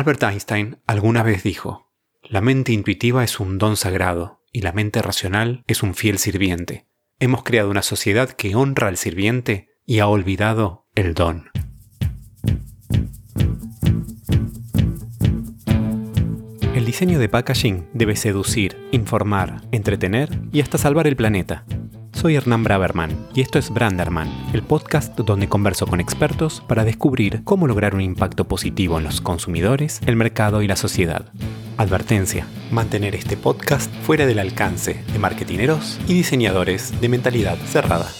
Albert 0.00 0.22
Einstein 0.22 0.78
alguna 0.86 1.22
vez 1.22 1.42
dijo, 1.42 1.92
la 2.22 2.40
mente 2.40 2.72
intuitiva 2.72 3.22
es 3.22 3.38
un 3.38 3.58
don 3.58 3.76
sagrado 3.76 4.40
y 4.50 4.62
la 4.62 4.72
mente 4.72 5.02
racional 5.02 5.62
es 5.66 5.82
un 5.82 5.94
fiel 5.94 6.18
sirviente. 6.18 6.86
Hemos 7.18 7.42
creado 7.42 7.70
una 7.70 7.82
sociedad 7.82 8.30
que 8.30 8.54
honra 8.54 8.88
al 8.88 8.96
sirviente 8.96 9.68
y 9.84 9.98
ha 9.98 10.06
olvidado 10.06 10.86
el 10.94 11.12
don. 11.12 11.50
El 16.74 16.86
diseño 16.86 17.18
de 17.18 17.28
packaging 17.28 17.90
debe 17.92 18.16
seducir, 18.16 18.78
informar, 18.92 19.60
entretener 19.70 20.30
y 20.50 20.62
hasta 20.62 20.78
salvar 20.78 21.08
el 21.08 21.16
planeta. 21.16 21.66
Soy 22.20 22.36
Hernán 22.36 22.64
Braverman 22.64 23.28
y 23.32 23.40
esto 23.40 23.58
es 23.58 23.70
Branderman, 23.70 24.28
el 24.52 24.62
podcast 24.62 25.18
donde 25.18 25.48
converso 25.48 25.86
con 25.86 26.00
expertos 26.00 26.62
para 26.68 26.84
descubrir 26.84 27.40
cómo 27.44 27.66
lograr 27.66 27.94
un 27.94 28.02
impacto 28.02 28.46
positivo 28.46 28.98
en 28.98 29.04
los 29.04 29.22
consumidores, 29.22 30.02
el 30.04 30.16
mercado 30.16 30.60
y 30.60 30.68
la 30.68 30.76
sociedad. 30.76 31.32
Advertencia, 31.78 32.46
mantener 32.70 33.14
este 33.14 33.38
podcast 33.38 33.90
fuera 34.02 34.26
del 34.26 34.38
alcance 34.38 35.02
de 35.10 35.18
marketineros 35.18 35.98
y 36.08 36.12
diseñadores 36.12 37.00
de 37.00 37.08
mentalidad 37.08 37.56
cerrada. 37.56 38.10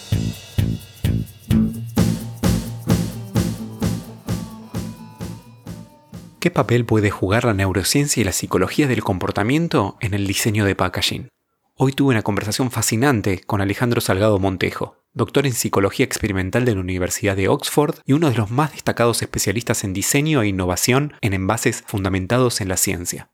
¿Qué 6.39 6.49
papel 6.49 6.85
puede 6.85 7.11
jugar 7.11 7.45
la 7.45 7.53
neurociencia 7.53 8.21
y 8.21 8.23
la 8.23 8.31
psicología 8.31 8.87
del 8.87 9.03
comportamiento 9.03 9.95
en 9.99 10.15
el 10.15 10.25
diseño 10.25 10.65
de 10.65 10.73
packaging? 10.73 11.27
Hoy 11.75 11.93
tuve 11.93 12.11
una 12.11 12.21
conversación 12.21 12.69
fascinante 12.69 13.41
con 13.41 13.61
Alejandro 13.61 14.01
Salgado 14.01 14.37
Montejo, 14.39 15.03
doctor 15.13 15.47
en 15.47 15.53
psicología 15.53 16.05
experimental 16.05 16.65
de 16.65 16.75
la 16.75 16.81
Universidad 16.81 17.35
de 17.35 17.47
Oxford 17.47 17.95
y 18.05 18.13
uno 18.13 18.29
de 18.29 18.35
los 18.35 18.51
más 18.51 18.73
destacados 18.73 19.21
especialistas 19.21 19.83
en 19.83 19.93
diseño 19.93 20.41
e 20.41 20.47
innovación 20.47 21.13
en 21.21 21.33
envases 21.33 21.83
fundamentados 21.87 22.61
en 22.61 22.67
la 22.67 22.77
ciencia. 22.77 23.31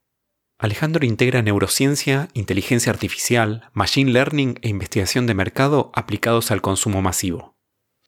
Alejandro 0.59 1.05
integra 1.05 1.41
neurociencia, 1.41 2.29
inteligencia 2.33 2.91
artificial, 2.91 3.69
machine 3.73 4.11
learning 4.11 4.59
e 4.61 4.69
investigación 4.69 5.27
de 5.27 5.33
mercado 5.33 5.91
aplicados 5.93 6.49
al 6.51 6.61
consumo 6.61 7.01
masivo. 7.01 7.57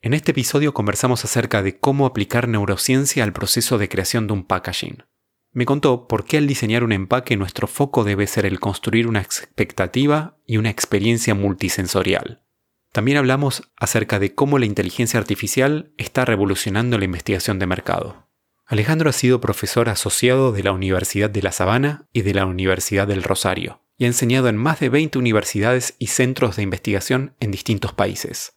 En 0.01 0.13
este 0.13 0.31
episodio 0.31 0.73
conversamos 0.73 1.25
acerca 1.25 1.61
de 1.61 1.77
cómo 1.77 2.05
aplicar 2.05 2.47
neurociencia 2.47 3.23
al 3.23 3.33
proceso 3.33 3.77
de 3.77 3.89
creación 3.89 4.27
de 4.27 4.33
un 4.33 4.45
packaging. 4.45 5.03
Me 5.51 5.65
contó 5.65 6.07
por 6.07 6.25
qué 6.25 6.37
al 6.37 6.47
diseñar 6.47 6.83
un 6.83 6.91
empaque 6.91 7.35
nuestro 7.35 7.67
foco 7.67 8.03
debe 8.03 8.27
ser 8.27 8.45
el 8.45 8.59
construir 8.59 9.07
una 9.07 9.21
expectativa 9.21 10.37
y 10.45 10.57
una 10.57 10.69
experiencia 10.69 11.33
multisensorial. 11.33 12.43
También 12.91 13.17
hablamos 13.17 13.71
acerca 13.75 14.19
de 14.19 14.33
cómo 14.33 14.59
la 14.59 14.65
inteligencia 14.65 15.19
artificial 15.19 15.91
está 15.97 16.25
revolucionando 16.25 16.97
la 16.97 17.05
investigación 17.05 17.59
de 17.59 17.67
mercado. 17.67 18.27
Alejandro 18.65 19.09
ha 19.09 19.13
sido 19.13 19.41
profesor 19.41 19.89
asociado 19.89 20.51
de 20.51 20.63
la 20.63 20.71
Universidad 20.71 21.29
de 21.29 21.41
La 21.41 21.51
Sabana 21.51 22.07
y 22.13 22.21
de 22.21 22.35
la 22.35 22.45
Universidad 22.45 23.07
del 23.07 23.23
Rosario, 23.23 23.81
y 23.97 24.03
ha 24.05 24.07
enseñado 24.07 24.47
en 24.47 24.57
más 24.57 24.79
de 24.79 24.89
20 24.89 25.17
universidades 25.17 25.95
y 25.97 26.07
centros 26.07 26.55
de 26.55 26.63
investigación 26.63 27.35
en 27.39 27.49
distintos 27.49 27.93
países. 27.93 28.53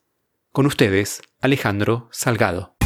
Con 0.51 0.67
ustedes, 0.67 1.23
Alejandro 1.41 2.09
Salgado. 2.13 2.77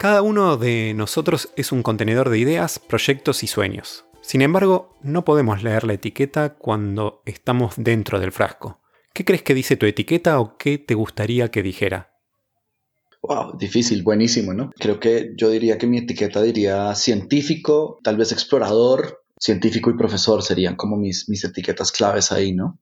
Cada 0.00 0.22
uno 0.22 0.56
de 0.56 0.94
nosotros 0.94 1.52
es 1.56 1.72
un 1.72 1.82
contenedor 1.82 2.30
de 2.30 2.38
ideas, 2.38 2.78
proyectos 2.78 3.42
y 3.42 3.46
sueños. 3.46 4.06
Sin 4.22 4.40
embargo, 4.40 4.96
no 5.02 5.26
podemos 5.26 5.62
leer 5.62 5.84
la 5.84 5.92
etiqueta 5.92 6.54
cuando 6.54 7.20
estamos 7.26 7.74
dentro 7.76 8.18
del 8.18 8.32
frasco. 8.32 8.80
¿Qué 9.12 9.26
crees 9.26 9.42
que 9.42 9.52
dice 9.52 9.76
tu 9.76 9.84
etiqueta 9.84 10.40
o 10.40 10.56
qué 10.56 10.78
te 10.78 10.94
gustaría 10.94 11.50
que 11.50 11.62
dijera? 11.62 12.18
Wow, 13.20 13.58
difícil, 13.58 14.02
buenísimo, 14.02 14.54
¿no? 14.54 14.70
Creo 14.78 14.98
que 15.00 15.34
yo 15.36 15.50
diría 15.50 15.76
que 15.76 15.86
mi 15.86 15.98
etiqueta 15.98 16.40
diría 16.40 16.94
científico, 16.94 17.98
tal 18.02 18.16
vez 18.16 18.32
explorador, 18.32 19.22
científico 19.38 19.90
y 19.90 19.98
profesor 19.98 20.42
serían 20.42 20.76
como 20.76 20.96
mis, 20.96 21.28
mis 21.28 21.44
etiquetas 21.44 21.92
claves 21.92 22.32
ahí, 22.32 22.54
¿no? 22.54 22.80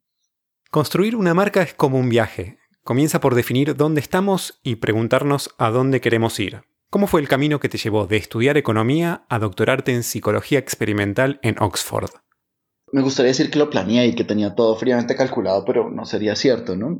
Construir 0.70 1.16
una 1.16 1.34
marca 1.34 1.62
es 1.62 1.74
como 1.74 1.98
un 1.98 2.10
viaje. 2.10 2.60
Comienza 2.84 3.20
por 3.20 3.34
definir 3.34 3.74
dónde 3.74 4.00
estamos 4.00 4.60
y 4.62 4.76
preguntarnos 4.76 5.50
a 5.58 5.70
dónde 5.70 6.00
queremos 6.00 6.38
ir. 6.38 6.62
¿Cómo 6.90 7.06
fue 7.06 7.20
el 7.20 7.28
camino 7.28 7.60
que 7.60 7.68
te 7.68 7.76
llevó 7.76 8.06
de 8.06 8.16
estudiar 8.16 8.56
economía 8.56 9.26
a 9.28 9.38
doctorarte 9.38 9.92
en 9.92 10.02
psicología 10.02 10.58
experimental 10.58 11.38
en 11.42 11.56
Oxford? 11.60 12.08
Me 12.92 13.02
gustaría 13.02 13.28
decir 13.28 13.50
que 13.50 13.58
lo 13.58 13.68
planeé 13.68 14.06
y 14.06 14.14
que 14.14 14.24
tenía 14.24 14.54
todo 14.54 14.74
fríamente 14.74 15.14
calculado, 15.14 15.66
pero 15.66 15.90
no 15.90 16.06
sería 16.06 16.34
cierto, 16.34 16.76
¿no? 16.76 16.98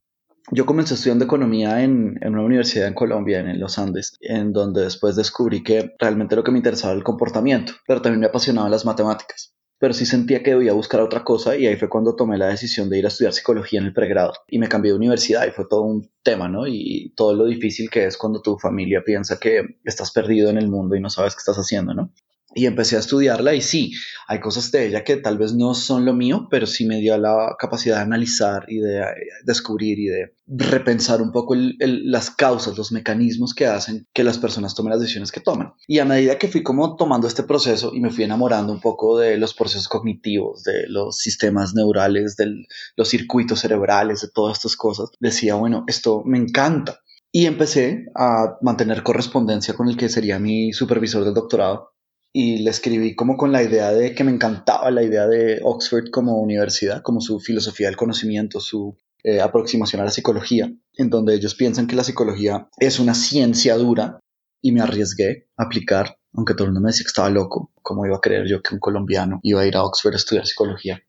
Yo 0.51 0.67
comencé 0.67 0.93
estudiando 0.93 1.25
economía 1.25 1.83
en, 1.83 2.19
en, 2.21 2.35
una 2.35 2.43
universidad 2.43 2.87
en 2.87 2.93
Colombia, 2.93 3.41
en 3.41 3.59
los 3.59 3.79
Andes, 3.79 4.19
en 4.21 4.53
donde 4.53 4.83
después 4.83 5.17
descubrí 5.17 5.63
que 5.63 5.95
realmente 5.99 6.37
lo 6.37 6.45
que 6.45 6.51
me 6.51 6.59
interesaba 6.59 6.93
era 6.93 6.99
el 6.99 7.05
comportamiento, 7.05 7.73
pero 7.87 8.03
también 8.03 8.21
me 8.21 8.27
apasionaban 8.27 8.71
las 8.71 8.85
matemáticas 8.85 9.55
pero 9.79 9.95
sí 9.95 10.07
sentía 10.07 10.43
que 10.43 10.51
debía 10.51 10.73
buscar 10.73 11.01
otra 11.01 11.25
cosa 11.25 11.57
y 11.57 11.67
ahí 11.67 11.77
fue 11.77 11.89
cuando 11.89 12.17
tomé 12.17 12.37
la 12.37 12.49
decisión 12.49 12.91
de 12.91 12.99
ir 12.99 13.05
a 13.05 13.09
estudiar 13.09 13.33
psicología 13.33 13.81
en 13.81 13.87
el 13.87 13.93
pregrado 13.93 14.33
y 14.49 14.59
me 14.59 14.69
cambié 14.69 14.93
de 14.93 14.99
universidad 14.99 15.47
y 15.47 15.53
fue 15.53 15.67
todo 15.69 15.83
un 15.83 16.11
tema, 16.23 16.49
¿no? 16.49 16.67
Y 16.67 17.13
todo 17.17 17.35
lo 17.35 17.47
difícil 17.47 17.89
que 17.89 18.05
es 18.05 18.17
cuando 18.17 18.43
tu 18.43 18.59
familia 18.59 19.03
piensa 19.05 19.39
que 19.39 19.79
estás 19.85 20.11
perdido 20.11 20.51
en 20.51 20.59
el 20.59 20.69
mundo 20.69 20.97
y 20.97 21.01
no 21.01 21.11
sabes 21.11 21.35
qué 21.35 21.41
estás 21.41 21.57
haciendo, 21.57 21.95
¿no? 21.95 22.13
Y 22.59 22.67
empecé 22.67 22.97
a 22.97 22.99
estudiarla 22.99 23.55
y 23.55 23.63
sí, 23.63 23.93
hay 24.27 24.41
cosas 24.41 24.73
de 24.73 24.89
ella 24.89 25.05
que 25.05 25.17
tal 25.17 25.39
vez 25.39 25.55
no 25.55 25.75
son 25.75 26.05
lo 26.05 26.13
mío, 26.13 26.49
pero 26.51 26.67
sí 26.67 26.85
me 26.85 26.99
dio 26.99 27.17
la 27.17 27.55
capacidad 27.57 27.97
de 27.97 28.03
analizar 28.03 28.65
y 28.67 28.79
de 28.79 28.99
eh, 28.99 29.05
descubrir 29.45 29.99
y 30.01 30.07
de 30.07 30.35
repensar 30.49 31.23
un 31.23 31.31
poco 31.31 31.55
las 31.55 32.31
causas, 32.31 32.77
los 32.77 32.91
mecanismos 32.91 33.55
que 33.55 33.67
hacen 33.67 34.09
que 34.13 34.25
las 34.25 34.39
personas 34.39 34.75
tomen 34.75 34.91
las 34.91 35.01
decisiones 35.01 35.31
que 35.31 35.41
toman. 35.41 35.73
Y 35.87 36.01
a 36.01 36.05
medida 36.05 36.37
que 36.37 36.49
fui 36.49 36.65
como 36.65 36.97
tomando 36.97 37.29
este 37.29 37.45
proceso 37.45 37.93
y 37.95 38.01
me 38.01 38.11
fui 38.11 38.25
enamorando 38.25 38.73
un 38.73 38.81
poco 38.81 39.19
de 39.19 39.37
los 39.37 39.55
procesos 39.55 39.87
cognitivos, 39.87 40.65
de 40.65 40.89
los 40.89 41.19
sistemas 41.19 41.75
neurales, 41.75 42.35
de 42.37 42.67
los 42.97 43.09
circuitos 43.09 43.61
cerebrales, 43.61 44.23
de 44.23 44.29
todas 44.35 44.59
estas 44.59 44.75
cosas, 44.75 45.11
decía, 45.21 45.55
bueno, 45.55 45.85
esto 45.87 46.23
me 46.25 46.39
encanta. 46.39 46.99
Y 47.31 47.47
empecé 47.47 48.07
a 48.17 48.57
mantener 48.63 49.05
correspondencia 49.05 49.75
con 49.75 49.89
el 49.89 49.97
que 49.97 50.09
sería 50.09 50.39
mi 50.41 50.73
supervisor 50.73 51.25
del 51.25 51.35
doctorado 51.35 51.93
y 52.33 52.59
le 52.59 52.71
escribí 52.71 53.15
como 53.15 53.37
con 53.37 53.53
la 53.53 53.63
idea 53.63 53.93
de 53.93 54.15
que 54.15 54.25
me 54.25 54.33
encantaba 54.33 54.91
la 54.91 55.03
idea 55.03 55.27
de 55.27 55.61
Oxford 55.63 56.11
como 56.11 56.41
universidad, 56.41 57.03
como 57.03 57.21
su 57.21 57.41
filosofía 57.41 57.87
del 57.87 57.97
conocimiento, 57.97 58.61
su 58.61 58.97
eh, 59.25 59.41
aproximación 59.41 60.03
a 60.03 60.05
la 60.05 60.11
psicología, 60.11 60.73
en 60.95 61.11
donde 61.11 61.35
ellos 61.35 61.55
piensan 61.55 61.87
que 61.87 61.97
la 61.97 62.05
psicología 62.05 62.69
es 62.79 62.99
una 62.99 63.15
ciencia 63.15 63.77
dura 63.77 64.21
y 64.63 64.73
me 64.73 64.81
arriesgué 64.81 65.49
a 65.57 65.65
aplicar, 65.65 66.19
aunque 66.33 66.55
todo 66.55 66.65
el 66.65 66.71
mundo 66.71 66.83
me 66.83 66.89
decía 66.91 67.05
que 67.05 67.09
estaba 67.09 67.31
loco, 67.31 67.73
como 67.83 68.07
iba 68.07 68.17
a 68.17 68.21
creer 68.21 68.47
yo 68.47 68.63
que 68.63 68.75
un 68.75 68.81
colombiano 68.81 69.41
iba 69.43 69.63
a 69.63 69.67
ir 69.67 69.77
a 69.77 69.83
Oxford 69.83 70.15
a 70.15 70.17
estudiar 70.17 70.47
psicología. 70.47 71.03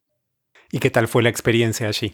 ¿Y 0.71 0.79
qué 0.79 0.89
tal 0.89 1.07
fue 1.07 1.23
la 1.23 1.29
experiencia 1.29 1.87
allí? 1.87 2.13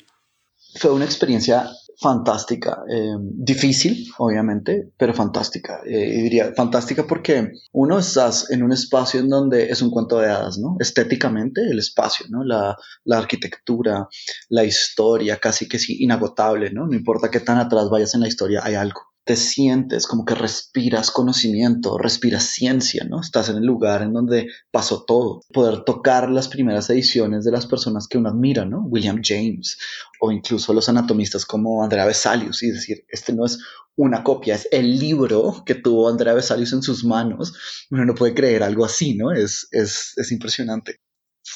Fue 0.76 0.92
una 0.92 1.06
experiencia 1.06 1.70
fantástica, 1.98 2.84
eh, 2.90 3.16
difícil, 3.20 4.06
obviamente, 4.18 4.92
pero 4.98 5.14
fantástica. 5.14 5.82
Eh, 5.86 6.22
diría 6.22 6.54
fantástica 6.56 7.08
porque 7.08 7.52
uno 7.72 8.00
estás 8.00 8.52
en 8.52 8.64
un 8.64 8.74
espacio 8.74 9.22
en 9.22 9.30
donde 9.30 9.70
es 9.70 9.82
un 9.82 9.90
cuento 9.90 10.20
de 10.20 10.30
hadas, 10.30 10.58
¿no? 10.58 10.76
Estéticamente, 10.80 11.62
el 11.62 11.80
espacio, 11.80 12.26
¿no? 12.30 12.44
La, 12.44 12.76
la 13.06 13.18
arquitectura, 13.18 14.08
la 14.50 14.64
historia, 14.64 15.38
casi 15.38 15.68
que 15.68 15.80
sí, 15.80 15.98
inagotable, 16.04 16.72
¿no? 16.72 16.86
No 16.86 16.96
importa 16.96 17.32
qué 17.32 17.40
tan 17.40 17.58
atrás 17.58 17.90
vayas 17.90 18.14
en 18.14 18.22
la 18.22 18.28
historia, 18.28 18.62
hay 18.64 18.76
algo 18.76 19.15
te 19.26 19.36
sientes 19.36 20.06
como 20.06 20.24
que 20.24 20.36
respiras 20.36 21.10
conocimiento, 21.10 21.98
respiras 21.98 22.44
ciencia, 22.44 23.04
¿no? 23.10 23.22
Estás 23.22 23.50
en 23.50 23.58
el 23.58 23.66
lugar 23.66 24.04
en 24.04 24.14
donde 24.14 24.50
pasó 24.70 25.04
todo. 25.04 25.42
Poder 25.52 25.84
tocar 25.84 26.30
las 26.30 26.48
primeras 26.48 26.90
ediciones 26.92 27.44
de 27.44 27.52
las 27.52 27.66
personas 27.66 28.08
que 28.08 28.20
uno 28.20 28.30
admira, 28.30 28.66
¿no? 28.66 28.84
William 28.86 29.22
James 29.24 29.80
o 30.22 30.32
incluso 30.32 30.74
los 30.74 30.90
anatomistas 30.90 31.44
como 31.46 31.84
Andrea 31.84 32.06
Vesalius 32.06 32.62
y 32.62 32.70
decir, 32.70 33.04
este 33.10 33.34
no 33.34 33.46
es 33.46 33.58
una 33.96 34.24
copia, 34.24 34.56
es 34.56 34.68
el 34.72 35.00
libro 35.00 35.64
que 35.66 35.74
tuvo 35.74 36.08
Andrea 36.08 36.36
Vesalius 36.36 36.74
en 36.74 36.84
sus 36.84 37.04
manos. 37.04 37.54
Uno 37.90 38.06
no 38.06 38.14
puede 38.14 38.36
creer 38.36 38.62
algo 38.62 38.86
así, 38.86 39.16
¿no? 39.16 39.32
Es, 39.32 39.68
es, 39.72 40.14
es 40.18 40.32
impresionante 40.32 41.00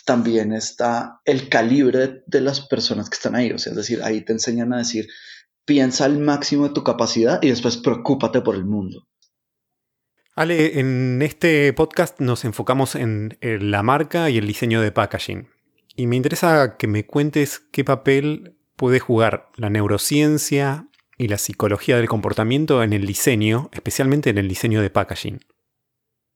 también 0.06 0.54
está 0.54 1.20
el 1.26 1.50
calibre 1.50 2.24
de 2.26 2.42
las 2.42 2.62
personas 2.62 3.10
que 3.10 3.16
están 3.16 3.36
ahí. 3.36 3.52
O 3.52 3.58
sea, 3.58 3.72
es 3.72 3.78
decir, 3.78 4.02
ahí 4.04 4.22
te 4.22 4.34
enseñan 4.34 4.72
a 4.74 4.78
decir, 4.78 5.08
piensa 5.70 6.06
al 6.06 6.18
máximo 6.18 6.68
de 6.68 6.74
tu 6.74 6.84
capacidad 6.84 7.40
y 7.44 7.50
después 7.50 7.78
preocúpate 7.78 8.42
por 8.42 8.56
el 8.56 8.66
mundo. 8.66 9.06
Ale, 10.36 10.80
en 10.80 11.22
este 11.22 11.72
podcast 11.74 12.20
nos 12.20 12.44
enfocamos 12.44 12.96
en 12.96 13.38
la 13.42 13.84
marca 13.84 14.32
y 14.32 14.40
el 14.40 14.48
diseño 14.48 14.82
de 14.82 14.92
packaging. 14.92 15.48
Y 15.96 16.08
me 16.08 16.16
interesa 16.16 16.76
que 16.78 16.88
me 16.88 17.06
cuentes 17.06 17.60
qué 17.72 17.84
papel 17.84 18.58
puede 18.76 19.00
jugar 19.00 19.52
la 19.58 19.70
neurociencia 19.70 20.88
y 21.20 21.28
la 21.28 21.38
psicología 21.38 21.98
del 21.98 22.10
comportamiento 22.10 22.82
en 22.82 22.94
el 22.94 23.06
diseño, 23.06 23.70
especialmente 23.72 24.32
en 24.32 24.40
el 24.40 24.48
diseño 24.48 24.82
de 24.82 24.90
packaging. 24.90 25.40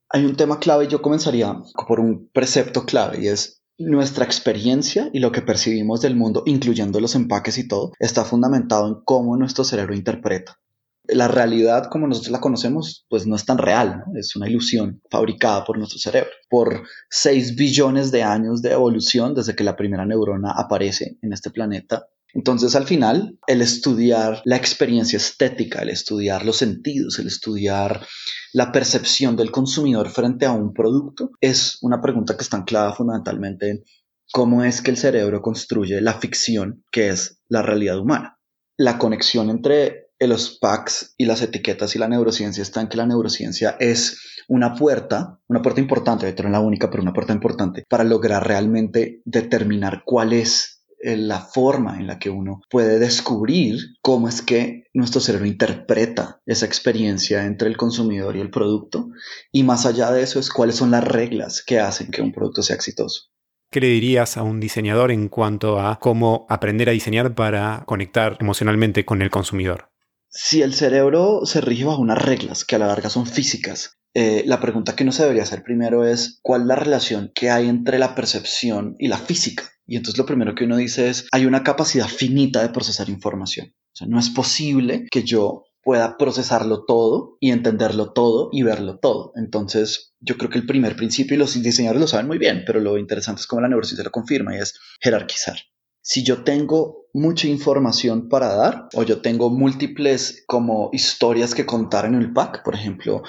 Hay 0.10 0.26
un 0.26 0.36
tema 0.36 0.60
clave, 0.60 0.88
yo 0.88 1.02
comenzaría 1.02 1.58
por 1.88 2.00
un 2.00 2.30
precepto 2.32 2.86
clave 2.86 3.24
y 3.24 3.30
es 3.30 3.63
nuestra 3.84 4.26
experiencia 4.26 5.10
y 5.14 5.20
lo 5.20 5.32
que 5.32 5.42
percibimos 5.42 6.02
del 6.02 6.16
mundo, 6.16 6.44
incluyendo 6.46 7.00
los 7.00 7.16
empaques 7.16 7.58
y 7.58 7.68
todo, 7.68 7.92
está 8.00 8.24
fundamentado 8.26 8.88
en 8.88 8.96
cómo 9.06 9.38
nuestro 9.38 9.64
cerebro 9.64 9.96
interpreta. 9.96 10.60
La 11.06 11.28
realidad 11.28 11.90
como 11.92 12.08
nosotros 12.08 12.32
la 12.32 12.40
conocemos, 12.40 13.06
pues 13.10 13.28
no 13.28 13.36
es 13.36 13.46
tan 13.46 13.58
real, 13.58 14.06
es 14.16 14.38
una 14.38 14.48
ilusión 14.48 15.02
fabricada 15.12 15.66
por 15.66 15.78
nuestro 15.78 16.00
cerebro. 16.00 16.30
Por 16.50 16.84
6 17.10 17.56
billones 17.56 18.12
de 18.12 18.24
años 18.24 18.62
de 18.62 18.72
evolución 18.72 19.36
desde 19.36 19.56
que 19.56 19.66
la 19.66 19.76
primera 19.76 20.06
neurona 20.06 20.54
aparece 20.56 21.18
en 21.22 21.34
este 21.34 21.52
planeta, 21.52 22.08
entonces, 22.34 22.76
al 22.76 22.86
final, 22.86 23.38
el 23.46 23.62
estudiar 23.62 24.42
la 24.46 24.56
experiencia 24.56 25.18
estética, 25.18 25.84
el 25.84 25.90
estudiar 25.90 26.46
los 26.46 26.58
sentidos, 26.58 27.20
el 27.20 27.28
estudiar 27.28 28.06
la 28.54 28.72
percepción 28.72 29.36
del 29.36 29.52
consumidor 29.52 30.10
frente 30.10 30.46
a 30.46 30.52
un 30.52 30.74
producto, 30.74 31.32
es 31.42 31.78
una 31.82 32.02
pregunta 32.02 32.36
que 32.36 32.44
está 32.44 32.58
anclada 32.58 32.94
fundamentalmente 32.94 33.70
en 33.70 33.84
cómo 34.32 34.64
es 34.64 34.82
que 34.82 34.92
el 34.92 34.98
cerebro 34.98 35.42
construye 35.42 36.02
la 36.02 36.14
ficción 36.14 36.84
que 36.92 37.10
es 37.10 37.40
la 37.50 37.62
realidad 37.62 38.00
humana. 38.00 38.40
La 38.78 38.98
conexión 38.98 39.52
entre 39.52 40.04
los 40.28 40.58
packs 40.60 41.14
y 41.18 41.26
las 41.26 41.42
etiquetas 41.42 41.96
y 41.96 42.00
la 42.00 42.08
neurociencia 42.08 42.62
está 42.62 42.82
en 42.82 42.88
que 42.88 42.98
la 42.98 43.06
neurociencia 43.06 43.76
es 43.80 44.18
una 44.48 44.76
puerta, 44.76 45.40
una 45.48 45.62
puerta 45.62 45.82
importante, 45.82 46.34
no 46.44 46.50
la 46.50 46.60
única, 46.60 46.90
pero 46.90 47.04
una 47.04 47.14
puerta 47.14 47.34
importante 47.34 47.86
para 47.90 48.04
lograr 48.04 48.46
realmente 48.46 49.22
determinar 49.26 50.04
cuál 50.06 50.34
es 50.34 50.73
la 51.04 51.40
forma 51.42 51.98
en 52.00 52.08
la 52.08 52.20
que 52.20 52.30
uno 52.30 52.62
puede 52.70 53.00
descubrir 53.00 53.78
cómo 54.02 54.28
es 54.28 54.42
que 54.42 54.86
nuestro 54.94 55.22
cerebro 55.22 55.46
interpreta 55.46 56.42
esa 56.46 56.66
experiencia 56.66 57.46
entre 57.46 57.68
el 57.68 57.78
consumidor 57.78 58.36
y 58.36 58.42
el 58.42 58.50
producto. 58.50 59.10
Y 59.52 59.64
más 59.64 59.86
allá 59.86 60.12
de 60.12 60.24
eso 60.24 60.40
es 60.40 60.50
cuáles 60.50 60.76
son 60.76 60.92
las 60.92 61.04
reglas 61.04 61.64
que 61.66 61.80
hacen 61.80 62.12
que 62.12 62.22
un 62.22 62.32
producto 62.32 62.64
sea 62.64 62.76
exitoso. 62.76 63.30
¿Qué 63.70 63.82
le 63.82 63.88
dirías 63.88 64.38
a 64.38 64.44
un 64.44 64.60
diseñador 64.60 65.12
en 65.12 65.30
cuanto 65.30 65.80
a 65.80 66.00
cómo 66.00 66.46
aprender 66.48 66.90
a 66.90 66.92
diseñar 66.92 67.34
para 67.34 67.84
conectar 67.88 68.38
emocionalmente 68.40 69.04
con 69.04 69.22
el 69.22 69.32
consumidor? 69.32 69.90
Si 70.30 70.62
el 70.62 70.74
cerebro 70.74 71.42
se 71.46 71.60
rige 71.60 71.86
bajo 71.86 72.02
unas 72.02 72.24
reglas 72.24 72.66
que 72.66 72.76
a 72.76 72.80
la 72.80 72.88
larga 72.88 73.10
son 73.10 73.26
físicas, 73.26 73.98
eh, 74.14 74.44
la 74.46 74.60
pregunta 74.60 74.96
que 74.96 75.04
uno 75.04 75.12
se 75.12 75.24
debería 75.24 75.42
hacer 75.42 75.64
primero 75.64 76.06
es 76.06 76.40
cuál 76.44 76.62
es 76.62 76.68
la 76.68 76.76
relación 76.76 77.32
que 77.34 77.50
hay 77.50 77.68
entre 77.68 77.98
la 77.98 78.14
percepción 78.14 78.96
y 79.00 79.08
la 79.08 79.18
física. 79.18 79.64
Y 79.86 79.98
entonces 79.98 80.18
lo 80.18 80.26
primero 80.26 80.56
que 80.56 80.66
uno 80.66 80.78
dice 80.78 81.10
es, 81.10 81.28
hay 81.32 81.46
una 81.46 81.64
capacidad 81.64 82.08
finita 82.08 82.62
de 82.62 82.70
procesar 82.70 83.10
información. 83.10 83.74
O 83.94 83.96
sea, 83.96 84.08
no 84.08 84.20
es 84.20 84.30
posible 84.30 85.06
que 85.12 85.24
yo 85.24 85.66
pueda 85.84 86.18
procesarlo 86.18 86.86
todo 86.86 87.38
y 87.40 87.52
entenderlo 87.52 88.14
todo 88.14 88.50
y 88.52 88.64
verlo 88.64 88.98
todo. 89.00 89.34
Entonces, 89.36 90.14
yo 90.20 90.38
creo 90.38 90.50
que 90.50 90.58
el 90.58 90.66
primer 90.66 90.96
principio, 90.96 91.36
y 91.36 91.38
los 91.38 91.62
diseñadores 91.62 92.02
lo 92.02 92.08
saben 92.08 92.28
muy 92.28 92.38
bien, 92.38 92.64
pero 92.66 92.80
lo 92.80 92.98
interesante 92.98 93.42
es 93.42 93.48
cómo 93.48 93.62
la 93.62 93.68
neurociencia 93.68 94.04
lo 94.04 94.12
confirma 94.12 94.56
y 94.56 94.60
es 94.60 94.80
jerarquizar. 95.02 95.58
Si 96.02 96.24
yo 96.24 96.44
tengo 96.44 97.08
mucha 97.14 97.48
información 97.48 98.28
para 98.28 98.56
dar 98.56 98.88
o 98.94 99.04
yo 99.04 99.22
tengo 99.22 99.50
múltiples 99.50 100.44
como 100.48 100.90
historias 100.92 101.54
que 101.54 101.66
contar 101.66 102.06
en 102.06 102.16
el 102.16 102.34
pack, 102.34 102.64
por 102.64 102.76
ejemplo, 102.76 103.24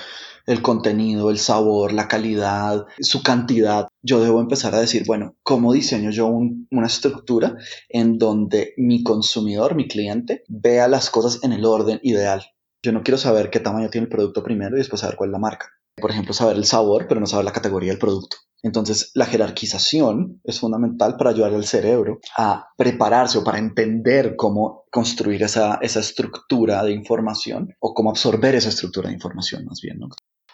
el 0.46 0.62
contenido, 0.62 1.30
el 1.30 1.38
sabor, 1.38 1.92
la 1.92 2.08
calidad, 2.08 2.86
su 3.00 3.22
cantidad, 3.22 3.88
yo 4.02 4.20
debo 4.22 4.40
empezar 4.40 4.74
a 4.74 4.80
decir, 4.80 5.04
bueno, 5.06 5.36
¿cómo 5.42 5.72
diseño 5.72 6.10
yo 6.10 6.26
una 6.26 6.86
estructura 6.86 7.56
en 7.88 8.18
donde 8.18 8.74
mi 8.76 9.02
consumidor, 9.02 9.74
mi 9.74 9.88
cliente, 9.88 10.44
vea 10.48 10.88
las 10.88 11.10
cosas 11.10 11.42
en 11.42 11.52
el 11.52 11.64
orden 11.64 12.00
ideal? 12.02 12.44
Yo 12.82 12.92
no 12.92 13.02
quiero 13.02 13.18
saber 13.18 13.50
qué 13.50 13.60
tamaño 13.60 13.88
tiene 13.88 14.04
el 14.04 14.10
producto 14.10 14.42
primero 14.42 14.76
y 14.76 14.80
después 14.80 15.00
saber 15.00 15.16
cuál 15.16 15.30
es 15.30 15.32
la 15.32 15.38
marca. 15.38 15.70
Por 15.96 16.10
ejemplo, 16.10 16.34
saber 16.34 16.56
el 16.56 16.64
sabor, 16.64 17.06
pero 17.08 17.20
no 17.20 17.26
saber 17.26 17.44
la 17.44 17.52
categoría 17.52 17.90
del 17.90 17.98
producto. 17.98 18.36
Entonces, 18.64 19.10
la 19.14 19.26
jerarquización 19.26 20.40
es 20.42 20.58
fundamental 20.58 21.16
para 21.16 21.30
ayudar 21.30 21.52
al 21.52 21.66
cerebro 21.66 22.18
a 22.36 22.68
prepararse 22.76 23.38
o 23.38 23.44
para 23.44 23.58
entender 23.58 24.36
cómo 24.36 24.84
construir 24.90 25.42
esa, 25.42 25.78
esa 25.82 26.00
estructura 26.00 26.82
de 26.82 26.92
información 26.92 27.74
o 27.78 27.92
cómo 27.92 28.10
absorber 28.10 28.54
esa 28.54 28.70
estructura 28.70 29.08
de 29.08 29.14
información, 29.14 29.66
más 29.66 29.80
bien. 29.82 29.98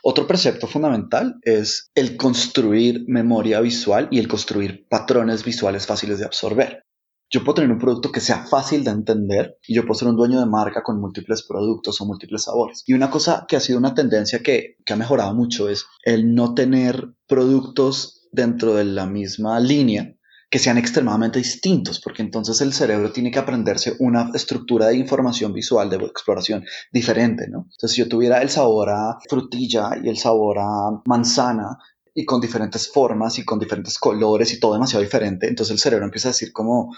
Otro 0.02 0.26
precepto 0.26 0.67
fundamental 0.67 1.37
es 1.43 1.91
el 1.94 2.17
construir 2.17 3.05
memoria 3.06 3.61
visual 3.61 4.08
y 4.11 4.19
el 4.19 4.29
construir 4.29 4.87
patrones 4.88 5.44
visuales 5.44 5.87
fáciles 5.87 6.19
de 6.19 6.25
absorber. 6.25 6.85
Yo 7.32 7.44
puedo 7.44 7.56
tener 7.56 7.70
un 7.70 7.79
producto 7.79 8.11
que 8.11 8.20
sea 8.20 8.44
fácil 8.47 8.82
de 8.82 8.91
entender 8.91 9.56
y 9.67 9.75
yo 9.75 9.82
puedo 9.82 9.94
ser 9.94 10.08
un 10.08 10.17
dueño 10.17 10.41
de 10.41 10.47
marca 10.47 10.82
con 10.82 11.00
múltiples 11.00 11.47
productos 11.47 12.00
o 12.00 12.06
múltiples 12.06 12.44
sabores. 12.44 12.82
Y 12.87 12.94
una 12.94 13.11
cosa 13.11 13.44
que 13.47 13.56
ha 13.56 13.61
sido 13.61 13.79
una 13.79 13.94
tendencia 13.94 14.43
que, 14.43 14.76
que 14.85 14.93
ha 14.93 14.97
mejorado 14.97 15.35
mucho 15.35 15.69
es 15.69 15.87
el 16.02 16.35
no 16.35 16.55
tener 16.55 17.12
productos 17.29 18.29
dentro 18.32 18.75
de 18.75 18.85
la 18.85 19.06
misma 19.06 19.61
línea 19.61 20.17
que 20.50 20.58
sean 20.58 20.79
extremadamente 20.79 21.38
distintos, 21.38 22.00
porque 22.00 22.23
entonces 22.23 22.61
el 22.61 22.73
cerebro 22.73 23.12
tiene 23.12 23.31
que 23.31 23.38
aprenderse 23.38 23.94
una 24.00 24.31
estructura 24.35 24.88
de 24.88 24.97
información 24.97 25.52
visual, 25.52 25.88
de 25.88 25.97
exploración 25.97 26.64
diferente, 26.93 27.47
¿no? 27.49 27.69
Entonces, 27.70 27.93
si 27.93 28.02
yo 28.02 28.08
tuviera 28.08 28.43
el 28.43 28.50
sabor 28.50 28.91
a 28.91 29.19
frutilla 29.29 29.93
y 30.02 30.08
el 30.08 30.19
sabor 30.19 30.58
a 30.58 31.02
manzana, 31.06 31.79
y 32.12 32.25
con 32.25 32.41
diferentes 32.41 32.88
formas 32.88 33.38
y 33.38 33.44
con 33.44 33.58
diferentes 33.58 33.99
colores 33.99 34.52
y 34.52 34.58
todo 34.58 34.73
demasiado 34.73 35.02
diferente, 35.02 35.47
entonces 35.47 35.73
el 35.73 35.79
cerebro 35.79 36.05
empieza 36.05 36.29
a 36.29 36.32
decir 36.32 36.52
como, 36.52 36.93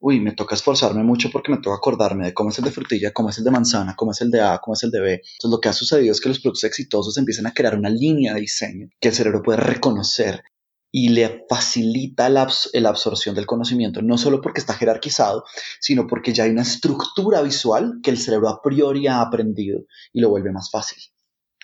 uy, 0.00 0.20
me 0.20 0.32
toca 0.32 0.54
esforzarme 0.54 1.02
mucho 1.02 1.30
porque 1.30 1.52
me 1.52 1.58
toca 1.58 1.76
acordarme 1.76 2.26
de 2.26 2.34
cómo 2.34 2.50
es 2.50 2.58
el 2.58 2.64
de 2.64 2.70
frutilla, 2.70 3.12
cómo 3.12 3.28
es 3.28 3.38
el 3.38 3.44
de 3.44 3.50
manzana, 3.50 3.94
cómo 3.96 4.12
es 4.12 4.20
el 4.22 4.30
de 4.30 4.40
A, 4.40 4.58
cómo 4.62 4.74
es 4.74 4.82
el 4.82 4.90
de 4.90 5.00
B. 5.00 5.12
Entonces 5.12 5.50
lo 5.50 5.60
que 5.60 5.68
ha 5.68 5.72
sucedido 5.72 6.12
es 6.12 6.20
que 6.20 6.28
los 6.28 6.40
productos 6.40 6.64
exitosos 6.64 7.16
empiezan 7.18 7.46
a 7.46 7.52
crear 7.52 7.76
una 7.76 7.90
línea 7.90 8.34
de 8.34 8.40
diseño 8.40 8.88
que 9.00 9.08
el 9.08 9.14
cerebro 9.14 9.42
puede 9.42 9.58
reconocer 9.58 10.42
y 10.96 11.08
le 11.08 11.44
facilita 11.48 12.28
la, 12.28 12.46
absorción 12.88 13.34
del 13.34 13.46
conocimiento, 13.46 14.00
no 14.00 14.16
solo 14.16 14.40
porque 14.40 14.60
está 14.60 14.74
jerarquizado, 14.74 15.42
sino 15.80 16.06
porque 16.06 16.32
ya 16.32 16.44
hay 16.44 16.50
una 16.50 16.62
estructura 16.62 17.42
visual 17.42 17.98
que 18.00 18.12
el 18.12 18.16
cerebro 18.16 18.48
a 18.48 18.62
priori 18.62 19.08
ha 19.08 19.20
aprendido 19.20 19.80
y 20.12 20.20
lo 20.20 20.30
vuelve 20.30 20.52
más 20.52 20.70
fácil. 20.70 21.02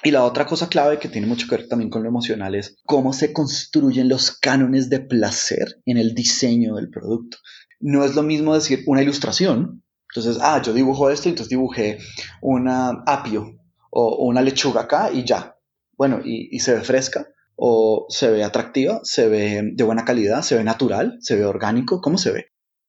Y 0.02 0.10
la 0.10 0.24
otra 0.24 0.46
cosa 0.46 0.68
clave 0.68 0.98
que 0.98 1.08
tiene 1.08 1.28
mucho 1.28 1.46
que 1.46 1.58
ver 1.58 1.68
también 1.68 1.90
con 1.90 2.02
lo 2.02 2.08
emocional 2.08 2.56
es 2.56 2.76
cómo 2.84 3.12
se 3.12 3.32
construyen 3.32 4.08
los 4.08 4.32
cánones 4.32 4.90
de 4.90 4.98
placer 4.98 5.80
en 5.86 5.96
el 5.96 6.12
diseño 6.12 6.74
del 6.74 6.90
producto. 6.90 7.38
No 7.78 8.04
es 8.04 8.16
lo 8.16 8.24
mismo 8.24 8.54
decir 8.54 8.82
una 8.88 9.02
ilustración. 9.02 9.84
Entonces, 10.12 10.42
ah, 10.42 10.60
yo 10.60 10.72
dibujo 10.72 11.08
esto, 11.08 11.28
entonces 11.28 11.50
dibujé 11.50 11.98
una 12.42 13.04
apio 13.06 13.60
o 13.92 14.26
una 14.26 14.42
lechuga 14.42 14.80
acá 14.80 15.12
y 15.12 15.22
ya. 15.22 15.54
Bueno, 15.96 16.20
y, 16.24 16.48
y 16.50 16.58
se 16.58 16.74
ve 16.74 16.80
fresca 16.80 17.28
o 17.62 18.06
se 18.08 18.30
ve 18.30 18.42
atractiva, 18.42 19.00
se 19.04 19.28
ve 19.28 19.60
de 19.74 19.84
buena 19.84 20.06
calidad, 20.06 20.40
se 20.40 20.56
ve 20.56 20.64
natural, 20.64 21.18
se 21.20 21.36
ve 21.36 21.44
orgánico, 21.44 22.00
¿cómo 22.00 22.16
se 22.16 22.32
ve? 22.32 22.46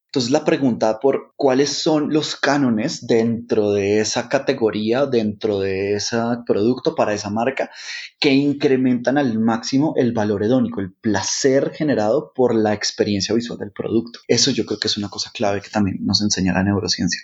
Entonces 0.08 0.32
la 0.32 0.46
pregunta 0.46 1.00
por 1.00 1.34
cuáles 1.38 1.70
son 1.70 2.12
los 2.14 2.36
cánones 2.36 3.06
dentro 3.08 3.72
de 3.72 4.00
esa 4.00 4.30
categoría, 4.30 5.06
dentro 5.06 5.60
de 5.60 5.96
ese 5.96 6.18
producto 6.46 6.96
para 6.96 7.14
esa 7.14 7.30
marca, 7.30 7.70
que 8.20 8.32
incrementan 8.32 9.18
al 9.18 9.40
máximo 9.40 9.94
el 9.98 10.14
valor 10.14 10.44
hedónico, 10.44 10.82
el 10.82 10.94
placer 10.94 11.72
generado 11.72 12.32
por 12.34 12.56
la 12.56 12.74
experiencia 12.74 13.36
visual 13.36 13.60
del 13.60 13.72
producto. 13.72 14.20
Eso 14.28 14.52
yo 14.52 14.66
creo 14.66 14.80
que 14.80 14.88
es 14.88 14.98
una 14.98 15.10
cosa 15.10 15.32
clave 15.34 15.62
que 15.62 15.70
también 15.70 15.98
nos 16.02 16.22
enseña 16.22 16.54
la 16.54 16.64
neurociencia. 16.64 17.22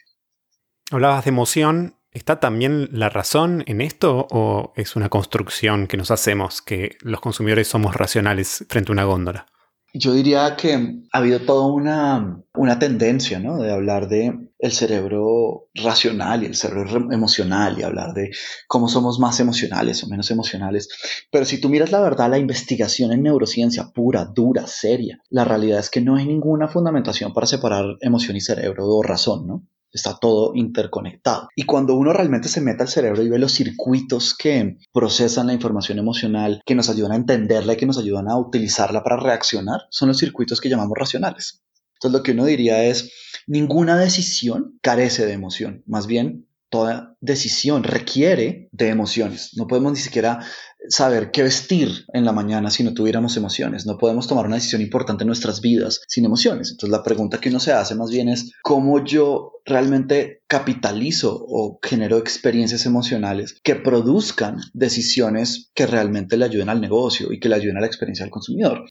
Hablabas 0.90 1.26
de 1.26 1.30
emoción 1.30 1.97
¿Está 2.12 2.40
también 2.40 2.90
la 2.92 3.10
razón 3.10 3.64
en 3.68 3.82
esto 3.82 4.28
o 4.32 4.74
es 4.76 4.96
una 4.96 5.10
construcción 5.10 5.88
que 5.88 5.98
nos 5.98 6.10
hacemos 6.12 6.62
que 6.62 6.98
los 7.02 7.22
consumidores 7.22 7.68
somos 7.68 7.96
racionales 7.96 8.66
frente 8.70 8.92
a 8.92 8.94
una 8.94 9.04
góndola? 9.04 9.48
Yo 9.94 10.14
diría 10.14 10.56
que 10.56 10.74
ha 11.12 11.18
habido 11.18 11.40
toda 11.42 11.68
una, 11.68 12.44
una 12.54 12.78
tendencia 12.78 13.40
¿no? 13.40 13.58
de 13.58 13.72
hablar 13.72 14.08
de 14.08 14.52
el 14.60 14.72
cerebro 14.72 15.70
racional 15.74 16.44
y 16.44 16.48
el 16.48 16.56
cerebro 16.56 17.12
emocional 17.12 17.80
y 17.80 17.84
hablar 17.84 18.14
de 18.14 18.32
cómo 18.68 18.90
somos 18.90 19.20
más 19.20 19.40
emocionales 19.40 20.04
o 20.04 20.08
menos 20.08 20.30
emocionales. 20.30 20.90
Pero 21.32 21.46
si 21.46 21.60
tú 21.60 21.70
miras 21.70 21.92
la 21.92 22.02
verdad, 22.02 22.30
la 22.30 22.38
investigación 22.38 23.12
en 23.12 23.24
neurociencia 23.24 23.92
pura, 23.94 24.26
dura, 24.26 24.68
seria, 24.68 25.20
la 25.30 25.46
realidad 25.46 25.80
es 25.80 25.90
que 25.90 26.02
no 26.02 26.16
hay 26.16 26.26
ninguna 26.26 26.68
fundamentación 26.68 27.34
para 27.34 27.48
separar 27.48 27.86
emoción 28.02 28.36
y 28.36 28.42
cerebro 28.42 28.86
o 28.88 29.02
razón, 29.02 29.48
¿no? 29.48 29.68
Está 29.98 30.16
todo 30.20 30.52
interconectado. 30.54 31.50
Y 31.56 31.64
cuando 31.64 31.96
uno 31.96 32.14
realmente 32.14 32.50
se 32.50 32.62
mete 32.62 32.84
al 32.84 32.88
cerebro 32.88 33.24
y 33.24 33.30
ve 33.30 33.40
los 33.40 33.52
circuitos 33.52 34.36
que 34.38 34.78
procesan 34.94 35.48
la 35.48 35.54
información 35.54 35.98
emocional, 35.98 36.62
que 36.68 36.76
nos 36.76 36.88
ayudan 36.90 37.14
a 37.14 37.16
entenderla 37.16 37.74
y 37.74 37.78
que 37.78 37.88
nos 37.88 37.98
ayudan 37.98 38.30
a 38.30 38.38
utilizarla 38.38 39.04
para 39.04 39.18
reaccionar, 39.18 39.82
son 39.90 40.10
los 40.10 40.20
circuitos 40.20 40.62
que 40.62 40.70
llamamos 40.70 40.96
racionales. 40.96 41.64
Entonces 41.96 42.20
lo 42.20 42.24
que 42.24 42.34
uno 42.34 42.46
diría 42.46 42.84
es, 42.84 43.12
ninguna 43.48 43.98
decisión 43.98 44.78
carece 44.84 45.26
de 45.26 45.34
emoción, 45.34 45.84
más 45.88 46.06
bien 46.06 46.48
toda 46.70 47.16
decisión 47.22 47.84
requiere 47.84 48.70
de 48.72 48.90
emociones. 48.90 49.52
No 49.56 49.66
podemos 49.68 49.94
ni 49.94 50.00
siquiera 50.00 50.46
saber 50.90 51.32
qué 51.32 51.44
vestir 51.44 52.06
en 52.14 52.26
la 52.26 52.32
mañana 52.32 52.70
si 52.70 52.84
no 52.84 52.94
tuviéramos 52.94 53.38
emociones. 53.38 53.86
No 53.86 53.98
podemos 53.98 54.28
tomar 54.28 54.46
una 54.46 54.56
decisión 54.56 54.82
importante 54.82 55.24
en 55.24 55.28
nuestras 55.28 55.62
vidas 55.62 56.02
sin 56.08 56.26
emociones. 56.26 56.72
Entonces 56.72 56.90
la 56.90 57.04
pregunta 57.04 57.40
que 57.40 57.50
uno 57.50 57.60
se 57.60 57.74
hace 57.74 57.96
más 57.96 58.10
bien 58.10 58.30
es 58.30 58.52
cómo 58.64 59.04
yo 59.04 59.54
realmente 59.66 60.42
capitalizo 60.48 61.38
o 61.48 61.80
genero 61.84 62.18
experiencias 62.18 62.86
emocionales 62.86 63.60
que 63.64 63.76
produzcan 63.76 64.58
decisiones 64.74 65.72
que 65.74 65.86
realmente 65.86 66.38
le 66.38 66.46
ayuden 66.46 66.70
al 66.70 66.82
negocio 66.82 67.32
y 67.32 67.40
que 67.40 67.50
le 67.50 67.56
ayuden 67.56 67.78
a 67.78 67.82
la 67.82 67.88
experiencia 67.88 68.24
del 68.24 68.32
consumidor. 68.32 68.86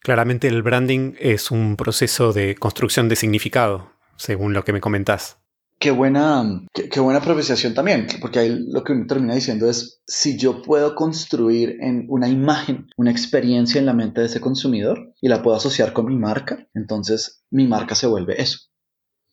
Claramente 0.00 0.48
el 0.48 0.62
branding 0.62 1.14
es 1.20 1.50
un 1.50 1.76
proceso 1.76 2.32
de 2.32 2.56
construcción 2.56 3.08
de 3.08 3.16
significado, 3.16 3.92
según 4.16 4.52
lo 4.52 4.64
que 4.64 4.72
me 4.72 4.80
comentás. 4.80 5.41
Qué 5.82 5.90
buena, 5.90 6.44
qué, 6.72 7.00
buena 7.00 7.18
apreciación 7.18 7.74
también, 7.74 8.06
porque 8.20 8.38
ahí 8.38 8.66
lo 8.68 8.84
que 8.84 8.92
uno 8.92 9.04
termina 9.08 9.34
diciendo 9.34 9.68
es, 9.68 10.00
si 10.06 10.38
yo 10.38 10.62
puedo 10.62 10.94
construir 10.94 11.76
en 11.80 12.06
una 12.08 12.28
imagen, 12.28 12.86
una 12.96 13.10
experiencia 13.10 13.80
en 13.80 13.86
la 13.86 13.92
mente 13.92 14.20
de 14.20 14.28
ese 14.28 14.40
consumidor 14.40 15.12
y 15.20 15.26
la 15.26 15.42
puedo 15.42 15.56
asociar 15.56 15.92
con 15.92 16.06
mi 16.06 16.16
marca, 16.16 16.68
entonces 16.72 17.42
mi 17.50 17.66
marca 17.66 17.96
se 17.96 18.06
vuelve 18.06 18.40
eso 18.40 18.71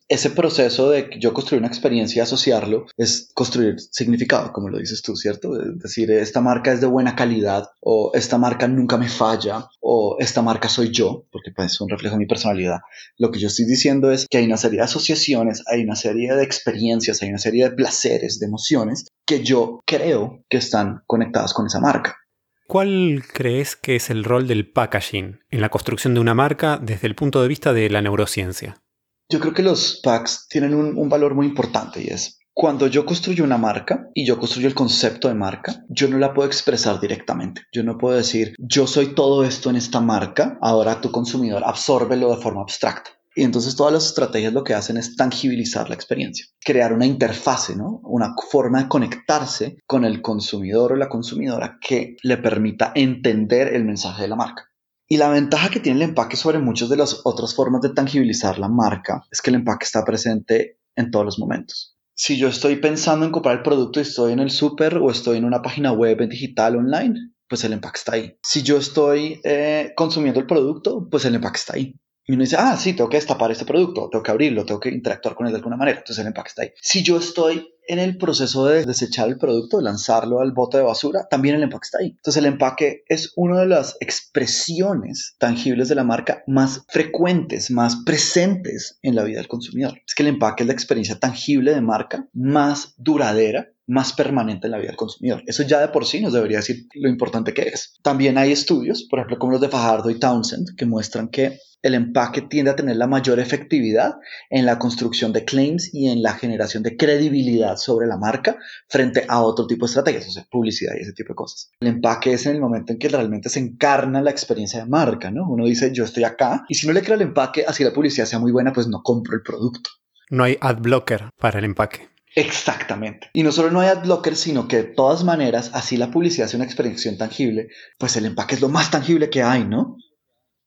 ese 0.10 0.32
proceso 0.32 0.90
de 0.90 1.12
yo 1.20 1.34
construir 1.34 1.62
una 1.62 1.68
experiencia 1.68 2.20
y 2.20 2.24
asociarlo 2.24 2.88
es 2.98 3.30
construir 3.36 3.80
significado, 3.80 4.52
como 4.52 4.70
lo 4.70 4.80
dices 4.80 5.04
tú, 5.04 5.16
¿cierto? 5.16 5.56
Es 5.62 5.78
decir, 5.78 6.10
esta 6.10 6.42
marca 6.42 6.74
es 6.74 6.82
de 6.82 6.88
buena 6.88 7.16
calidad 7.16 7.70
o 7.80 8.12
esta 8.16 8.40
marca 8.40 8.68
nunca 8.68 8.98
me 8.98 9.08
falla 9.08 9.70
o 9.80 10.18
esta 10.20 10.42
marca 10.42 10.68
soy 10.68 10.90
yo, 10.90 11.28
porque 11.32 11.52
pues, 11.56 11.74
es 11.74 11.82
un 11.82 11.90
reflejo 11.90 12.16
de 12.16 12.20
mi 12.20 12.26
personalidad. 12.26 12.80
Lo 13.18 13.30
que 13.30 13.40
yo 13.40 13.48
estoy 13.48 13.66
diciendo 13.66 14.12
es 14.12 14.26
que 14.28 14.40
hay 14.40 14.46
una 14.46 14.58
serie 14.58 14.80
de 14.80 14.86
asociaciones, 14.86 15.64
hay 15.68 15.84
una 15.84 15.96
serie 15.96 16.34
de 16.34 16.44
experiencias, 16.44 17.22
hay 17.22 17.30
una 17.30 17.38
serie 17.38 17.66
de 17.66 17.76
placeres, 17.76 18.40
de 18.40 18.48
emociones 18.48 19.06
que 19.28 19.44
yo 19.44 19.80
creo 19.86 20.44
que 20.50 20.58
están 20.58 21.04
conectadas 21.06 21.54
con 21.54 21.68
esa 21.68 21.80
marca. 21.80 22.18
¿Cuál 22.66 23.24
crees 23.32 23.76
que 23.76 23.96
es 23.96 24.10
el 24.10 24.24
rol 24.24 24.48
del 24.48 24.72
packaging 24.72 25.40
en 25.50 25.62
la 25.62 25.70
construcción 25.70 26.16
de 26.16 26.20
una 26.20 26.34
marca 26.34 26.80
desde 26.82 27.08
el 27.08 27.16
punto 27.16 27.42
de 27.42 27.48
vista 27.48 27.74
de 27.74 27.90
la 27.90 28.02
neurociencia? 28.02 28.82
Yo 29.32 29.40
creo 29.40 29.54
que 29.54 29.62
los 29.62 30.00
packs 30.04 30.48
tienen 30.50 30.74
un, 30.74 31.08
valor 31.08 31.36
muy 31.36 31.46
importante 31.46 32.02
y 32.02 32.08
es 32.08 32.40
cuando 32.52 32.88
yo 32.88 33.06
construyo 33.06 33.44
una 33.44 33.60
marca 33.60 34.10
y 34.16 34.26
yo 34.26 34.40
construyo 34.40 34.68
el 34.68 34.74
concepto 34.74 35.28
de 35.28 35.36
marca, 35.36 35.86
yo 35.88 36.08
no 36.08 36.18
la 36.18 36.34
puedo 36.34 36.48
expresar 36.48 37.00
directamente. 37.00 37.62
Yo 37.72 37.84
no 37.84 38.00
puedo 38.00 38.18
decir, 38.18 38.56
yo 38.58 38.88
soy 38.88 39.14
todo 39.14 39.44
esto 39.44 39.70
en 39.70 39.76
esta 39.76 40.02
marca, 40.02 40.58
ahora 40.62 41.00
tu 41.00 41.12
consumidor 41.12 41.64
absórbelo 41.64 42.36
de 42.36 42.42
forma 42.42 42.62
abstracta. 42.62 43.12
Y 43.36 43.44
entonces 43.44 43.76
todas 43.76 43.94
las 43.94 44.08
estrategias 44.08 44.52
lo 44.52 44.64
que 44.64 44.74
hacen 44.74 44.98
es 44.98 45.16
tangibilizar 45.16 45.88
la 45.88 45.96
experiencia, 45.96 46.48
crear 46.66 46.92
una 46.92 47.06
interfase, 47.06 47.76
¿no? 47.76 48.02
Una 48.04 48.34
forma 48.52 48.82
de 48.82 48.90
conectarse 48.90 49.78
con 49.86 50.04
el 50.04 50.22
consumidor 50.22 50.94
o 50.94 50.96
la 50.96 51.08
consumidora 51.08 51.78
que 51.80 52.18
le 52.24 52.38
permita 52.38 52.92
entender 52.96 53.76
el 53.76 53.86
mensaje 53.86 54.24
de 54.24 54.28
la 54.28 54.36
marca. 54.36 54.69
Y 55.12 55.18
la 55.18 55.30
ventaja 55.30 55.72
que 55.72 55.80
tiene 55.80 56.04
el 56.04 56.10
empaque 56.10 56.38
sobre 56.38 56.60
muchas 56.60 56.88
de 56.88 56.96
las 56.96 57.22
otras 57.24 57.56
formas 57.56 57.82
de 57.82 57.90
tangibilizar 57.90 58.60
la 58.60 58.70
marca 58.70 59.26
es 59.32 59.42
que 59.42 59.50
el 59.50 59.56
empaque 59.56 59.86
está 59.86 60.06
presente 60.06 60.78
en 60.96 61.10
todos 61.10 61.26
los 61.26 61.40
momentos. 61.40 61.98
Si 62.14 62.38
yo 62.38 62.48
estoy 62.48 62.76
pensando 62.76 63.26
en 63.26 63.32
comprar 63.32 63.58
el 63.58 63.64
producto 63.64 64.00
y 64.00 64.04
estoy 64.04 64.34
en 64.34 64.40
el 64.40 64.52
súper 64.52 64.98
o 64.98 65.10
estoy 65.10 65.38
en 65.38 65.46
una 65.46 65.64
página 65.64 65.92
web 65.94 66.30
digital 66.30 66.76
online, 66.76 67.16
pues 67.48 67.64
el 67.64 67.74
empaque 67.74 67.98
está 67.98 68.14
ahí. 68.14 68.38
Si 68.44 68.62
yo 68.62 68.78
estoy 68.78 69.42
eh, 69.44 69.94
consumiendo 69.96 70.40
el 70.40 70.46
producto, 70.46 71.08
pues 71.10 71.26
el 71.26 71.34
empaque 71.34 71.58
está 71.58 71.74
ahí. 71.76 71.96
Y 72.30 72.34
uno 72.34 72.44
dice, 72.44 72.58
ah, 72.60 72.78
sí, 72.78 72.94
tengo 72.94 73.10
que 73.10 73.18
destapar 73.18 73.50
este 73.50 73.66
producto, 73.66 74.08
tengo 74.08 74.22
que 74.22 74.30
abrirlo, 74.30 74.64
tengo 74.64 74.80
que 74.80 74.90
interactuar 74.90 75.34
con 75.34 75.48
él 75.48 75.52
de 75.52 75.58
alguna 75.58 75.78
manera. 75.78 75.98
Entonces 75.98 76.22
el 76.22 76.28
empaque 76.28 76.50
está 76.50 76.62
ahí. 76.62 76.72
Si 76.80 77.02
yo 77.02 77.18
estoy 77.18 77.74
en 77.88 77.98
el 77.98 78.20
proceso 78.20 78.68
de 78.68 78.86
desechar 78.86 79.30
el 79.30 79.40
producto, 79.40 79.78
de 79.78 79.84
lanzarlo 79.86 80.40
al 80.40 80.52
bote 80.52 80.78
de 80.78 80.84
basura, 80.84 81.28
también 81.28 81.56
el 81.56 81.64
empaque 81.64 81.86
está 81.86 81.98
ahí. 81.98 82.10
Entonces 82.10 82.38
el 82.38 82.46
empaque 82.46 83.04
es 83.08 83.34
una 83.36 83.62
de 83.62 83.66
las 83.66 83.98
expresiones 84.00 85.38
tangibles 85.40 85.90
de 85.90 85.96
la 85.96 86.04
marca 86.04 86.44
más 86.46 86.84
frecuentes, 86.88 87.72
más 87.72 87.96
presentes 88.06 89.00
en 89.02 89.16
la 89.16 89.24
vida 89.24 89.40
del 89.40 89.48
consumidor. 89.48 90.00
Es 90.06 90.14
que 90.14 90.22
el 90.22 90.30
empaque 90.30 90.62
es 90.62 90.68
la 90.68 90.74
experiencia 90.74 91.18
tangible 91.18 91.74
de 91.74 91.82
marca 91.82 92.28
más 92.32 92.94
duradera 92.98 93.70
más 93.90 94.14
permanente 94.14 94.68
en 94.68 94.72
la 94.72 94.78
vida 94.78 94.90
del 94.90 94.98
consumidor. 94.98 95.44
Eso 95.46 95.64
ya 95.64 95.80
de 95.80 95.90
por 95.90 96.06
sí 96.06 96.22
nos 96.22 96.34
debería 96.34 96.58
decir 96.58 96.88
lo 96.94 97.10
importante 97.10 97.54
que 97.54 97.64
es. 97.64 97.98
También 98.04 98.38
hay 98.38 98.52
estudios, 98.52 99.04
por 99.10 99.20
ejemplo, 99.20 99.40
como 99.40 99.54
los 99.54 99.62
de 99.62 99.70
Fajardo 99.70 100.10
y 100.10 100.20
Townsend, 100.20 100.76
que 100.78 100.86
muestran 100.86 101.30
que 101.30 101.58
el 101.82 101.94
empaque 101.94 102.42
tiende 102.42 102.72
a 102.72 102.76
tener 102.76 102.98
la 102.98 103.08
mayor 103.08 103.40
efectividad 103.40 104.16
en 104.50 104.66
la 104.66 104.80
construcción 104.80 105.32
de 105.32 105.46
claims 105.46 105.94
y 105.94 106.10
en 106.10 106.22
la 106.22 106.34
generación 106.34 106.84
de 106.84 106.98
credibilidad 106.98 107.78
sobre 107.78 108.08
la 108.08 108.18
marca 108.18 108.58
frente 108.88 109.24
a 109.28 109.42
otro 109.42 109.66
tipo 109.66 109.86
de 109.86 109.90
estrategias, 109.90 110.28
o 110.28 110.32
sea, 110.32 110.46
publicidad 110.52 110.94
y 110.98 111.04
ese 111.04 111.14
tipo 111.14 111.30
de 111.30 111.36
cosas. 111.36 111.72
El 111.80 111.88
empaque 111.88 112.34
es 112.34 112.46
en 112.46 112.56
el 112.56 112.62
momento 112.62 112.92
en 112.92 113.00
que 113.00 113.08
realmente 113.08 113.50
se 113.50 113.60
encarna 113.60 114.22
la 114.22 114.32
experiencia 114.32 114.84
de 114.84 114.90
marca, 114.90 115.32
¿no? 115.32 115.50
Uno 115.50 115.66
dice, 115.66 115.92
yo 115.94 116.04
estoy 116.04 116.26
acá, 116.26 116.66
y 116.68 116.76
si 116.76 116.86
no 116.86 116.94
le 116.94 117.02
creo 117.02 117.16
el 117.16 117.22
empaque, 117.22 117.64
así 117.66 117.84
la 117.84 117.94
publicidad 117.94 118.26
sea 118.26 118.40
muy 118.40 118.52
buena, 118.52 118.74
pues 118.74 118.88
no 118.88 119.02
compro 119.02 119.36
el 119.36 119.42
producto. 119.42 119.90
No 120.30 120.44
hay 120.44 120.58
ad 120.60 120.78
blocker 120.78 121.30
para 121.38 121.60
el 121.60 121.66
empaque. 121.66 122.10
Exactamente. 122.36 123.30
Y 123.34 123.44
no 123.44 123.52
solo 123.52 123.72
no 123.72 123.82
hay 123.82 123.90
ad 123.90 124.04
blocker, 124.04 124.36
sino 124.36 124.68
que 124.68 124.78
de 124.78 124.84
todas 124.84 125.24
maneras, 125.24 125.72
así 125.74 125.98
la 125.98 126.12
publicidad 126.12 126.48
sea 126.48 126.58
una 126.58 126.66
experiencia 126.66 127.16
tangible, 127.18 127.70
pues 127.98 128.16
el 128.18 128.26
empaque 128.26 128.56
es 128.56 128.62
lo 128.62 128.70
más 128.70 128.92
tangible 128.92 129.30
que 129.30 129.44
hay, 129.44 129.66
¿no? 129.66 129.98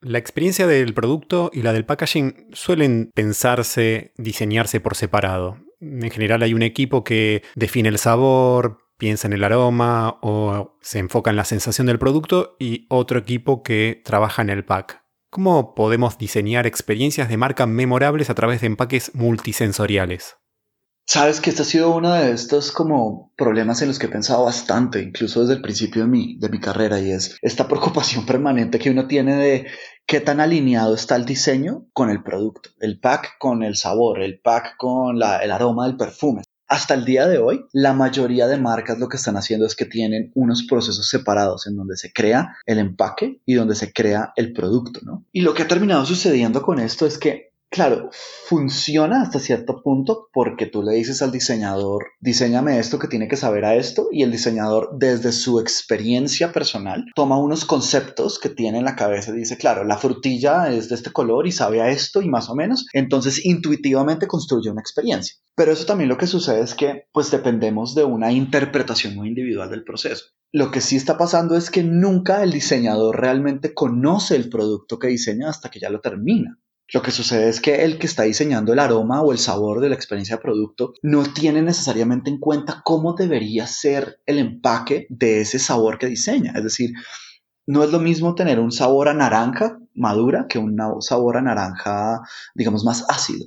La 0.00 0.18
experiencia 0.18 0.66
del 0.66 0.94
producto 0.94 1.50
y 1.52 1.62
la 1.62 1.72
del 1.72 1.84
packaging 1.84 2.48
suelen 2.52 3.12
pensarse, 3.14 4.12
diseñarse 4.16 4.80
por 4.80 4.96
separado. 4.96 5.58
En 5.80 6.10
general 6.10 6.42
hay 6.42 6.54
un 6.54 6.62
equipo 6.62 7.04
que 7.04 7.42
define 7.54 7.88
el 7.88 7.98
sabor, 7.98 8.78
piensa 8.98 9.28
en 9.28 9.32
el 9.32 9.44
aroma 9.44 10.18
o 10.22 10.76
se 10.80 10.98
enfoca 10.98 11.30
en 11.30 11.36
la 11.36 11.44
sensación 11.44 11.86
del 11.86 12.00
producto 12.00 12.56
y 12.58 12.86
otro 12.88 13.18
equipo 13.18 13.62
que 13.62 14.02
trabaja 14.04 14.42
en 14.42 14.50
el 14.50 14.64
pack. 14.64 15.02
¿Cómo 15.30 15.74
podemos 15.74 16.18
diseñar 16.18 16.66
experiencias 16.66 17.28
de 17.28 17.36
marca 17.36 17.66
memorables 17.66 18.28
a 18.28 18.34
través 18.34 18.60
de 18.60 18.66
empaques 18.66 19.14
multisensoriales? 19.14 20.36
Sabes 21.04 21.40
que 21.40 21.50
este 21.50 21.62
ha 21.62 21.66
sido 21.66 21.94
uno 21.94 22.12
de 22.12 22.30
estos 22.30 22.70
como 22.72 23.32
problemas 23.36 23.82
en 23.82 23.88
los 23.88 23.98
que 23.98 24.06
he 24.06 24.10
pensado 24.10 24.44
bastante, 24.44 25.02
incluso 25.02 25.40
desde 25.40 25.54
el 25.54 25.62
principio 25.62 26.02
de 26.02 26.08
mi, 26.08 26.38
de 26.38 26.48
mi 26.48 26.60
carrera, 26.60 27.00
y 27.00 27.10
es 27.10 27.36
esta 27.42 27.66
preocupación 27.68 28.24
permanente 28.24 28.78
que 28.78 28.90
uno 28.90 29.06
tiene 29.06 29.36
de 29.36 29.66
qué 30.06 30.20
tan 30.20 30.40
alineado 30.40 30.94
está 30.94 31.16
el 31.16 31.24
diseño 31.24 31.86
con 31.92 32.10
el 32.10 32.22
producto, 32.22 32.70
el 32.80 33.00
pack 33.00 33.36
con 33.38 33.62
el 33.62 33.76
sabor, 33.76 34.20
el 34.22 34.40
pack 34.40 34.76
con 34.76 35.18
la, 35.18 35.38
el 35.38 35.50
aroma 35.50 35.86
del 35.86 35.96
perfume. 35.96 36.42
Hasta 36.68 36.94
el 36.94 37.04
día 37.04 37.26
de 37.28 37.36
hoy, 37.36 37.66
la 37.72 37.92
mayoría 37.92 38.46
de 38.46 38.56
marcas 38.56 38.98
lo 38.98 39.08
que 39.08 39.18
están 39.18 39.36
haciendo 39.36 39.66
es 39.66 39.76
que 39.76 39.84
tienen 39.84 40.32
unos 40.34 40.62
procesos 40.62 41.06
separados 41.06 41.66
en 41.66 41.76
donde 41.76 41.98
se 41.98 42.14
crea 42.14 42.56
el 42.64 42.78
empaque 42.78 43.42
y 43.44 43.54
donde 43.54 43.74
se 43.74 43.92
crea 43.92 44.32
el 44.36 44.54
producto, 44.54 45.00
¿no? 45.02 45.26
Y 45.32 45.42
lo 45.42 45.52
que 45.52 45.64
ha 45.64 45.68
terminado 45.68 46.06
sucediendo 46.06 46.62
con 46.62 46.78
esto 46.78 47.04
es 47.04 47.18
que 47.18 47.51
Claro, 47.72 48.10
funciona 48.44 49.22
hasta 49.22 49.38
cierto 49.38 49.82
punto 49.82 50.28
porque 50.34 50.66
tú 50.66 50.82
le 50.82 50.92
dices 50.92 51.22
al 51.22 51.32
diseñador, 51.32 52.04
diseñame 52.20 52.78
esto 52.78 52.98
que 52.98 53.08
tiene 53.08 53.28
que 53.28 53.38
saber 53.38 53.64
a 53.64 53.76
esto 53.76 54.08
y 54.12 54.24
el 54.24 54.30
diseñador 54.30 54.90
desde 54.98 55.32
su 55.32 55.58
experiencia 55.58 56.52
personal 56.52 57.06
toma 57.14 57.38
unos 57.38 57.64
conceptos 57.64 58.38
que 58.38 58.50
tiene 58.50 58.76
en 58.76 58.84
la 58.84 58.94
cabeza 58.94 59.30
y 59.30 59.38
dice, 59.38 59.56
claro, 59.56 59.84
la 59.84 59.96
frutilla 59.96 60.70
es 60.70 60.90
de 60.90 60.96
este 60.96 61.12
color 61.12 61.46
y 61.46 61.52
sabe 61.52 61.80
a 61.80 61.88
esto 61.88 62.20
y 62.20 62.28
más 62.28 62.50
o 62.50 62.54
menos, 62.54 62.84
entonces 62.92 63.42
intuitivamente 63.42 64.26
construye 64.26 64.70
una 64.70 64.82
experiencia. 64.82 65.36
Pero 65.54 65.72
eso 65.72 65.86
también 65.86 66.10
lo 66.10 66.18
que 66.18 66.26
sucede 66.26 66.60
es 66.60 66.74
que 66.74 67.06
pues 67.10 67.30
dependemos 67.30 67.94
de 67.94 68.04
una 68.04 68.32
interpretación 68.32 69.16
muy 69.16 69.28
individual 69.28 69.70
del 69.70 69.82
proceso. 69.84 70.26
Lo 70.52 70.70
que 70.70 70.82
sí 70.82 70.96
está 70.96 71.16
pasando 71.16 71.56
es 71.56 71.70
que 71.70 71.82
nunca 71.82 72.42
el 72.42 72.52
diseñador 72.52 73.18
realmente 73.18 73.72
conoce 73.72 74.36
el 74.36 74.50
producto 74.50 74.98
que 74.98 75.08
diseña 75.08 75.48
hasta 75.48 75.70
que 75.70 75.80
ya 75.80 75.88
lo 75.88 76.02
termina. 76.02 76.58
Lo 76.92 77.02
que 77.02 77.10
sucede 77.10 77.48
es 77.48 77.60
que 77.60 77.84
el 77.84 77.98
que 77.98 78.06
está 78.06 78.24
diseñando 78.24 78.72
el 78.72 78.78
aroma 78.78 79.22
o 79.22 79.32
el 79.32 79.38
sabor 79.38 79.80
de 79.80 79.88
la 79.88 79.94
experiencia 79.94 80.36
de 80.36 80.42
producto 80.42 80.92
no 81.02 81.22
tiene 81.22 81.62
necesariamente 81.62 82.30
en 82.30 82.38
cuenta 82.38 82.82
cómo 82.84 83.14
debería 83.14 83.66
ser 83.66 84.20
el 84.26 84.38
empaque 84.38 85.06
de 85.08 85.40
ese 85.40 85.58
sabor 85.58 85.98
que 85.98 86.06
diseña. 86.06 86.52
Es 86.54 86.64
decir, 86.64 86.92
no 87.66 87.82
es 87.84 87.90
lo 87.90 87.98
mismo 87.98 88.34
tener 88.34 88.60
un 88.60 88.72
sabor 88.72 89.08
a 89.08 89.14
naranja 89.14 89.78
madura 89.94 90.46
que 90.48 90.58
un 90.58 90.76
sabor 91.00 91.36
a 91.36 91.42
naranja, 91.42 92.20
digamos, 92.54 92.84
más 92.84 93.04
ácido 93.08 93.46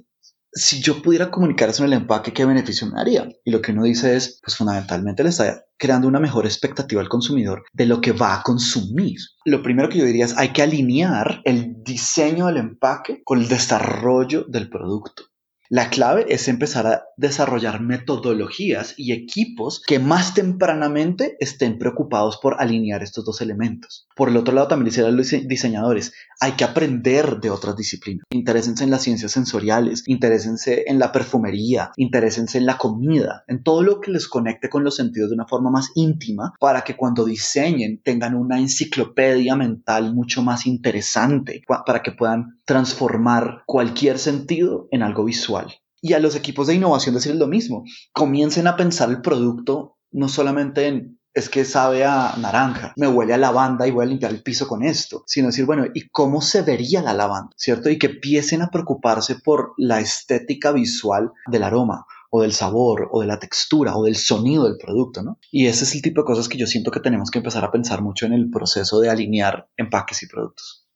si 0.55 0.81
yo 0.81 1.01
pudiera 1.01 1.29
comunicar 1.29 1.69
eso 1.69 1.83
en 1.83 1.91
el 1.91 1.99
empaque, 1.99 2.31
¿qué 2.31 2.45
beneficio 2.45 2.87
me 2.87 2.95
daría? 2.95 3.27
Y 3.43 3.51
lo 3.51 3.61
que 3.61 3.73
uno 3.73 3.83
dice 3.83 4.15
es, 4.15 4.39
pues 4.41 4.55
fundamentalmente 4.55 5.21
le 5.21 5.29
está 5.29 5.65
creando 5.77 6.07
una 6.07 6.21
mejor 6.21 6.45
expectativa 6.45 7.01
al 7.01 7.09
consumidor 7.09 7.63
de 7.73 7.85
lo 7.85 7.99
que 7.99 8.13
va 8.13 8.35
a 8.35 8.41
consumir. 8.41 9.17
Lo 9.43 9.61
primero 9.61 9.89
que 9.89 9.97
yo 9.97 10.05
diría 10.05 10.23
es, 10.23 10.37
hay 10.37 10.53
que 10.53 10.61
alinear 10.61 11.41
el 11.43 11.83
diseño 11.83 12.47
del 12.47 12.57
empaque 12.57 13.21
con 13.25 13.41
el 13.41 13.49
desarrollo 13.49 14.45
del 14.47 14.69
producto. 14.69 15.25
La 15.69 15.89
clave 15.89 16.27
es 16.29 16.47
empezar 16.47 16.85
a 16.85 17.05
desarrollar 17.17 17.81
metodologías 17.81 18.93
y 18.97 19.13
equipos 19.13 19.81
que 19.87 19.97
más 19.97 20.35
tempranamente 20.35 21.37
estén 21.39 21.79
preocupados 21.79 22.37
por 22.37 22.61
alinear 22.61 23.01
estos 23.01 23.25
dos 23.25 23.41
elementos. 23.41 24.07
Por 24.15 24.29
el 24.29 24.37
otro 24.37 24.53
lado, 24.53 24.67
también 24.67 25.03
a 25.03 25.09
los 25.09 25.31
diseñadores, 25.47 26.13
hay 26.39 26.51
que 26.51 26.65
aprender 26.65 27.39
de 27.39 27.49
otras 27.49 27.75
disciplinas. 27.75 28.25
Interésense 28.29 28.83
en 28.83 28.91
las 28.91 29.01
ciencias 29.01 29.31
sensoriales, 29.31 30.03
interésense 30.05 30.83
en 30.87 30.99
la 30.99 31.11
perfumería, 31.11 31.91
interésense 31.97 32.59
en 32.59 32.67
la 32.67 32.77
comida, 32.77 33.43
en 33.47 33.63
todo 33.63 33.81
lo 33.81 34.01
que 34.01 34.11
les 34.11 34.27
conecte 34.27 34.69
con 34.69 34.83
los 34.83 34.95
sentidos 34.95 35.29
de 35.29 35.35
una 35.35 35.47
forma 35.47 35.71
más 35.71 35.91
íntima 35.95 36.53
para 36.59 36.83
que 36.83 36.95
cuando 36.95 37.25
diseñen 37.25 38.01
tengan 38.03 38.35
una 38.35 38.59
enciclopedia 38.59 39.55
mental 39.55 40.13
mucho 40.13 40.43
más 40.43 40.67
interesante, 40.67 41.63
para 41.85 42.03
que 42.03 42.11
puedan 42.11 42.59
transformar 42.65 43.63
cualquier 43.65 44.19
sentido 44.19 44.87
en 44.91 45.01
algo 45.01 45.25
visual. 45.25 45.64
Y 46.05 46.13
a 46.13 46.19
los 46.19 46.35
equipos 46.35 46.67
de 46.67 46.75
innovación 46.75 47.15
decirles 47.15 47.39
lo 47.39 47.47
mismo, 47.47 47.83
comiencen 48.13 48.67
a 48.67 48.75
pensar 48.75 49.09
el 49.09 49.21
producto 49.21 49.97
no 50.11 50.29
solamente 50.29 50.85
en 50.85 51.19
es 51.33 51.49
que 51.49 51.65
sabe 51.65 52.05
a 52.05 52.35
naranja, 52.37 52.93
me 52.95 53.07
huele 53.07 53.33
a 53.33 53.37
lavanda 53.37 53.87
y 53.87 53.91
voy 53.91 54.05
a 54.05 54.07
limpiar 54.07 54.31
el 54.31 54.43
piso 54.43 54.67
con 54.67 54.83
esto, 54.83 55.23
sino 55.25 55.47
decir, 55.47 55.65
bueno, 55.65 55.85
¿y 55.95 56.07
cómo 56.09 56.41
se 56.41 56.61
vería 56.61 57.01
la 57.01 57.15
lavanda? 57.15 57.49
¿Cierto? 57.57 57.89
Y 57.89 57.97
que 57.97 58.05
empiecen 58.05 58.61
a 58.61 58.69
preocuparse 58.69 59.37
por 59.43 59.73
la 59.77 59.99
estética 59.99 60.71
visual 60.71 61.31
del 61.47 61.63
aroma 61.63 62.05
o 62.29 62.43
del 62.43 62.53
sabor 62.53 63.09
o 63.11 63.21
de 63.21 63.27
la 63.27 63.39
textura 63.39 63.97
o 63.97 64.03
del 64.03 64.15
sonido 64.15 64.65
del 64.65 64.77
producto, 64.77 65.23
¿no? 65.23 65.39
Y 65.51 65.65
ese 65.65 65.85
es 65.85 65.95
el 65.95 66.03
tipo 66.03 66.21
de 66.21 66.25
cosas 66.25 66.47
que 66.47 66.59
yo 66.59 66.67
siento 66.67 66.91
que 66.91 66.99
tenemos 66.99 67.31
que 67.31 67.39
empezar 67.39 67.65
a 67.65 67.71
pensar 67.71 68.03
mucho 68.03 68.27
en 68.27 68.33
el 68.33 68.51
proceso 68.51 68.99
de 68.99 69.09
alinear 69.09 69.69
empaques 69.75 70.21
y 70.21 70.27
productos. 70.27 70.87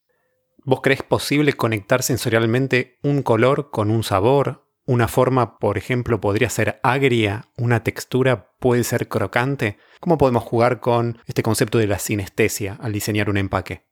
¿Vos 0.63 0.81
crees 0.83 1.01
posible 1.01 1.53
conectar 1.53 2.03
sensorialmente 2.03 2.99
un 3.01 3.23
color 3.23 3.71
con 3.71 3.89
un 3.89 4.03
sabor? 4.03 4.68
Una 4.89 5.07
forma, 5.07 5.59
por 5.59 5.77
ejemplo, 5.77 6.19
podría 6.19 6.49
ser 6.49 6.79
agria, 6.81 7.45
una 7.55 7.83
textura 7.83 8.49
puede 8.59 8.83
ser 8.83 9.07
crocante. 9.07 9.77
¿Cómo 9.99 10.17
podemos 10.17 10.41
jugar 10.41 10.79
con 10.79 11.19
este 11.27 11.43
concepto 11.43 11.77
de 11.77 11.85
la 11.85 11.99
sinestesia 11.99 12.75
al 12.81 12.91
diseñar 12.91 13.29
un 13.29 13.37
empaque? 13.37 13.85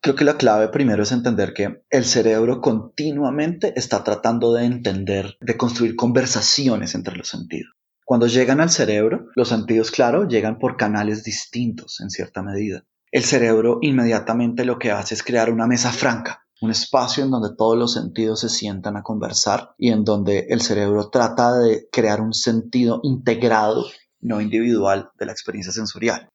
Creo 0.00 0.14
que 0.14 0.24
la 0.24 0.38
clave 0.38 0.68
primero 0.68 1.02
es 1.02 1.12
entender 1.12 1.52
que 1.52 1.82
el 1.90 2.06
cerebro 2.06 2.62
continuamente 2.62 3.74
está 3.76 4.04
tratando 4.04 4.54
de 4.54 4.64
entender, 4.64 5.36
de 5.38 5.58
construir 5.58 5.96
conversaciones 5.96 6.94
entre 6.94 7.14
los 7.14 7.28
sentidos. 7.28 7.74
Cuando 8.06 8.26
llegan 8.26 8.62
al 8.62 8.70
cerebro, 8.70 9.26
los 9.34 9.50
sentidos, 9.50 9.90
claro, 9.90 10.26
llegan 10.26 10.58
por 10.58 10.78
canales 10.78 11.24
distintos 11.24 12.00
en 12.00 12.08
cierta 12.08 12.42
medida. 12.42 12.86
El 13.10 13.24
cerebro 13.24 13.80
inmediatamente 13.82 14.64
lo 14.64 14.78
que 14.78 14.92
hace 14.92 15.12
es 15.12 15.22
crear 15.22 15.52
una 15.52 15.66
mesa 15.66 15.92
franca 15.92 16.42
un 16.62 16.70
espacio 16.70 17.24
en 17.24 17.30
donde 17.32 17.54
todos 17.56 17.76
los 17.76 17.92
sentidos 17.92 18.40
se 18.40 18.48
sientan 18.48 18.96
a 18.96 19.02
conversar 19.02 19.74
y 19.78 19.90
en 19.90 20.04
donde 20.04 20.46
el 20.48 20.60
cerebro 20.60 21.10
trata 21.10 21.58
de 21.58 21.88
crear 21.90 22.20
un 22.20 22.32
sentido 22.32 23.00
integrado, 23.02 23.84
no 24.20 24.40
individual, 24.40 25.10
de 25.18 25.26
la 25.26 25.32
experiencia 25.32 25.72
sensorial. 25.72 26.30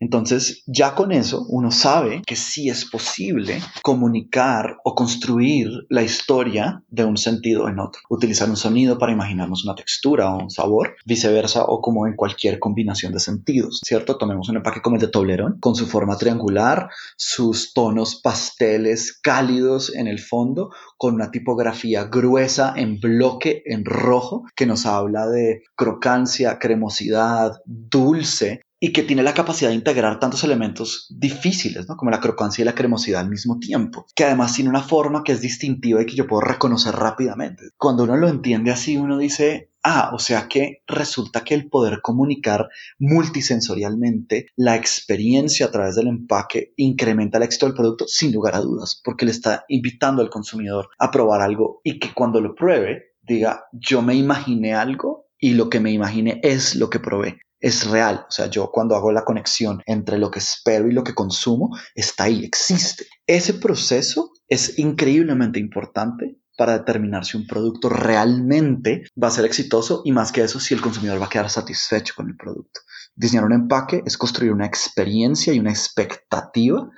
Entonces, 0.00 0.62
ya 0.66 0.94
con 0.94 1.12
eso, 1.12 1.44
uno 1.48 1.70
sabe 1.70 2.22
que 2.26 2.36
sí 2.36 2.68
es 2.68 2.84
posible 2.84 3.60
comunicar 3.82 4.76
o 4.84 4.94
construir 4.94 5.68
la 5.88 6.02
historia 6.02 6.82
de 6.88 7.04
un 7.04 7.16
sentido 7.16 7.68
en 7.68 7.80
otro. 7.80 8.00
Utilizar 8.08 8.48
un 8.48 8.56
sonido 8.56 8.98
para 8.98 9.12
imaginarnos 9.12 9.64
una 9.64 9.74
textura 9.74 10.32
o 10.32 10.42
un 10.42 10.50
sabor, 10.50 10.96
viceversa, 11.04 11.64
o 11.64 11.80
como 11.80 12.06
en 12.06 12.14
cualquier 12.14 12.58
combinación 12.58 13.12
de 13.12 13.20
sentidos, 13.20 13.80
¿cierto? 13.84 14.18
Tomemos 14.18 14.48
un 14.48 14.56
empaque 14.56 14.82
como 14.82 14.96
el 14.96 15.02
de 15.02 15.08
Toblerón, 15.08 15.58
con 15.60 15.74
su 15.74 15.86
forma 15.86 16.16
triangular, 16.16 16.88
sus 17.16 17.72
tonos 17.72 18.20
pasteles 18.20 19.18
cálidos 19.20 19.94
en 19.94 20.06
el 20.06 20.18
fondo, 20.18 20.70
con 20.96 21.14
una 21.14 21.30
tipografía 21.30 22.04
gruesa 22.04 22.74
en 22.76 23.00
bloque 23.00 23.62
en 23.66 23.84
rojo, 23.84 24.44
que 24.54 24.66
nos 24.66 24.86
habla 24.86 25.26
de 25.28 25.62
crocancia, 25.74 26.58
cremosidad, 26.58 27.52
dulce, 27.64 28.62
y 28.80 28.92
que 28.92 29.02
tiene 29.02 29.22
la 29.22 29.34
capacidad 29.34 29.70
de 29.70 29.76
integrar 29.76 30.20
tantos 30.20 30.44
elementos 30.44 31.06
difíciles, 31.10 31.88
¿no? 31.88 31.96
como 31.96 32.10
la 32.10 32.20
crocancia 32.20 32.62
y 32.62 32.64
la 32.64 32.74
cremosidad 32.74 33.20
al 33.20 33.30
mismo 33.30 33.58
tiempo, 33.58 34.06
que 34.14 34.24
además 34.24 34.54
tiene 34.54 34.70
una 34.70 34.82
forma 34.82 35.24
que 35.24 35.32
es 35.32 35.40
distintiva 35.40 36.02
y 36.02 36.06
que 36.06 36.14
yo 36.14 36.26
puedo 36.26 36.42
reconocer 36.42 36.94
rápidamente. 36.94 37.70
Cuando 37.76 38.04
uno 38.04 38.16
lo 38.16 38.28
entiende 38.28 38.70
así, 38.70 38.96
uno 38.96 39.18
dice, 39.18 39.72
ah, 39.82 40.10
o 40.14 40.18
sea 40.18 40.46
que 40.48 40.82
resulta 40.86 41.42
que 41.42 41.54
el 41.54 41.68
poder 41.68 42.00
comunicar 42.02 42.68
multisensorialmente 42.98 44.46
la 44.56 44.76
experiencia 44.76 45.66
a 45.66 45.70
través 45.72 45.96
del 45.96 46.06
empaque 46.06 46.72
incrementa 46.76 47.38
el 47.38 47.44
éxito 47.44 47.66
del 47.66 47.74
producto 47.74 48.06
sin 48.06 48.32
lugar 48.32 48.54
a 48.54 48.60
dudas, 48.60 49.00
porque 49.02 49.24
le 49.24 49.32
está 49.32 49.64
invitando 49.68 50.22
al 50.22 50.30
consumidor 50.30 50.88
a 50.98 51.10
probar 51.10 51.40
algo 51.40 51.80
y 51.82 51.98
que 51.98 52.14
cuando 52.14 52.40
lo 52.40 52.54
pruebe 52.54 53.16
diga, 53.22 53.64
yo 53.72 54.02
me 54.02 54.14
imaginé 54.14 54.74
algo 54.74 55.26
y 55.38 55.54
lo 55.54 55.68
que 55.68 55.80
me 55.80 55.90
imaginé 55.90 56.40
es 56.42 56.76
lo 56.76 56.90
que 56.90 57.00
probé 57.00 57.40
es 57.60 57.86
real. 57.86 58.26
O 58.28 58.30
sea, 58.30 58.46
yo 58.46 58.70
cuando 58.70 58.96
hago 58.96 59.12
la 59.12 59.24
conexión 59.24 59.82
entre 59.86 60.18
lo 60.18 60.30
que 60.30 60.38
espero 60.38 60.88
y 60.88 60.92
lo 60.92 61.04
que 61.04 61.14
consumo, 61.14 61.76
está 61.94 62.24
ahí, 62.24 62.44
existe. 62.44 63.06
Ese 63.26 63.54
proceso 63.54 64.32
es 64.48 64.78
increíblemente 64.78 65.58
importante 65.58 66.38
para 66.56 66.76
determinar 66.78 67.24
si 67.24 67.36
un 67.36 67.46
producto 67.46 67.88
realmente 67.88 69.04
va 69.22 69.28
a 69.28 69.32
ser 69.32 69.44
exitoso 69.44 70.02
y 70.04 70.10
más 70.10 70.32
que 70.32 70.42
eso, 70.42 70.58
si 70.58 70.74
el 70.74 70.80
consumidor 70.80 71.20
va 71.20 71.26
a 71.26 71.30
quedar 71.30 71.48
satisfecho 71.50 72.14
con 72.16 72.28
el 72.28 72.36
producto. 72.36 72.80
Diseñar 73.14 73.44
un 73.44 73.52
empaque 73.52 74.02
es 74.04 74.18
construir 74.18 74.52
una 74.52 74.66
experiencia 74.66 75.52
y 75.52 75.60
una 75.60 75.70
expectativa 75.70 76.90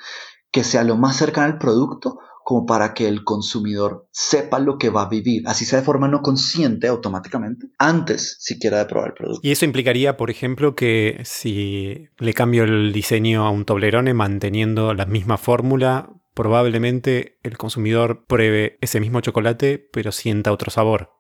que 0.51 0.65
sea 0.65 0.83
lo 0.83 0.97
más 0.97 1.17
cercana 1.17 1.47
al 1.47 1.59
producto 1.59 2.19
como 2.45 2.67
para 2.67 2.95
que 2.95 3.09
el 3.09 3.25
consumidor 3.25 4.09
sepa 4.11 4.59
lo 4.59 4.79
que 4.79 4.91
va 4.91 5.03
a 5.03 5.09
vivir, 5.09 5.43
así 5.47 5.65
sea 5.65 5.81
de 5.81 5.85
forma 5.85 6.09
no 6.09 6.23
consciente 6.23 6.89
automáticamente, 6.89 7.69
antes 7.79 8.37
siquiera 8.41 8.79
de 8.79 8.87
probar 8.87 9.11
el 9.11 9.15
producto. 9.15 9.41
Y 9.43 9.53
eso 9.53 9.65
implicaría, 9.65 10.17
por 10.17 10.31
ejemplo, 10.31 10.75
que 10.75 11.21
si 11.25 12.09
le 12.19 12.35
cambio 12.35 12.65
el 12.65 12.93
diseño 12.93 13.47
a 13.47 13.51
un 13.51 13.65
Toblerone 13.65 14.15
manteniendo 14.15 14.95
la 14.95 15.07
misma 15.07 15.37
fórmula, 15.37 16.11
probablemente 16.35 17.39
el 17.43 17.57
consumidor 17.59 18.25
pruebe 18.27 18.79
ese 18.81 19.01
mismo 19.01 19.21
chocolate, 19.21 19.79
pero 19.93 20.13
sienta 20.13 20.53
otro 20.53 20.71
sabor. 20.71 21.11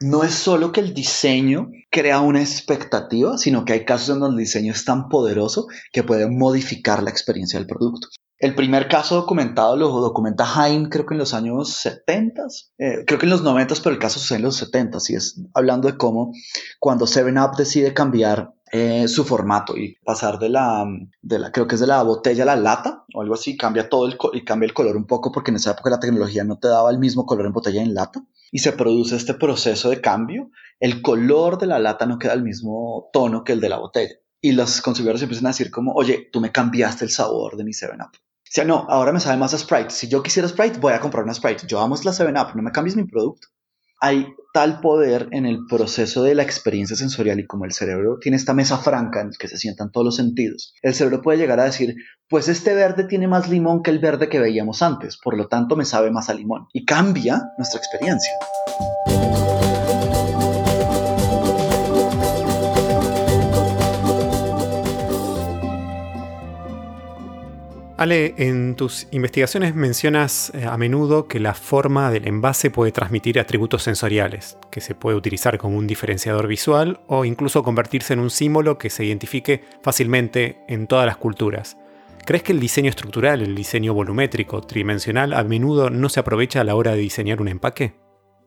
No 0.00 0.22
es 0.22 0.34
solo 0.34 0.70
que 0.70 0.80
el 0.80 0.94
diseño 0.94 1.72
crea 1.90 2.20
una 2.20 2.40
expectativa, 2.40 3.36
sino 3.36 3.64
que 3.64 3.72
hay 3.72 3.84
casos 3.84 4.10
en 4.14 4.20
donde 4.20 4.42
el 4.42 4.46
diseño 4.46 4.72
es 4.72 4.84
tan 4.84 5.08
poderoso 5.08 5.66
que 5.92 6.04
puede 6.04 6.30
modificar 6.30 7.02
la 7.02 7.10
experiencia 7.10 7.58
del 7.58 7.66
producto. 7.66 8.08
El 8.38 8.54
primer 8.54 8.88
caso 8.88 9.16
documentado 9.16 9.76
lo 9.76 9.88
documenta 9.88 10.46
Haim, 10.54 10.88
creo 10.88 11.04
que 11.06 11.14
en 11.14 11.18
los 11.18 11.34
años 11.34 11.70
70, 11.70 12.42
eh, 12.78 13.04
creo 13.04 13.18
que 13.18 13.26
en 13.26 13.30
los 13.30 13.42
90, 13.42 13.74
pero 13.82 13.94
el 13.94 14.00
caso 14.00 14.20
sucede 14.20 14.38
en 14.38 14.44
los 14.44 14.56
70, 14.56 14.98
y 15.08 15.14
es 15.16 15.40
hablando 15.54 15.88
de 15.88 15.96
cómo 15.96 16.32
cuando 16.78 17.06
7up 17.06 17.56
decide 17.56 17.94
cambiar 17.94 18.54
eh, 18.70 19.08
su 19.08 19.24
formato 19.24 19.76
y 19.76 19.96
pasar 20.04 20.38
de 20.38 20.50
la, 20.50 20.86
de 21.20 21.38
la, 21.38 21.50
creo 21.50 21.66
que 21.66 21.74
es 21.74 21.80
de 21.80 21.88
la 21.88 22.02
botella 22.02 22.44
a 22.44 22.46
la 22.46 22.56
lata 22.56 23.04
o 23.12 23.22
algo 23.22 23.34
así, 23.34 23.56
cambia 23.56 23.88
todo 23.88 24.06
el, 24.06 24.16
y 24.34 24.44
cambia 24.44 24.66
el 24.66 24.74
color 24.74 24.96
un 24.96 25.06
poco 25.06 25.32
porque 25.32 25.50
en 25.50 25.56
esa 25.56 25.72
época 25.72 25.90
la 25.90 26.00
tecnología 26.00 26.44
no 26.44 26.58
te 26.58 26.68
daba 26.68 26.90
el 26.90 26.98
mismo 26.98 27.26
color 27.26 27.46
en 27.46 27.52
botella 27.52 27.80
y 27.80 27.86
en 27.86 27.94
lata 27.94 28.22
y 28.50 28.60
se 28.60 28.72
produce 28.72 29.16
este 29.16 29.34
proceso 29.34 29.90
de 29.90 30.00
cambio, 30.00 30.50
el 30.80 31.02
color 31.02 31.58
de 31.58 31.66
la 31.66 31.78
lata 31.78 32.06
no 32.06 32.18
queda 32.18 32.34
el 32.34 32.42
mismo 32.42 33.10
tono 33.12 33.44
que 33.44 33.52
el 33.52 33.60
de 33.60 33.68
la 33.68 33.78
botella. 33.78 34.14
Y 34.40 34.52
los 34.52 34.80
consumidores 34.80 35.22
empiezan 35.22 35.46
a 35.46 35.50
decir 35.50 35.70
como, 35.70 35.92
oye, 35.92 36.28
tú 36.32 36.40
me 36.40 36.52
cambiaste 36.52 37.04
el 37.04 37.10
sabor 37.10 37.56
de 37.56 37.64
mi 37.64 37.72
7-Up. 37.72 38.16
O 38.48 38.50
sea, 38.50 38.64
no, 38.64 38.86
ahora 38.88 39.12
me 39.12 39.20
sabe 39.20 39.36
más 39.36 39.52
a 39.52 39.58
Sprite. 39.58 39.90
Si 39.90 40.08
yo 40.08 40.22
quisiera 40.22 40.48
Sprite, 40.48 40.78
voy 40.78 40.94
a 40.94 41.00
comprar 41.00 41.24
una 41.24 41.34
Sprite. 41.34 41.66
Yo 41.66 41.80
amo 41.80 41.96
la 42.02 42.12
7-Up, 42.12 42.56
no 42.56 42.62
me 42.62 42.72
cambies 42.72 42.96
mi 42.96 43.04
producto. 43.04 43.48
Hay 44.00 44.26
tal 44.54 44.80
poder 44.80 45.28
en 45.32 45.44
el 45.44 45.66
proceso 45.68 46.22
de 46.22 46.34
la 46.34 46.42
experiencia 46.42 46.96
sensorial 46.96 47.38
y 47.40 47.46
como 47.46 47.64
el 47.64 47.72
cerebro 47.72 48.18
tiene 48.20 48.36
esta 48.36 48.54
mesa 48.54 48.78
franca 48.78 49.20
en 49.20 49.28
la 49.28 49.36
que 49.38 49.48
se 49.48 49.58
sientan 49.58 49.92
todos 49.92 50.04
los 50.04 50.16
sentidos, 50.16 50.74
el 50.82 50.94
cerebro 50.94 51.20
puede 51.20 51.38
llegar 51.38 51.60
a 51.60 51.64
decir, 51.64 51.96
pues 52.28 52.48
este 52.48 52.74
verde 52.74 53.04
tiene 53.04 53.28
más 53.28 53.48
limón 53.48 53.82
que 53.82 53.90
el 53.90 53.98
verde 53.98 54.28
que 54.28 54.40
veíamos 54.40 54.82
antes, 54.82 55.16
por 55.16 55.36
lo 55.36 55.48
tanto 55.48 55.76
me 55.76 55.84
sabe 55.84 56.10
más 56.10 56.28
a 56.28 56.34
limón. 56.34 56.66
Y 56.72 56.84
cambia 56.84 57.42
nuestra 57.58 57.78
experiencia. 57.78 58.32
Ale, 67.98 68.34
en 68.38 68.76
tus 68.76 69.08
investigaciones 69.10 69.74
mencionas 69.74 70.52
eh, 70.54 70.66
a 70.66 70.78
menudo 70.78 71.26
que 71.26 71.40
la 71.40 71.52
forma 71.52 72.12
del 72.12 72.28
envase 72.28 72.70
puede 72.70 72.92
transmitir 72.92 73.40
atributos 73.40 73.82
sensoriales, 73.82 74.56
que 74.70 74.80
se 74.80 74.94
puede 74.94 75.16
utilizar 75.16 75.58
como 75.58 75.76
un 75.76 75.88
diferenciador 75.88 76.46
visual 76.46 77.00
o 77.08 77.24
incluso 77.24 77.64
convertirse 77.64 78.12
en 78.12 78.20
un 78.20 78.30
símbolo 78.30 78.78
que 78.78 78.88
se 78.88 79.04
identifique 79.04 79.64
fácilmente 79.82 80.60
en 80.68 80.86
todas 80.86 81.06
las 81.06 81.16
culturas. 81.16 81.76
¿Crees 82.24 82.44
que 82.44 82.52
el 82.52 82.60
diseño 82.60 82.88
estructural, 82.88 83.42
el 83.42 83.56
diseño 83.56 83.94
volumétrico, 83.94 84.60
tridimensional, 84.60 85.32
a 85.32 85.42
menudo 85.42 85.90
no 85.90 86.08
se 86.08 86.20
aprovecha 86.20 86.60
a 86.60 86.64
la 86.64 86.76
hora 86.76 86.92
de 86.92 86.98
diseñar 86.98 87.40
un 87.40 87.48
empaque? 87.48 87.94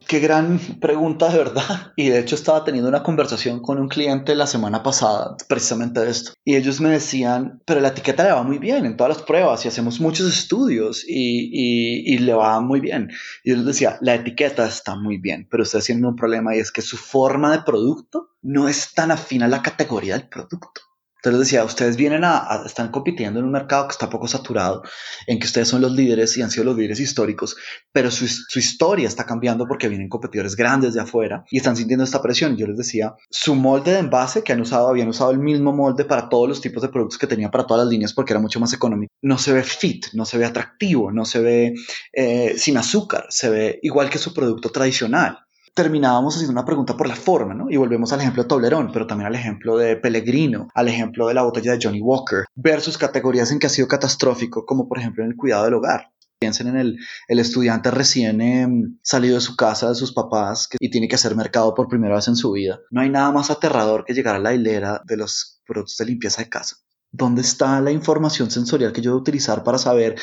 Qué 0.06 0.20
gran 0.20 0.58
pregunta 0.80 1.28
de 1.30 1.38
verdad. 1.38 1.92
Y 1.96 2.08
de 2.08 2.18
hecho 2.18 2.34
estaba 2.34 2.64
teniendo 2.64 2.88
una 2.88 3.02
conversación 3.02 3.60
con 3.60 3.78
un 3.78 3.88
cliente 3.88 4.34
la 4.34 4.46
semana 4.46 4.82
pasada 4.82 5.36
precisamente 5.48 6.00
de 6.00 6.10
esto. 6.10 6.32
Y 6.44 6.56
ellos 6.56 6.80
me 6.80 6.88
decían, 6.88 7.60
pero 7.66 7.80
la 7.80 7.88
etiqueta 7.88 8.24
le 8.24 8.32
va 8.32 8.42
muy 8.42 8.58
bien 8.58 8.86
en 8.86 8.96
todas 8.96 9.16
las 9.16 9.26
pruebas 9.26 9.64
y 9.64 9.68
hacemos 9.68 10.00
muchos 10.00 10.26
estudios 10.26 11.04
y, 11.06 12.14
y, 12.14 12.18
le 12.18 12.34
va 12.34 12.60
muy 12.60 12.80
bien. 12.80 13.10
Y 13.44 13.50
yo 13.50 13.56
les 13.56 13.66
decía, 13.66 13.98
la 14.00 14.14
etiqueta 14.14 14.66
está 14.66 14.96
muy 14.96 15.18
bien, 15.18 15.46
pero 15.50 15.62
ustedes 15.64 15.84
tienen 15.84 16.06
un 16.06 16.16
problema 16.16 16.56
y 16.56 16.60
es 16.60 16.72
que 16.72 16.82
su 16.82 16.96
forma 16.96 17.52
de 17.52 17.62
producto 17.62 18.30
no 18.42 18.68
es 18.68 18.94
tan 18.94 19.10
afín 19.10 19.42
a 19.42 19.48
la 19.48 19.62
categoría 19.62 20.16
del 20.16 20.28
producto. 20.28 20.80
Entonces 21.24 21.38
decía, 21.38 21.64
ustedes 21.64 21.96
vienen 21.96 22.24
a, 22.24 22.64
están 22.66 22.90
compitiendo 22.90 23.38
en 23.38 23.46
un 23.46 23.52
mercado 23.52 23.86
que 23.86 23.92
está 23.92 24.10
poco 24.10 24.26
saturado, 24.26 24.82
en 25.28 25.38
que 25.38 25.46
ustedes 25.46 25.68
son 25.68 25.80
los 25.80 25.92
líderes 25.92 26.36
y 26.36 26.42
han 26.42 26.50
sido 26.50 26.64
los 26.64 26.76
líderes 26.76 26.98
históricos, 26.98 27.54
pero 27.92 28.10
su, 28.10 28.26
su, 28.26 28.58
historia 28.58 29.06
está 29.06 29.24
cambiando 29.24 29.68
porque 29.68 29.88
vienen 29.88 30.08
competidores 30.08 30.56
grandes 30.56 30.94
de 30.94 31.00
afuera 31.00 31.44
y 31.48 31.58
están 31.58 31.76
sintiendo 31.76 32.02
esta 32.02 32.20
presión. 32.20 32.56
Yo 32.56 32.66
les 32.66 32.76
decía, 32.76 33.14
su 33.30 33.54
molde 33.54 33.92
de 33.92 34.00
envase 34.00 34.42
que 34.42 34.52
han 34.52 34.60
usado, 34.60 34.88
habían 34.88 35.08
usado 35.08 35.30
el 35.30 35.38
mismo 35.38 35.72
molde 35.72 36.04
para 36.04 36.28
todos 36.28 36.48
los 36.48 36.60
tipos 36.60 36.82
de 36.82 36.88
productos 36.88 37.18
que 37.18 37.28
tenía 37.28 37.52
para 37.52 37.66
todas 37.66 37.84
las 37.84 37.92
líneas 37.92 38.12
porque 38.12 38.32
era 38.32 38.40
mucho 38.40 38.58
más 38.58 38.72
económico. 38.72 39.12
No 39.22 39.38
se 39.38 39.52
ve 39.52 39.62
fit, 39.62 40.06
no 40.14 40.24
se 40.24 40.38
ve 40.38 40.44
atractivo, 40.44 41.12
no 41.12 41.24
se 41.24 41.38
ve 41.38 41.74
eh, 42.12 42.54
sin 42.58 42.76
azúcar, 42.78 43.26
se 43.28 43.48
ve 43.48 43.78
igual 43.82 44.10
que 44.10 44.18
su 44.18 44.34
producto 44.34 44.70
tradicional 44.70 45.38
terminábamos 45.74 46.34
haciendo 46.34 46.52
una 46.52 46.64
pregunta 46.64 46.96
por 46.96 47.08
la 47.08 47.16
forma, 47.16 47.54
¿no? 47.54 47.70
Y 47.70 47.76
volvemos 47.76 48.12
al 48.12 48.20
ejemplo 48.20 48.42
de 48.42 48.48
Toblerón, 48.48 48.90
pero 48.92 49.06
también 49.06 49.26
al 49.26 49.34
ejemplo 49.34 49.76
de 49.76 49.96
Pellegrino, 49.96 50.68
al 50.74 50.88
ejemplo 50.88 51.28
de 51.28 51.34
la 51.34 51.42
botella 51.42 51.72
de 51.72 51.78
Johnny 51.82 52.00
Walker, 52.00 52.44
versus 52.54 52.98
categorías 52.98 53.50
en 53.50 53.58
que 53.58 53.66
ha 53.66 53.70
sido 53.70 53.88
catastrófico, 53.88 54.66
como 54.66 54.88
por 54.88 54.98
ejemplo 54.98 55.24
en 55.24 55.30
el 55.30 55.36
cuidado 55.36 55.64
del 55.64 55.74
hogar. 55.74 56.10
Piensen 56.38 56.66
en 56.66 56.76
el, 56.76 56.98
el 57.28 57.38
estudiante 57.38 57.90
recién 57.92 58.40
em, 58.40 58.98
salido 59.02 59.36
de 59.36 59.40
su 59.40 59.54
casa, 59.54 59.88
de 59.88 59.94
sus 59.94 60.12
papás, 60.12 60.68
y 60.80 60.90
tiene 60.90 61.06
que 61.06 61.14
hacer 61.14 61.36
mercado 61.36 61.72
por 61.72 61.88
primera 61.88 62.16
vez 62.16 62.26
en 62.26 62.36
su 62.36 62.50
vida. 62.50 62.80
No 62.90 63.00
hay 63.00 63.10
nada 63.10 63.30
más 63.30 63.50
aterrador 63.50 64.04
que 64.04 64.12
llegar 64.12 64.34
a 64.34 64.40
la 64.40 64.52
hilera 64.52 65.00
de 65.04 65.16
los 65.16 65.62
productos 65.64 65.96
de 65.98 66.06
limpieza 66.06 66.42
de 66.42 66.48
casa. 66.48 66.76
¿Dónde 67.14 67.42
está 67.42 67.78
la 67.82 67.92
información 67.92 68.50
sensorial 68.50 68.92
que 68.92 69.02
yo 69.02 69.12
voy 69.12 69.20
utilizar 69.20 69.62
para 69.62 69.76
saber 69.76 70.16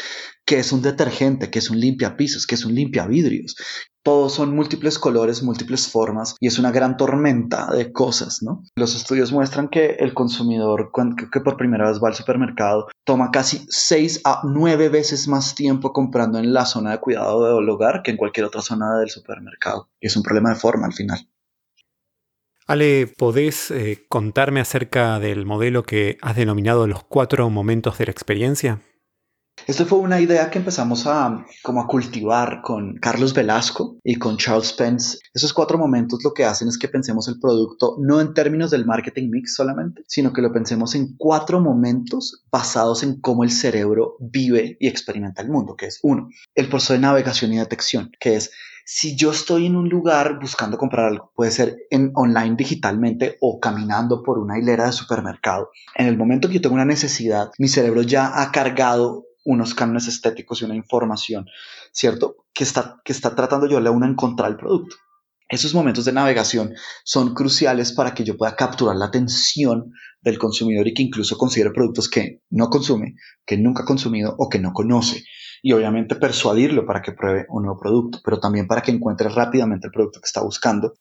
qué 0.43 0.57
es 0.57 0.71
un 0.71 0.81
detergente, 0.81 1.51
qué 1.51 1.59
es 1.59 1.69
un 1.69 1.79
limpiapisos, 1.79 2.47
qué 2.47 2.55
es 2.55 2.65
un 2.65 2.73
limpiavidrios? 2.73 3.55
Todos 4.09 4.33
son 4.33 4.55
múltiples 4.55 4.97
colores, 4.97 5.43
múltiples 5.43 5.87
formas 5.87 6.35
y 6.39 6.47
es 6.47 6.57
una 6.57 6.71
gran 6.71 6.97
tormenta 6.97 7.67
de 7.67 7.93
cosas, 7.93 8.41
¿no? 8.41 8.63
Los 8.75 8.95
estudios 8.95 9.31
muestran 9.31 9.67
que 9.67 9.97
el 9.99 10.15
consumidor 10.15 10.91
que 11.31 11.41
por 11.41 11.57
primera 11.57 11.87
vez 11.87 12.01
va 12.03 12.07
al 12.07 12.15
supermercado 12.15 12.87
toma 13.05 13.29
casi 13.29 13.67
6 13.69 14.21
a 14.23 14.41
9 14.45 14.89
veces 14.89 15.27
más 15.27 15.53
tiempo 15.53 15.93
comprando 15.93 16.39
en 16.39 16.53
la 16.53 16.65
zona 16.65 16.89
de 16.89 16.97
cuidado 16.97 17.55
del 17.55 17.69
hogar 17.69 18.01
que 18.01 18.09
en 18.09 18.17
cualquier 18.17 18.47
otra 18.47 18.63
zona 18.63 18.97
del 18.97 19.11
supermercado. 19.11 19.89
Y 20.01 20.07
es 20.07 20.17
un 20.17 20.23
problema 20.23 20.49
de 20.49 20.55
forma 20.55 20.87
al 20.87 20.93
final. 20.93 21.29
Ale, 22.65 23.13
¿podés 23.15 23.69
eh, 23.69 24.07
contarme 24.09 24.59
acerca 24.59 25.19
del 25.19 25.45
modelo 25.45 25.83
que 25.83 26.17
has 26.23 26.35
denominado 26.35 26.87
los 26.87 27.03
cuatro 27.03 27.47
momentos 27.51 27.99
de 27.99 28.05
la 28.07 28.11
experiencia? 28.11 28.81
Esto 29.67 29.85
fue 29.85 29.99
una 29.99 30.19
idea 30.19 30.49
que 30.49 30.59
empezamos 30.59 31.05
a, 31.05 31.45
como 31.61 31.81
a 31.81 31.87
cultivar 31.87 32.61
con 32.63 32.95
Carlos 32.95 33.33
Velasco 33.33 33.97
y 34.03 34.15
con 34.15 34.37
Charles 34.37 34.73
Pence. 34.73 35.19
Esos 35.33 35.53
cuatro 35.53 35.77
momentos 35.77 36.23
lo 36.23 36.33
que 36.33 36.45
hacen 36.45 36.67
es 36.67 36.77
que 36.77 36.87
pensemos 36.87 37.27
el 37.27 37.39
producto 37.39 37.97
no 37.99 38.21
en 38.21 38.33
términos 38.33 38.71
del 38.71 38.85
marketing 38.85 39.29
mix 39.29 39.55
solamente, 39.55 40.03
sino 40.07 40.33
que 40.33 40.41
lo 40.41 40.51
pensemos 40.51 40.95
en 40.95 41.15
cuatro 41.17 41.59
momentos 41.59 42.43
basados 42.51 43.03
en 43.03 43.19
cómo 43.19 43.43
el 43.43 43.51
cerebro 43.51 44.15
vive 44.19 44.77
y 44.79 44.87
experimenta 44.87 45.41
el 45.41 45.49
mundo, 45.49 45.75
que 45.75 45.87
es 45.87 45.99
uno, 46.03 46.29
el 46.55 46.69
proceso 46.69 46.93
de 46.93 46.99
navegación 46.99 47.53
y 47.53 47.57
detección, 47.57 48.11
que 48.19 48.35
es 48.35 48.51
si 48.85 49.15
yo 49.15 49.31
estoy 49.31 49.65
en 49.65 49.75
un 49.75 49.89
lugar 49.89 50.39
buscando 50.39 50.77
comprar 50.77 51.07
algo, 51.07 51.31
puede 51.35 51.51
ser 51.51 51.77
en 51.89 52.11
online 52.15 52.55
digitalmente 52.55 53.37
o 53.41 53.59
caminando 53.59 54.23
por 54.23 54.39
una 54.39 54.57
hilera 54.57 54.85
de 54.85 54.91
supermercado, 54.91 55.69
en 55.95 56.07
el 56.07 56.17
momento 56.17 56.47
que 56.47 56.55
yo 56.55 56.61
tengo 56.61 56.75
una 56.75 56.85
necesidad, 56.85 57.51
mi 57.57 57.67
cerebro 57.67 58.01
ya 58.01 58.41
ha 58.41 58.51
cargado 58.51 59.25
unos 59.45 59.73
cánones 59.73 60.07
estéticos 60.07 60.61
y 60.61 60.65
una 60.65 60.75
información, 60.75 61.47
¿cierto? 61.91 62.45
Que 62.53 62.63
está, 62.63 63.01
que 63.03 63.13
está 63.13 63.35
tratando 63.35 63.67
yo 63.67 63.81
de 63.81 63.89
una 63.89 64.07
encontrar 64.07 64.51
el 64.51 64.57
producto. 64.57 64.95
Esos 65.49 65.73
momentos 65.73 66.05
de 66.05 66.13
navegación 66.13 66.75
son 67.03 67.33
cruciales 67.33 67.91
para 67.91 68.13
que 68.13 68.23
yo 68.23 68.37
pueda 68.37 68.55
capturar 68.55 68.95
la 68.95 69.05
atención 69.05 69.91
del 70.21 70.37
consumidor 70.37 70.87
y 70.87 70.93
que 70.93 71.01
incluso 71.01 71.37
considere 71.37 71.71
productos 71.71 72.07
que 72.07 72.43
no 72.51 72.69
consume, 72.69 73.15
que 73.45 73.57
nunca 73.57 73.81
ha 73.81 73.85
consumido 73.85 74.35
o 74.37 74.47
que 74.47 74.59
no 74.59 74.73
conoce. 74.73 75.23
Y 75.61 75.73
obviamente 75.73 76.15
persuadirlo 76.15 76.85
para 76.85 77.01
que 77.01 77.11
pruebe 77.11 77.45
un 77.49 77.63
nuevo 77.63 77.79
producto, 77.79 78.19
pero 78.23 78.39
también 78.39 78.67
para 78.67 78.81
que 78.81 78.91
encuentre 78.91 79.29
rápidamente 79.29 79.87
el 79.87 79.93
producto 79.93 80.19
que 80.21 80.27
está 80.27 80.41
buscando 80.41 80.93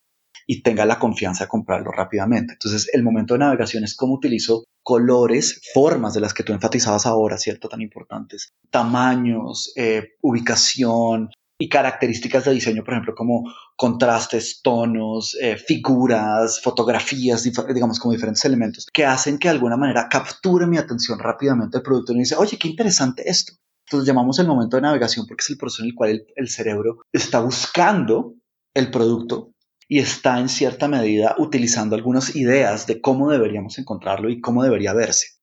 y 0.47 0.63
tenga 0.63 0.87
la 0.87 0.99
confianza 0.99 1.45
de 1.45 1.49
comprarlo 1.49 1.91
rápidamente. 1.91 2.55
Entonces, 2.55 2.89
el 2.93 3.03
momento 3.03 3.35
de 3.35 3.41
navegación 3.41 3.85
es 3.85 3.95
cómo 3.95 4.15
utilizo 4.15 4.65
colores, 4.83 5.61
formas 5.75 6.15
de 6.15 6.21
las 6.21 6.33
que 6.33 6.43
tú 6.43 6.53
enfatizabas 6.53 7.07
ahora, 7.07 7.37
¿cierto? 7.37 7.69
Tan 7.69 7.83
importantes. 7.83 8.49
Tamaños, 8.71 9.73
eh, 9.77 10.15
ubicación, 10.23 11.31
y 11.61 11.69
características 11.69 12.45
de 12.45 12.53
diseño, 12.53 12.85
por 12.85 12.95
ejemplo, 12.95 13.15
como 13.17 13.53
contrastes, 13.77 14.61
tonos, 14.63 15.37
eh, 15.41 15.57
figuras, 15.57 16.61
fotografías, 16.63 17.43
digamos, 17.43 17.99
como 17.99 18.13
diferentes 18.13 18.45
elementos 18.45 18.87
que 18.93 19.05
hacen 19.05 19.39
que 19.39 19.49
de 19.49 19.55
alguna 19.55 19.77
manera 19.77 20.09
capture 20.09 20.67
mi 20.67 20.79
atención 20.79 21.19
rápidamente 21.19 21.79
el 21.79 21.83
producto 21.83 22.13
y 22.13 22.17
me 22.17 22.23
dice, 22.23 22.37
oye, 22.37 22.57
qué 22.59 22.69
interesante 22.69 23.29
esto. 23.29 23.55
Entonces 23.89 24.07
llamamos 24.07 24.39
el 24.39 24.47
momento 24.47 24.77
de 24.77 24.83
navegación 24.83 25.27
porque 25.27 25.41
es 25.43 25.51
el 25.51 25.57
proceso 25.57 25.83
en 25.83 25.89
el 25.89 25.95
cual 25.95 26.27
el 26.37 26.49
cerebro 26.49 26.99
está 27.11 27.41
buscando 27.41 28.35
el 28.75 28.91
producto 28.91 29.55
y 29.89 29.99
está 29.99 30.39
en 30.39 30.51
cierta 30.51 30.89
medida 30.89 31.35
utilizando 31.39 31.97
algunas 31.97 32.37
ideas 32.37 32.87
de 32.87 33.01
cómo 33.01 33.31
deberíamos 33.31 33.79
encontrarlo 33.79 34.29
y 34.29 34.41
cómo 34.41 34.63
debería 34.63 34.93
verse. 34.93 35.39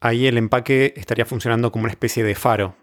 Ahí 0.00 0.26
el 0.26 0.36
empaque 0.36 0.94
estaría 0.96 1.24
funcionando 1.24 1.70
como 1.70 1.84
una 1.84 1.92
especie 1.92 2.24
de 2.24 2.34
faro. 2.34 2.76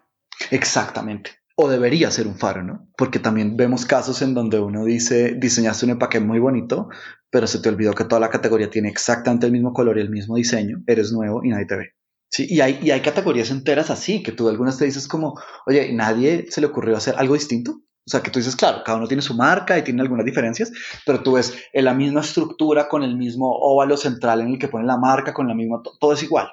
Exactamente 0.49 1.43
o 1.55 1.69
debería 1.69 2.09
ser 2.09 2.27
un 2.27 2.35
faro, 2.35 2.63
¿no? 2.63 2.89
Porque 2.97 3.19
también 3.19 3.55
vemos 3.55 3.85
casos 3.85 4.21
en 4.21 4.33
donde 4.33 4.59
uno 4.59 4.85
dice, 4.85 5.35
diseñaste 5.35 5.85
un 5.85 5.91
empaque 5.91 6.19
muy 6.19 6.39
bonito, 6.39 6.89
pero 7.29 7.47
se 7.47 7.59
te 7.59 7.69
olvidó 7.69 7.93
que 7.93 8.05
toda 8.05 8.19
la 8.19 8.29
categoría 8.29 8.69
tiene 8.69 8.89
exactamente 8.89 9.45
el 9.45 9.51
mismo 9.51 9.73
color 9.73 9.97
y 9.97 10.01
el 10.01 10.09
mismo 10.09 10.35
diseño, 10.35 10.81
eres 10.87 11.11
nuevo 11.11 11.43
y 11.43 11.49
nadie 11.49 11.65
te 11.65 11.75
ve. 11.75 11.93
Sí, 12.33 12.47
y 12.49 12.61
hay, 12.61 12.79
y 12.81 12.89
hay 12.89 13.01
categorías 13.01 13.51
enteras 13.51 13.91
así, 13.91 14.23
que 14.23 14.31
tú 14.31 14.49
algunas 14.49 14.79
te 14.79 14.85
dices 14.85 15.07
como, 15.07 15.39
oye, 15.67 15.93
¿nadie 15.93 16.47
se 16.49 16.61
le 16.61 16.67
ocurrió 16.67 16.97
hacer 16.97 17.13
algo 17.19 17.35
distinto? 17.35 17.73
O 17.73 18.09
sea, 18.09 18.23
que 18.23 18.31
tú 18.31 18.39
dices, 18.39 18.55
claro, 18.55 18.81
cada 18.83 18.97
uno 18.97 19.07
tiene 19.07 19.21
su 19.21 19.35
marca 19.35 19.77
y 19.77 19.83
tiene 19.83 20.01
algunas 20.01 20.25
diferencias, 20.25 20.71
pero 21.05 21.21
tú 21.21 21.33
ves 21.33 21.53
en 21.73 21.85
la 21.85 21.93
misma 21.93 22.21
estructura 22.21 22.89
con 22.89 23.03
el 23.03 23.17
mismo 23.17 23.51
óvalo 23.51 23.97
central 23.97 24.41
en 24.41 24.47
el 24.47 24.57
que 24.57 24.67
pone 24.67 24.83
la 24.83 24.97
marca, 24.97 25.31
con 25.31 25.47
la 25.47 25.53
misma, 25.53 25.83
todo 25.99 26.13
es 26.13 26.23
igual. 26.23 26.47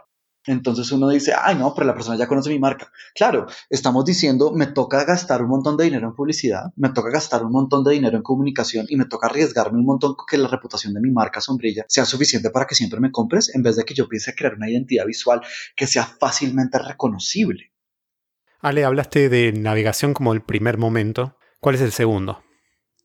Entonces 0.47 0.91
uno 0.91 1.09
dice, 1.09 1.35
ay 1.39 1.57
no, 1.57 1.75
pero 1.75 1.87
la 1.87 1.95
persona 1.95 2.17
ya 2.17 2.27
conoce 2.27 2.49
mi 2.49 2.59
marca. 2.59 2.91
Claro, 3.15 3.47
estamos 3.69 4.05
diciendo, 4.05 4.53
me 4.53 4.67
toca 4.67 5.05
gastar 5.05 5.43
un 5.43 5.51
montón 5.51 5.77
de 5.77 5.85
dinero 5.85 6.09
en 6.09 6.15
publicidad, 6.15 6.73
me 6.77 6.91
toca 6.91 7.11
gastar 7.11 7.45
un 7.45 7.53
montón 7.53 7.85
de 7.85 7.93
dinero 7.93 8.17
en 8.17 8.23
comunicación 8.23 8.87
y 8.89 8.97
me 8.97 9.05
toca 9.05 9.27
arriesgarme 9.27 9.79
un 9.79 9.85
montón 9.85 10.17
que 10.29 10.39
la 10.39 10.49
reputación 10.49 10.95
de 10.95 11.01
mi 11.01 11.11
marca 11.11 11.41
sombrilla 11.41 11.85
sea 11.89 12.07
suficiente 12.07 12.51
para 12.51 12.67
que 12.67 12.75
siempre 12.75 13.01
me 13.01 13.13
compres 13.13 13.55
en 13.55 13.63
vez 13.63 13.77
de 13.77 13.85
que 13.85 13.95
yo 13.95 14.09
piense 14.09 14.35
crear 14.35 14.55
una 14.55 14.71
identidad 14.71 15.05
visual 15.05 15.43
que 15.77 15.87
sea 15.87 16.05
fácilmente 16.05 16.79
reconocible. 16.79 17.73
Ale, 18.61 18.85
hablaste 18.85 19.29
de 19.29 19.53
navegación 19.53 20.15
como 20.15 20.33
el 20.33 20.43
primer 20.43 20.79
momento. 20.79 21.37
¿Cuál 21.61 21.75
es 21.75 21.81
el 21.83 21.93
segundo? 21.93 22.43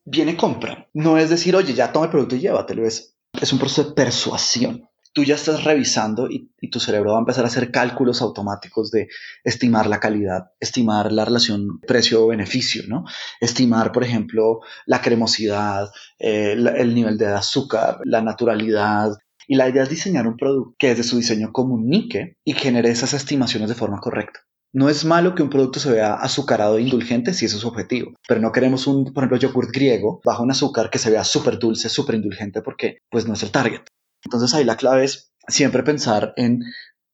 Viene 0.06 0.38
compra. 0.38 0.89
No 0.93 1.17
es 1.17 1.30
decir, 1.30 1.56
oye, 1.56 1.74
ya 1.74 1.91
toma 1.91 2.06
el 2.06 2.12
producto 2.12 2.36
y 2.36 2.39
llévatelo. 2.39 2.86
Es, 2.86 3.17
es 3.34 3.52
un 3.52 3.60
proceso 3.60 3.84
de 3.84 3.93
persuasión 3.93 4.89
tú 5.15 5.23
ya 5.23 5.36
estás 5.36 5.63
revisando 5.63 6.28
y, 6.30 6.51
tu 6.69 6.80
cerebro 6.80 7.12
va 7.12 7.17
a 7.17 7.19
empezar 7.19 7.45
a 7.45 7.47
hacer 7.47 7.71
cálculos 7.71 8.21
automáticos 8.21 8.91
de 8.91 9.08
estimar 9.43 9.88
la 9.88 9.99
calidad, 9.99 10.51
estimar 10.60 11.12
la 11.12 11.23
relación 11.23 11.80
precio-beneficio, 11.88 12.84
¿no? 12.88 13.06
Estimar, 13.39 13.91
por 13.93 14.04
ejemplo, 14.04 14.60
la 14.86 15.01
cremosidad, 15.01 15.89
eh, 16.19 16.54
el 16.54 16.93
nivel 16.93 17.17
de 17.17 17.28
azúcar, 17.28 17.99
la 18.04 18.21
naturalidad. 18.21 19.12
Y 19.47 19.56
la 19.56 19.69
idea 19.69 19.84
es 19.84 19.89
diseñar 19.89 20.28
un 20.28 20.36
producto 20.36 20.75
que 20.78 20.89
desde 20.89 21.04
su 21.04 21.17
diseño 21.17 21.54
comunique 21.54 22.36
y 22.43 22.54
genere 22.54 22.89
esas 22.89 23.13
estimaciones 23.13 23.69
de 23.69 23.75
forma 23.75 23.99
correcta. 24.01 24.41
No 24.73 24.89
es 24.89 25.06
malo 25.06 25.34
que 25.36 25.43
un 25.43 25.49
producto 25.49 25.80
se 25.80 25.91
vea 25.91 26.15
azucarado 26.15 26.78
e 26.78 26.82
indulgente 26.82 27.34
si 27.34 27.45
eso 27.45 27.56
es 27.56 27.62
su 27.62 27.69
objetivo, 27.69 28.12
pero 28.28 28.41
no 28.41 28.51
queremos 28.51 28.88
un, 28.88 29.06
por 29.13 29.23
ejemplo, 29.23 29.38
yogurt 29.38 29.71
griego 29.71 30.19
bajo 30.25 30.43
un 30.43 30.51
azúcar 30.51 30.89
que 30.89 30.99
se 30.99 31.10
vea 31.10 31.23
súper 31.23 31.58
dulce, 31.58 31.88
súper 31.88 32.15
indulgente 32.15 32.62
porque 32.62 32.97
pues 33.10 33.25
no 33.25 33.36
es 33.36 33.43
el 33.43 33.51
target. 33.51 33.84
Entonces 34.25 34.53
ahí 34.53 34.65
la 34.65 34.77
clave 34.77 35.05
es 35.05 35.31
siempre 35.47 35.83
pensar 35.83 36.33
en 36.35 36.63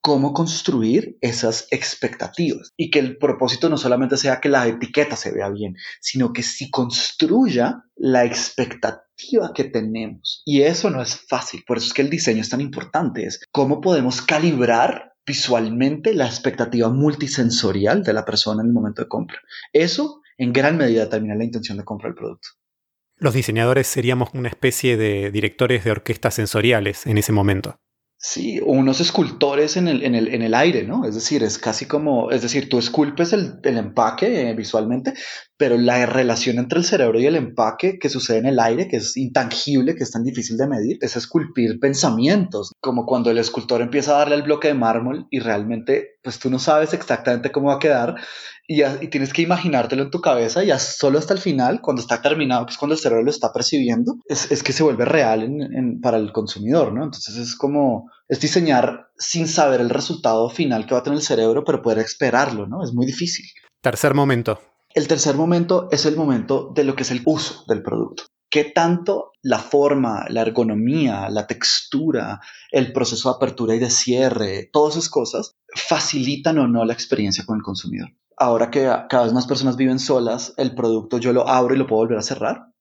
cómo 0.02 0.34
construir 0.34 1.18
esas 1.22 1.68
expectativas 1.70 2.72
y 2.76 2.90
que 2.90 3.00
el 3.00 3.18
propósito 3.18 3.70
no 3.70 3.78
solamente 3.78 4.18
sea 4.18 4.40
que 4.42 4.50
la 4.50 4.68
etiqueta 4.68 5.16
se 5.16 5.32
vea 5.32 5.50
bien, 5.50 5.76
sino 6.02 6.34
que 6.34 6.42
si 6.42 6.72
construya 6.72 7.84
la 7.96 8.26
expectativa 8.26 9.52
que 9.54 9.66
tenemos. 9.66 10.42
Y 10.44 10.64
eso 10.64 10.90
no 10.90 11.02
es 11.02 11.16
fácil, 11.28 11.64
por 11.68 11.78
eso 11.78 11.88
es 11.88 11.94
que 11.94 12.02
el 12.02 12.10
diseño 12.10 12.42
es 12.42 12.50
tan 12.50 12.62
importante, 12.62 13.26
es 13.26 13.42
cómo 13.52 13.80
podemos 13.80 14.24
calibrar 14.24 15.14
visualmente 15.26 16.16
la 16.16 16.26
expectativa 16.26 16.90
multisensorial 16.90 18.04
de 18.04 18.14
la 18.14 18.26
persona 18.26 18.64
en 18.64 18.70
el 18.70 18.74
momento 18.74 19.04
de 19.04 19.08
compra. 19.08 19.38
Eso 19.72 20.22
en 20.38 20.52
gran 20.52 20.78
medida 20.78 21.04
determina 21.04 21.36
la 21.36 21.44
intención 21.44 21.78
de 21.78 21.84
compra 21.84 22.08
del 22.10 22.16
producto. 22.16 22.50
Los 23.22 23.36
diseñadores 23.36 23.86
seríamos 23.86 24.30
una 24.34 24.50
especie 24.50 24.98
de 24.98 25.30
directores 25.30 25.84
de 25.84 25.92
orquestas 25.92 26.34
sensoriales 26.34 27.06
en 27.06 27.20
ese 27.20 27.32
momento. 27.32 27.80
Sí, 28.18 28.60
unos 28.66 29.00
escultores 29.00 29.78
en 29.78 29.88
el, 29.88 30.04
en 30.04 30.16
el, 30.16 30.34
en 30.34 30.42
el 30.42 30.56
aire, 30.56 30.84
¿no? 30.84 31.06
Es 31.06 31.14
decir, 31.14 31.44
es 31.44 31.60
casi 31.60 31.86
como, 31.86 32.32
es 32.32 32.42
decir, 32.42 32.68
tú 32.68 32.80
esculpes 32.80 33.32
el, 33.34 33.60
el 33.62 33.78
empaque 33.78 34.50
eh, 34.50 34.56
visualmente, 34.56 35.14
pero 35.62 35.78
la 35.78 36.08
relación 36.08 36.58
entre 36.58 36.80
el 36.80 36.86
cerebro 36.86 37.20
y 37.20 37.28
el 37.28 37.36
empaque 37.36 38.00
que 38.00 38.10
sucede 38.10 38.40
en 38.40 38.48
el 38.48 38.60
aire, 38.60 38.88
que 38.88 38.98
es 38.98 39.16
intangible, 39.16 39.94
que 39.94 40.02
es 40.02 40.10
tan 40.10 40.24
difícil 40.24 40.58
de 40.58 40.66
medir, 40.66 40.98
es 41.02 41.16
esculpir 41.16 41.80
pensamientos, 41.80 42.72
como 42.80 43.06
cuando 43.06 43.30
el 43.30 43.38
escultor 43.38 43.82
empieza 43.82 44.16
a 44.16 44.18
darle 44.18 44.34
el 44.34 44.42
bloque 44.42 44.70
de 44.70 44.74
mármol 44.74 45.28
y 45.30 45.38
realmente, 45.38 46.18
pues 46.24 46.40
tú 46.40 46.50
no 46.50 46.58
sabes 46.58 46.96
exactamente 46.96 47.52
cómo 47.52 47.68
va 47.68 47.76
a 47.76 47.80
quedar 47.80 48.16
y, 48.68 48.82
tienes 49.10 49.34
que 49.34 49.44
imaginártelo 49.44 50.02
en 50.02 50.10
tu 50.10 50.20
cabeza 50.20 50.64
ya 50.64 50.80
solo 50.80 51.20
hasta 51.20 51.36
el 51.36 51.40
final, 51.40 51.80
cuando 51.80 52.02
está 52.02 52.24
terminado, 52.24 52.66
que 52.66 52.72
es 52.72 52.80
cuando 52.80 52.96
el 52.96 53.00
cerebro 53.00 53.24
lo 53.24 53.30
está 53.30 53.54
percibiendo, 53.54 54.16
es, 54.26 54.64
que 54.64 54.74
se 54.74 54.82
vuelve 54.82 55.06
real 55.06 55.48
para 56.02 56.18
el 56.18 56.32
consumidor, 56.32 56.92
¿no? 56.92 57.04
Entonces 57.04 57.38
es 57.38 57.56
como, 57.56 58.10
es 58.28 58.40
diseñar 58.40 59.10
sin 59.16 59.48
saber 59.48 59.80
el 59.80 59.92
resultado 59.92 60.50
final 60.50 60.88
que 60.88 60.96
va 60.96 61.02
a 61.02 61.04
tener 61.04 61.20
el 61.20 61.24
cerebro, 61.24 61.64
pero 61.64 61.84
poder 61.84 62.00
esperarlo, 62.00 62.66
¿no? 62.66 62.84
Es 62.84 62.94
muy 62.94 63.06
difícil. 63.06 63.46
Tercer 63.80 64.16
momento. 64.16 64.60
El 64.94 65.08
tercer 65.08 65.36
momento 65.36 65.88
es 65.92 66.06
el 66.06 66.18
momento 66.18 66.72
de 66.76 66.84
lo 66.84 66.96
que 66.96 67.04
es 67.04 67.12
el 67.12 67.22
uso 67.26 67.64
del 67.68 67.82
producto. 67.82 68.24
qué 68.50 68.66
tanto 68.66 69.32
la 69.42 69.60
forma, 69.60 70.26
la 70.28 70.42
ergonomía, 70.42 71.30
la 71.30 71.48
textura, 71.48 72.42
el 72.70 72.92
proceso 72.92 73.30
de 73.30 73.36
apertura 73.38 73.76
y 73.76 73.80
de 73.80 73.90
cierre, 73.90 74.70
todas 74.74 74.98
esas 74.98 75.10
cosas 75.10 75.56
facilitan 75.74 76.58
o 76.58 76.68
no 76.68 76.84
la 76.84 76.92
experiencia 76.92 77.46
con 77.46 77.56
el 77.56 77.64
consumidor. 77.64 78.10
Ahora 78.36 78.70
que 78.70 78.82
cada 79.08 79.24
vez 79.24 79.32
más 79.32 79.48
personas 79.48 79.78
viven 79.78 80.00
solas, 80.00 80.54
el 80.58 80.76
producto 80.76 81.18
yo 81.18 81.32
lo 81.32 81.48
abro 81.48 81.74
y 81.74 81.78
lo 81.78 81.88
puedo 81.88 82.02
volver 82.02 82.18
a 82.18 82.24
cerrar. 82.24 82.74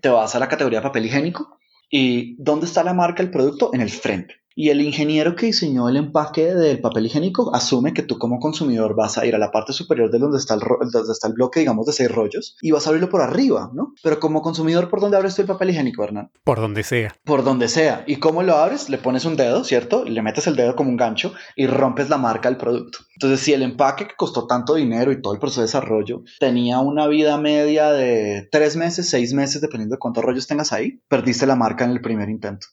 Te 0.00 0.08
vas 0.08 0.34
a 0.34 0.38
la 0.38 0.48
categoría 0.48 0.78
de 0.78 0.86
papel 0.86 1.04
higiénico 1.04 1.58
y 1.90 2.42
¿dónde 2.42 2.64
está 2.64 2.82
la 2.82 2.94
marca 2.94 3.22
del 3.22 3.30
producto? 3.30 3.74
En 3.74 3.82
el 3.82 3.90
frente. 3.90 4.36
Y 4.54 4.70
el 4.70 4.80
ingeniero 4.80 5.36
que 5.36 5.46
diseñó 5.46 5.88
el 5.88 5.96
empaque 5.96 6.54
del 6.54 6.80
papel 6.80 7.06
higiénico 7.06 7.54
asume 7.54 7.94
que 7.94 8.02
tú 8.02 8.18
como 8.18 8.40
consumidor 8.40 8.94
vas 8.94 9.16
a 9.16 9.26
ir 9.26 9.34
a 9.34 9.38
la 9.38 9.50
parte 9.50 9.72
superior 9.72 10.10
de 10.10 10.18
donde 10.18 10.38
está 10.38 10.54
el, 10.54 10.60
donde 10.60 11.12
está 11.12 11.28
el 11.28 11.34
bloque, 11.34 11.60
digamos, 11.60 11.86
de 11.86 11.92
seis 11.92 12.10
rollos 12.10 12.56
y 12.60 12.70
vas 12.70 12.86
a 12.86 12.90
abrirlo 12.90 13.08
por 13.08 13.22
arriba, 13.22 13.70
¿no? 13.72 13.94
Pero 14.02 14.18
como 14.18 14.42
consumidor, 14.42 14.90
¿por 14.90 15.00
dónde 15.00 15.16
abres 15.16 15.34
tú 15.34 15.42
el 15.42 15.48
papel 15.48 15.70
higiénico, 15.70 16.02
Hernán? 16.04 16.30
Por 16.44 16.60
donde 16.60 16.82
sea. 16.82 17.14
Por 17.24 17.44
donde 17.44 17.68
sea. 17.68 18.04
¿Y 18.06 18.16
cómo 18.16 18.42
lo 18.42 18.56
abres? 18.56 18.88
Le 18.88 18.98
pones 18.98 19.24
un 19.24 19.36
dedo, 19.36 19.64
¿cierto? 19.64 20.04
Le 20.04 20.22
metes 20.22 20.46
el 20.46 20.56
dedo 20.56 20.74
como 20.74 20.90
un 20.90 20.96
gancho 20.96 21.32
y 21.56 21.66
rompes 21.66 22.08
la 22.08 22.18
marca 22.18 22.48
del 22.48 22.58
producto. 22.58 22.98
Entonces, 23.14 23.40
si 23.40 23.52
el 23.52 23.62
empaque 23.62 24.08
que 24.08 24.16
costó 24.16 24.46
tanto 24.46 24.74
dinero 24.74 25.12
y 25.12 25.20
todo 25.20 25.32
el 25.32 25.38
proceso 25.38 25.60
de 25.60 25.66
desarrollo 25.66 26.22
tenía 26.38 26.80
una 26.80 27.06
vida 27.06 27.38
media 27.38 27.92
de 27.92 28.48
tres 28.50 28.76
meses, 28.76 29.08
seis 29.08 29.32
meses, 29.32 29.60
dependiendo 29.60 29.94
de 29.94 29.98
cuántos 29.98 30.24
rollos 30.24 30.46
tengas 30.46 30.72
ahí, 30.72 31.00
perdiste 31.08 31.46
la 31.46 31.56
marca 31.56 31.84
en 31.84 31.90
el 31.90 32.00
primer 32.00 32.28
intento. 32.28 32.66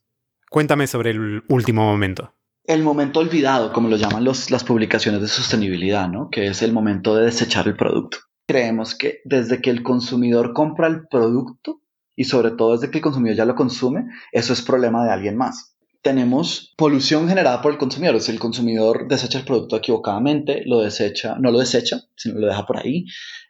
Cuéntame 0.50 0.88
sobre 0.88 1.12
el 1.12 1.44
último 1.50 1.84
momento. 1.84 2.34
El 2.64 2.84
momento 2.84 3.20
olvidado, 3.20 3.74
como 3.74 3.90
lo 3.90 3.98
llaman 3.98 4.24
los, 4.24 4.52
las 4.52 4.64
publicaciones 4.64 5.22
de 5.22 5.28
sostenibilidad, 5.28 6.10
¿no? 6.10 6.30
que 6.30 6.48
es 6.48 6.62
el 6.62 6.74
momento 6.74 7.16
de 7.16 7.26
desechar 7.26 7.68
el 7.68 7.76
producto. 7.76 8.18
Creemos 8.46 8.96
que 8.96 9.20
desde 9.26 9.62
que 9.62 9.70
el 9.70 9.84
consumidor 9.84 10.54
compra 10.54 10.88
el 10.88 11.08
producto 11.08 11.82
y 12.16 12.26
sobre 12.26 12.52
todo 12.52 12.74
desde 12.74 12.90
que 12.90 12.98
el 12.98 13.04
consumidor 13.04 13.38
ya 13.38 13.46
lo 13.46 13.56
consume, 13.56 14.06
eso 14.32 14.54
es 14.54 14.62
problema 14.62 15.06
de 15.06 15.12
alguien 15.12 15.38
más. 15.38 15.78
Tenemos 16.02 16.74
polución 16.78 17.28
generada 17.28 17.62
por 17.62 17.74
el 17.74 17.78
consumidor. 17.78 18.16
Es 18.16 18.30
el 18.30 18.40
consumidor 18.40 19.08
desecha 19.08 19.40
el 19.40 19.46
producto 19.46 19.76
equivocadamente, 19.76 20.64
lo 20.66 20.80
desecha, 20.80 21.36
no 21.40 21.52
lo 21.52 21.60
desecha, 21.60 22.02
sino 22.16 22.40
lo 22.40 22.48
deja 22.48 22.66
por 22.66 22.78
ahí. 22.78 23.06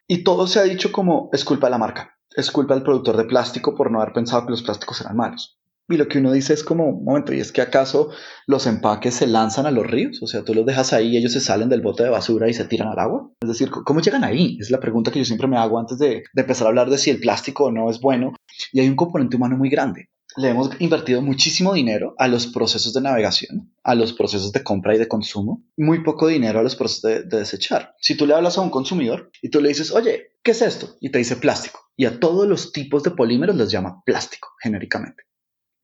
Y 0.07 0.23
todo 0.23 0.47
se 0.47 0.59
ha 0.59 0.63
dicho 0.63 0.91
como 0.91 1.29
es 1.31 1.45
culpa 1.45 1.67
de 1.67 1.71
la 1.71 1.77
marca, 1.77 2.17
es 2.35 2.49
culpa 2.49 2.73
del 2.73 2.83
productor 2.83 3.17
de 3.17 3.25
plástico 3.25 3.75
por 3.75 3.91
no 3.91 4.01
haber 4.01 4.13
pensado 4.13 4.45
que 4.45 4.51
los 4.51 4.63
plásticos 4.63 5.01
eran 5.01 5.17
malos. 5.17 5.59
Y 5.89 5.95
lo 5.95 6.09
que 6.09 6.17
uno 6.17 6.33
dice 6.33 6.53
es 6.53 6.65
como, 6.65 6.89
un 6.89 7.05
momento, 7.05 7.33
¿y 7.33 7.39
es 7.39 7.53
que 7.53 7.61
acaso 7.61 8.09
los 8.45 8.67
empaques 8.67 9.13
se 9.13 9.25
lanzan 9.25 9.65
a 9.67 9.71
los 9.71 9.87
ríos? 9.87 10.21
O 10.21 10.27
sea, 10.27 10.43
tú 10.43 10.53
los 10.53 10.65
dejas 10.65 10.91
ahí 10.91 11.13
y 11.13 11.17
ellos 11.17 11.31
se 11.31 11.39
salen 11.39 11.69
del 11.69 11.81
bote 11.81 12.03
de 12.03 12.09
basura 12.09 12.49
y 12.49 12.53
se 12.53 12.65
tiran 12.65 12.89
al 12.89 12.99
agua. 12.99 13.31
Es 13.39 13.47
decir, 13.47 13.71
¿cómo 13.71 14.01
llegan 14.01 14.25
ahí? 14.25 14.57
Es 14.59 14.69
la 14.69 14.81
pregunta 14.81 15.11
que 15.11 15.19
yo 15.19 15.25
siempre 15.25 15.47
me 15.47 15.57
hago 15.57 15.79
antes 15.79 15.97
de, 15.97 16.23
empezar 16.35 16.67
a 16.67 16.69
hablar 16.71 16.89
de 16.89 16.97
si 16.97 17.09
el 17.09 17.21
plástico 17.21 17.65
o 17.65 17.71
no 17.71 17.89
es 17.89 18.01
bueno. 18.01 18.33
Y 18.73 18.81
hay 18.81 18.89
un 18.89 18.97
componente 18.97 19.37
humano 19.37 19.55
muy 19.55 19.69
grande. 19.69 20.09
Le 20.35 20.49
hemos 20.49 20.69
invertido 20.79 21.21
muchísimo 21.21 21.73
dinero 21.73 22.15
a 22.17 22.27
los 22.27 22.47
procesos 22.47 22.93
de 22.93 23.01
navegación, 23.01 23.71
a 23.83 23.95
los 23.95 24.11
procesos 24.11 24.51
de 24.51 24.63
compra 24.63 24.93
y 24.93 24.99
de 24.99 25.07
consumo, 25.07 25.63
muy 25.77 26.03
poco 26.03 26.27
dinero 26.27 26.59
a 26.59 26.63
los 26.63 26.75
procesos 26.75 27.01
de, 27.03 27.23
de 27.23 27.39
desechar. 27.39 27.95
Si 28.01 28.15
tú 28.15 28.27
le 28.27 28.33
hablas 28.33 28.57
a 28.57 28.61
un 28.61 28.69
consumidor 28.69 29.31
y 29.41 29.49
tú 29.49 29.61
le 29.61 29.69
dices, 29.69 29.91
oye, 29.91 30.33
¿qué 30.43 30.51
es 30.51 30.61
esto? 30.61 30.97
Y 30.99 31.11
te 31.11 31.19
dice 31.19 31.37
plástico. 31.37 31.79
Y 31.95 32.05
a 32.05 32.19
todos 32.19 32.45
los 32.45 32.73
tipos 32.73 33.03
de 33.03 33.11
polímeros 33.11 33.55
les 33.55 33.71
llama 33.71 34.03
plástico, 34.05 34.49
genéricamente 34.61 35.23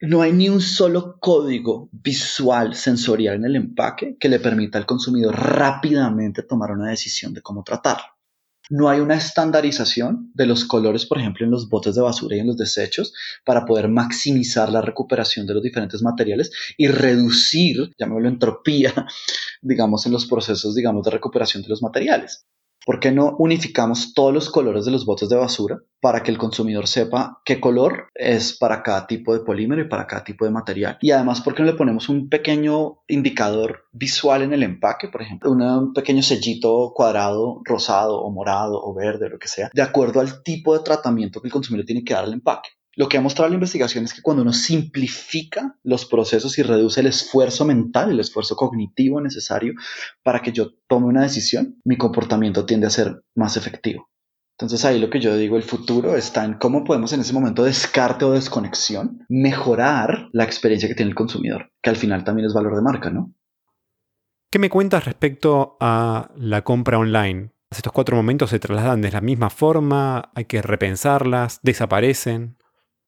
no 0.06 0.22
hay 0.22 0.34
ni 0.34 0.50
un 0.50 0.60
solo 0.60 1.18
código 1.18 1.90
visual 1.94 2.76
sensorial 2.76 3.36
en 3.36 3.46
el 3.46 3.56
empaque 3.56 4.18
que 4.20 4.28
le 4.28 4.40
permita 4.40 4.78
al 4.78 4.86
consumidor 4.86 5.34
rápidamente 5.34 6.44
tomar 6.44 6.72
una 6.72 6.90
decisión 6.90 7.34
de 7.34 7.42
cómo 7.42 7.64
tratarlo. 7.64 8.04
No 8.70 8.90
hay 8.90 9.00
una 9.00 9.16
estandarización 9.16 10.30
de 10.34 10.46
los 10.46 10.66
colores, 10.66 11.06
por 11.06 11.20
ejemplo, 11.20 11.46
en 11.46 11.52
los 11.52 11.70
botes 11.70 11.96
de 11.96 12.02
basura 12.02 12.36
y 12.36 12.40
en 12.40 12.48
los 12.48 12.58
desechos 12.58 13.14
para 13.46 13.66
poder 13.66 13.88
maximizar 13.88 14.70
la 14.70 14.82
recuperación 14.82 15.48
de 15.48 15.54
los 15.54 15.64
diferentes 15.64 16.02
materiales 16.02 16.52
y 16.78 16.88
reducir, 16.88 17.94
llamémoslo 17.98 18.28
entropía, 18.28 18.94
digamos, 19.62 20.06
en 20.06 20.12
los 20.12 20.26
procesos, 20.26 20.76
digamos, 20.76 21.06
de 21.06 21.12
recuperación 21.12 21.64
de 21.64 21.70
los 21.70 21.82
materiales. 21.82 22.46
¿Por 22.86 23.00
qué 23.00 23.12
no 23.12 23.36
unificamos 23.40 24.14
todos 24.14 24.34
los 24.34 24.50
colores 24.50 24.84
de 24.84 24.92
los 24.92 25.06
botes 25.06 25.30
de 25.30 25.38
basura 25.38 25.80
para 26.02 26.22
que 26.22 26.32
el 26.32 26.38
consumidor 26.38 26.88
sepa 26.88 27.42
qué 27.46 27.62
color 27.62 28.10
es 28.14 28.58
para 28.58 28.84
cada 28.84 29.08
tipo 29.08 29.34
de 29.34 29.40
polímero 29.40 29.82
y 29.82 29.88
para 29.88 30.06
cada 30.06 30.24
tipo 30.24 30.44
de 30.44 30.52
material? 30.52 30.98
Y 31.00 31.12
además, 31.12 31.40
¿por 31.40 31.56
qué 31.56 31.64
no 31.64 31.72
le 31.72 31.78
ponemos 31.78 32.10
un 32.10 32.28
pequeño 32.28 33.04
indicador 33.08 33.86
visual 33.94 34.42
en 34.42 34.54
el 34.54 34.64
empaque? 34.64 35.08
Por 35.08 35.22
ejemplo, 35.22 35.52
un 35.52 35.94
pequeño 35.94 36.22
sellito 36.22 36.92
cuadrado, 36.94 37.62
rosado 37.64 38.22
o 38.22 38.32
morado 38.32 38.82
o 38.84 38.94
verde, 38.94 39.30
lo 39.30 39.40
que 39.40 39.48
sea, 39.48 39.70
de 39.74 39.82
acuerdo 39.82 40.20
al 40.20 40.44
tipo 40.44 40.78
de 40.78 40.84
tratamiento 40.84 41.42
que 41.42 41.48
el 41.48 41.54
consumidor 41.54 41.86
tiene 41.86 42.04
que 42.04 42.14
dar 42.14 42.26
al 42.26 42.34
empaque. 42.34 42.70
Lo 42.96 43.10
que 43.10 43.18
ha 43.18 43.22
mostrado 43.22 43.50
la 43.50 43.56
investigación 43.56 44.04
es 44.04 44.14
que 44.14 44.22
cuando 44.22 44.44
uno 44.44 44.54
simplifica 44.54 45.78
los 45.84 46.06
procesos 46.06 46.58
y 46.60 46.64
reduce 46.64 47.00
el 47.00 47.08
esfuerzo 47.08 47.66
mental, 47.66 48.12
el 48.12 48.20
esfuerzo 48.20 48.56
cognitivo 48.56 49.20
necesario 49.20 49.74
para 50.22 50.42
que 50.42 50.52
yo 50.52 50.74
tome 50.88 51.08
una 51.08 51.24
decisión, 51.24 51.80
mi 51.84 51.98
comportamiento 51.98 52.66
tiende 52.66 52.86
a 52.86 52.92
ser 52.92 53.24
más 53.36 53.58
efectivo. 53.58 54.10
Entonces 54.60 54.86
ahí 54.86 55.00
lo 55.00 55.10
que 55.10 55.20
yo 55.20 55.36
digo, 55.36 55.58
el 55.58 55.64
futuro 55.64 56.16
está 56.16 56.46
en 56.46 56.54
cómo 56.54 56.84
podemos 56.84 57.12
en 57.14 57.22
ese 57.22 57.34
momento 57.34 57.64
de 57.64 57.70
descarte 57.70 58.26
o 58.26 58.32
desconexión 58.32 59.26
mejorar 59.28 60.30
la 60.32 60.44
experiencia 60.44 60.88
que 60.88 60.94
tiene 60.94 61.10
el 61.10 61.16
consumidor, 61.16 61.72
que 61.82 61.90
al 61.90 61.96
final 61.96 62.24
también 62.24 62.46
es 62.46 62.54
valor 62.54 62.76
de 62.76 62.84
marca, 62.84 63.10
¿no? 63.10 63.34
¿Qué 64.52 64.60
me 64.60 64.70
cuentas 64.70 65.06
respecto 65.06 65.78
a 65.80 66.30
la 66.36 66.64
compra 66.64 67.00
online? 67.00 67.50
¿Estos 67.72 67.92
cuatro 67.92 68.16
momentos 68.16 68.52
se 68.52 68.60
trasladan 68.60 69.02
de 69.02 69.10
la 69.10 69.22
misma 69.22 69.50
forma? 69.50 70.30
¿Hay 70.36 70.46
que 70.46 70.62
repensarlas? 70.62 71.60
¿Desaparecen? 71.64 72.58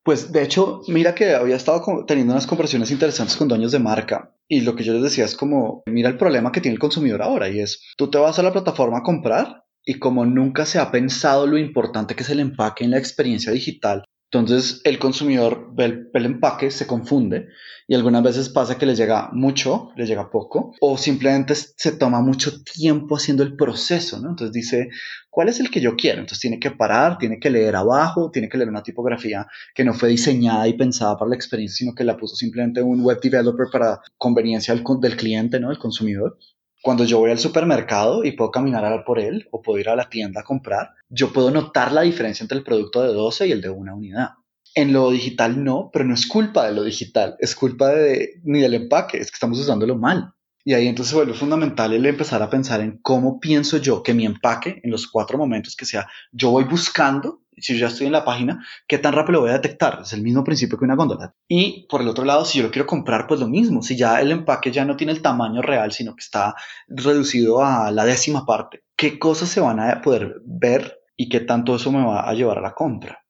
Pues 0.06 0.32
de 0.32 0.44
hecho, 0.44 0.82
mira 0.88 1.16
que 1.16 1.34
había 1.34 1.56
estado 1.56 2.06
teniendo 2.06 2.34
unas 2.34 2.46
conversaciones 2.46 2.92
interesantes 2.92 3.36
con 3.38 3.48
dueños 3.48 3.72
de 3.72 3.80
marca 3.80 4.36
y 4.48 4.62
lo 4.62 4.76
que 4.76 4.84
yo 4.84 4.94
les 4.94 5.02
decía 5.02 5.26
es 5.26 5.36
como, 5.36 5.82
mira 5.88 6.10
el 6.10 6.18
problema 6.18 6.52
que 6.52 6.62
tiene 6.62 6.76
el 6.76 6.80
consumidor 6.80 7.24
ahora 7.24 7.50
y 7.50 7.60
es, 7.60 7.82
tú 7.98 8.12
te 8.12 8.20
vas 8.20 8.38
a 8.38 8.44
la 8.44 8.54
plataforma 8.54 9.00
a 9.00 9.04
comprar 9.04 9.64
y 9.84 9.98
como 9.98 10.24
nunca 10.28 10.68
se 10.68 10.78
ha 10.78 10.92
pensado 10.92 11.48
lo 11.48 11.58
importante 11.58 12.16
que 12.16 12.22
es 12.22 12.30
el 12.30 12.40
empaque 12.40 12.84
en 12.84 12.92
la 12.92 13.00
experiencia 13.00 13.52
digital, 13.52 14.06
entonces 14.40 14.82
el 14.84 15.00
consumidor 15.00 15.70
ve 15.74 16.08
el, 16.14 16.26
empaque, 16.26 16.72
se 16.72 16.88
confunde 16.88 17.48
y 17.88 17.96
algunas 17.96 18.24
veces 18.24 18.50
pasa 18.50 18.78
que 18.78 18.86
le 18.86 18.96
llega 18.96 19.30
mucho, 19.32 19.92
le 19.96 20.06
llega 20.06 20.30
poco 20.30 20.74
o 20.82 20.98
simplemente 20.98 21.54
se 21.56 21.92
toma 21.94 22.22
mucho 22.22 22.64
tiempo 22.64 23.16
haciendo 23.16 23.44
el 23.44 23.56
proceso, 23.56 24.20
¿no? 24.20 24.30
Entonces 24.30 24.54
dice, 24.54 24.90
¿cuál 25.30 25.50
es 25.50 25.60
el 25.60 25.70
que 25.70 25.82
yo 25.82 25.96
quiero? 25.96 26.20
Entonces 26.20 26.40
tiene 26.40 26.60
que 26.60 26.72
parar, 26.72 27.18
tiene 27.18 27.40
que 27.40 27.50
leer 27.50 27.76
abajo, 27.76 28.32
tiene 28.32 28.50
que 28.50 28.58
leer 28.58 28.70
una 28.70 28.84
tipografía 28.84 29.48
que 29.74 29.84
no 29.84 29.94
fue 29.94 30.10
diseñada 30.10 30.68
y 30.68 30.74
pensada 30.74 31.18
para 31.18 31.30
la 31.30 31.36
experiencia, 31.36 31.78
sino 31.78 31.94
que 31.94 32.04
la 32.04 32.18
puso 32.18 32.36
simplemente 32.36 32.82
un 32.82 33.02
web 33.02 33.20
developer 33.22 33.68
para 33.72 34.00
conveniencia 34.18 34.74
del, 34.74 34.84
del 35.00 35.16
cliente, 35.16 35.60
¿no? 35.60 35.70
Del 35.70 35.80
consumidor. 35.80 36.38
Cuando 36.86 37.04
yo 37.04 37.18
voy 37.18 37.32
al 37.32 37.40
supermercado 37.40 38.24
y 38.24 38.34
puedo 38.34 38.52
caminar 38.52 39.04
por 39.04 39.18
él 39.18 39.48
o 39.50 39.60
puedo 39.60 39.80
ir 39.80 39.90
a 39.90 39.96
la 39.96 40.08
tienda 40.08 40.42
a 40.42 40.44
comprar, 40.44 40.92
yo 41.10 41.34
puedo 41.34 41.50
notar 41.50 41.92
la 41.92 42.04
diferencia 42.04 42.44
entre 42.44 42.60
el 42.60 42.64
producto 42.64 43.02
de 43.02 43.12
12 43.12 43.48
y 43.48 43.52
el 43.54 43.62
de 43.62 43.70
una 43.70 43.96
unidad. 43.96 44.34
En 44.76 44.94
lo 44.94 45.10
digital 45.10 45.64
no, 45.64 45.90
pero 45.92 46.06
no 46.06 46.14
es 46.14 46.28
culpa 46.28 46.68
de 46.68 46.76
lo 46.76 46.84
digital, 46.84 47.38
es 47.40 47.56
culpa 47.56 47.90
de, 47.90 48.40
ni 48.44 48.60
del 48.60 48.76
empaque, 48.76 49.18
es 49.18 49.32
que 49.32 49.36
estamos 49.36 49.58
usándolo 49.58 49.98
mal. 49.98 50.36
Y 50.64 50.76
ahí 50.76 50.88
entonces 50.88 51.16
vuelve 51.16 51.34
fundamental 51.34 51.92
el 51.92 52.06
empezar 52.06 52.44
a 52.44 52.52
pensar 52.52 52.82
en 52.82 53.00
cómo 53.02 53.40
pienso 53.40 53.78
yo 53.78 54.04
que 54.04 54.14
mi 54.14 54.28
empaque, 54.28 54.80
en 54.84 54.92
los 54.92 55.08
cuatro 55.08 55.40
momentos 55.40 55.76
que 55.76 55.86
sea, 55.86 56.08
yo 56.32 56.52
voy 56.52 56.66
buscando 56.66 57.42
si 57.58 57.74
yo 57.74 57.82
ya 57.82 57.88
estoy 57.88 58.08
en 58.08 58.14
la 58.14 58.26
página, 58.26 58.66
¿qué 58.88 58.98
tan 58.98 59.14
rápido 59.14 59.34
lo 59.34 59.42
voy 59.42 59.50
a 59.52 59.54
detectar? 59.54 60.00
Es 60.02 60.14
el 60.14 60.22
mismo 60.22 60.44
principio 60.44 60.78
que 60.78 60.86
una 60.86 60.96
góndola. 60.96 61.34
Y 61.48 61.86
por 61.88 62.02
el 62.02 62.08
otro 62.08 62.26
lado, 62.26 62.46
si 62.46 62.60
yo 62.60 62.66
lo 62.66 62.72
quiero 62.72 62.86
comprar, 62.86 63.28
pues 63.28 63.40
lo 63.40 63.48
mismo. 63.48 63.82
Si 63.82 63.96
ya 63.96 64.22
el 64.22 64.32
empaque 64.32 64.72
ya 64.72 64.86
no 64.86 64.96
tiene 64.96 65.14
el 65.14 65.22
tamaño 65.22 65.62
real, 65.62 65.92
sino 65.92 66.16
que 66.16 66.22
está 66.22 66.56
reducido 66.88 67.64
a 67.64 67.92
la 67.92 68.06
décima 68.06 68.46
parte, 68.46 68.84
¿qué 68.96 69.20
cosas 69.20 69.50
se 69.50 69.62
van 69.62 69.80
a 69.80 70.02
poder 70.02 70.42
ver 70.46 71.00
y 71.16 71.30
qué 71.30 71.40
tanto 71.40 71.76
eso 71.76 71.92
me 71.92 72.06
va 72.06 72.30
a 72.30 72.34
llevar 72.34 72.58
a 72.58 72.62
la 72.62 72.74
compra? 72.74 73.24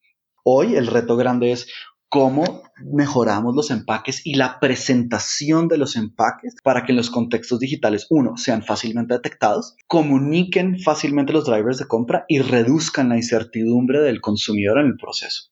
Hoy 0.43 0.75
el 0.75 0.87
reto 0.87 1.17
grande 1.17 1.51
es 1.51 1.67
cómo 2.09 2.63
mejoramos 2.83 3.55
los 3.55 3.71
empaques 3.71 4.25
y 4.25 4.35
la 4.35 4.59
presentación 4.59 5.67
de 5.67 5.77
los 5.77 5.95
empaques 5.95 6.55
para 6.63 6.85
que 6.85 6.91
en 6.91 6.97
los 6.97 7.09
contextos 7.09 7.59
digitales, 7.59 8.07
uno, 8.09 8.37
sean 8.37 8.63
fácilmente 8.63 9.13
detectados, 9.13 9.75
comuniquen 9.87 10.79
fácilmente 10.79 11.33
los 11.33 11.45
drivers 11.45 11.77
de 11.77 11.87
compra 11.87 12.25
y 12.27 12.39
reduzcan 12.39 13.09
la 13.09 13.17
incertidumbre 13.17 14.01
del 14.01 14.21
consumidor 14.21 14.79
en 14.79 14.87
el 14.87 14.97
proceso. 14.97 15.51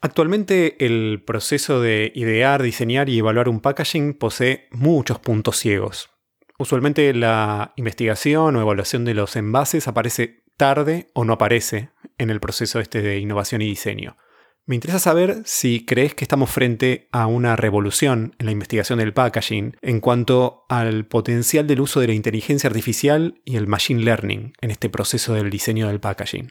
Actualmente 0.00 0.84
el 0.84 1.22
proceso 1.24 1.80
de 1.80 2.12
idear, 2.14 2.62
diseñar 2.62 3.08
y 3.08 3.18
evaluar 3.18 3.48
un 3.48 3.60
packaging 3.60 4.18
posee 4.18 4.68
muchos 4.70 5.18
puntos 5.18 5.56
ciegos. 5.56 6.10
Usualmente 6.58 7.12
la 7.14 7.72
investigación 7.76 8.54
o 8.54 8.60
evaluación 8.60 9.04
de 9.04 9.14
los 9.14 9.34
envases 9.34 9.88
aparece 9.88 10.44
tarde 10.56 11.08
o 11.14 11.24
no 11.24 11.32
aparece 11.32 11.88
en 12.18 12.30
el 12.30 12.38
proceso 12.38 12.80
este 12.80 13.00
de 13.00 13.18
innovación 13.18 13.62
y 13.62 13.66
diseño. 13.66 14.16
Me 14.66 14.76
interesa 14.76 14.98
saber 14.98 15.42
si 15.44 15.84
crees 15.84 16.14
que 16.14 16.24
estamos 16.24 16.50
frente 16.50 17.06
a 17.12 17.26
una 17.26 17.54
revolución 17.54 18.34
en 18.38 18.46
la 18.46 18.52
investigación 18.52 18.98
del 18.98 19.12
packaging 19.12 19.76
en 19.82 20.00
cuanto 20.00 20.64
al 20.70 21.04
potencial 21.04 21.66
del 21.66 21.82
uso 21.82 22.00
de 22.00 22.06
la 22.06 22.14
inteligencia 22.14 22.68
artificial 22.68 23.42
y 23.44 23.56
el 23.56 23.66
machine 23.66 24.02
learning 24.02 24.54
en 24.62 24.70
este 24.70 24.88
proceso 24.88 25.34
del 25.34 25.50
diseño 25.50 25.88
del 25.88 26.00
packaging. 26.00 26.50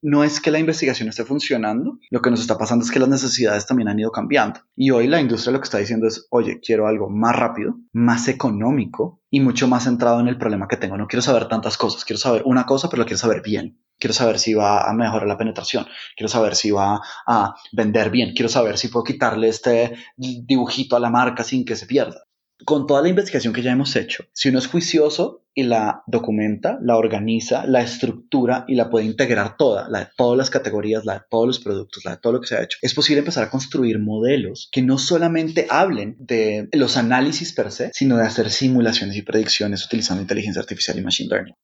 no 0.00 0.24
es 0.24 0.40
que 0.40 0.50
la 0.50 0.58
investigación 0.58 1.10
esté 1.10 1.24
funcionando, 1.24 1.98
lo 2.10 2.22
que 2.22 2.30
nos 2.30 2.40
está 2.40 2.56
pasando 2.56 2.84
es 2.84 2.90
que 2.90 2.98
las 2.98 3.08
necesidades 3.10 3.66
también 3.66 3.88
han 3.88 3.98
ido 3.98 4.10
cambiando. 4.10 4.60
Y 4.74 4.90
hoy 4.90 5.06
la 5.06 5.20
industria 5.20 5.52
lo 5.52 5.60
que 5.60 5.64
está 5.64 5.78
diciendo 5.78 6.06
es, 6.06 6.26
oye, 6.30 6.60
quiero 6.60 6.86
algo 6.86 7.10
más 7.10 7.36
rápido, 7.36 7.76
más 7.92 8.28
económico 8.28 9.22
y 9.30 9.40
mucho 9.40 9.68
más 9.68 9.84
centrado 9.84 10.20
en 10.20 10.28
el 10.28 10.38
problema 10.38 10.68
que 10.68 10.78
tengo. 10.78 10.96
No 10.96 11.08
quiero 11.08 11.22
saber 11.22 11.48
tantas 11.48 11.76
cosas, 11.76 12.06
quiero 12.06 12.20
saber 12.20 12.42
una 12.46 12.64
cosa, 12.64 12.88
pero 12.88 13.00
lo 13.00 13.06
quiero 13.06 13.18
saber 13.18 13.42
bien. 13.42 13.83
Quiero 13.98 14.14
saber 14.14 14.38
si 14.38 14.54
va 14.54 14.88
a 14.88 14.92
mejorar 14.92 15.26
la 15.26 15.38
penetración, 15.38 15.86
quiero 16.16 16.28
saber 16.28 16.56
si 16.56 16.70
va 16.70 17.00
a 17.26 17.54
vender 17.72 18.10
bien, 18.10 18.34
quiero 18.34 18.48
saber 18.48 18.78
si 18.78 18.88
puedo 18.88 19.04
quitarle 19.04 19.48
este 19.48 19.96
dibujito 20.16 20.96
a 20.96 21.00
la 21.00 21.10
marca 21.10 21.44
sin 21.44 21.64
que 21.64 21.76
se 21.76 21.86
pierda. 21.86 22.24
Con 22.64 22.86
toda 22.86 23.02
la 23.02 23.08
investigación 23.08 23.52
que 23.52 23.62
ya 23.62 23.72
hemos 23.72 23.94
hecho, 23.96 24.24
si 24.32 24.48
uno 24.48 24.58
es 24.58 24.68
juicioso 24.68 25.44
y 25.54 25.64
la 25.64 26.02
documenta, 26.06 26.78
la 26.80 26.96
organiza, 26.96 27.66
la 27.66 27.82
estructura 27.82 28.64
y 28.68 28.74
la 28.76 28.90
puede 28.90 29.06
integrar 29.06 29.56
toda, 29.56 29.88
la 29.88 30.00
de 30.00 30.08
todas 30.16 30.38
las 30.38 30.50
categorías, 30.50 31.04
la 31.04 31.14
de 31.14 31.20
todos 31.28 31.46
los 31.46 31.60
productos, 31.60 32.04
la 32.04 32.12
de 32.12 32.16
todo 32.18 32.34
lo 32.34 32.40
que 32.40 32.46
se 32.46 32.56
ha 32.56 32.62
hecho, 32.62 32.78
es 32.80 32.94
posible 32.94 33.18
empezar 33.20 33.44
a 33.44 33.50
construir 33.50 33.98
modelos 33.98 34.68
que 34.72 34.82
no 34.82 34.98
solamente 34.98 35.66
hablen 35.68 36.16
de 36.18 36.68
los 36.72 36.96
análisis 36.96 37.52
per 37.52 37.70
se, 37.72 37.90
sino 37.92 38.16
de 38.16 38.24
hacer 38.24 38.50
simulaciones 38.50 39.16
y 39.16 39.22
predicciones 39.22 39.84
utilizando 39.84 40.22
inteligencia 40.22 40.60
artificial 40.60 40.98
y 40.98 41.02
machine 41.02 41.30
learning 41.30 41.54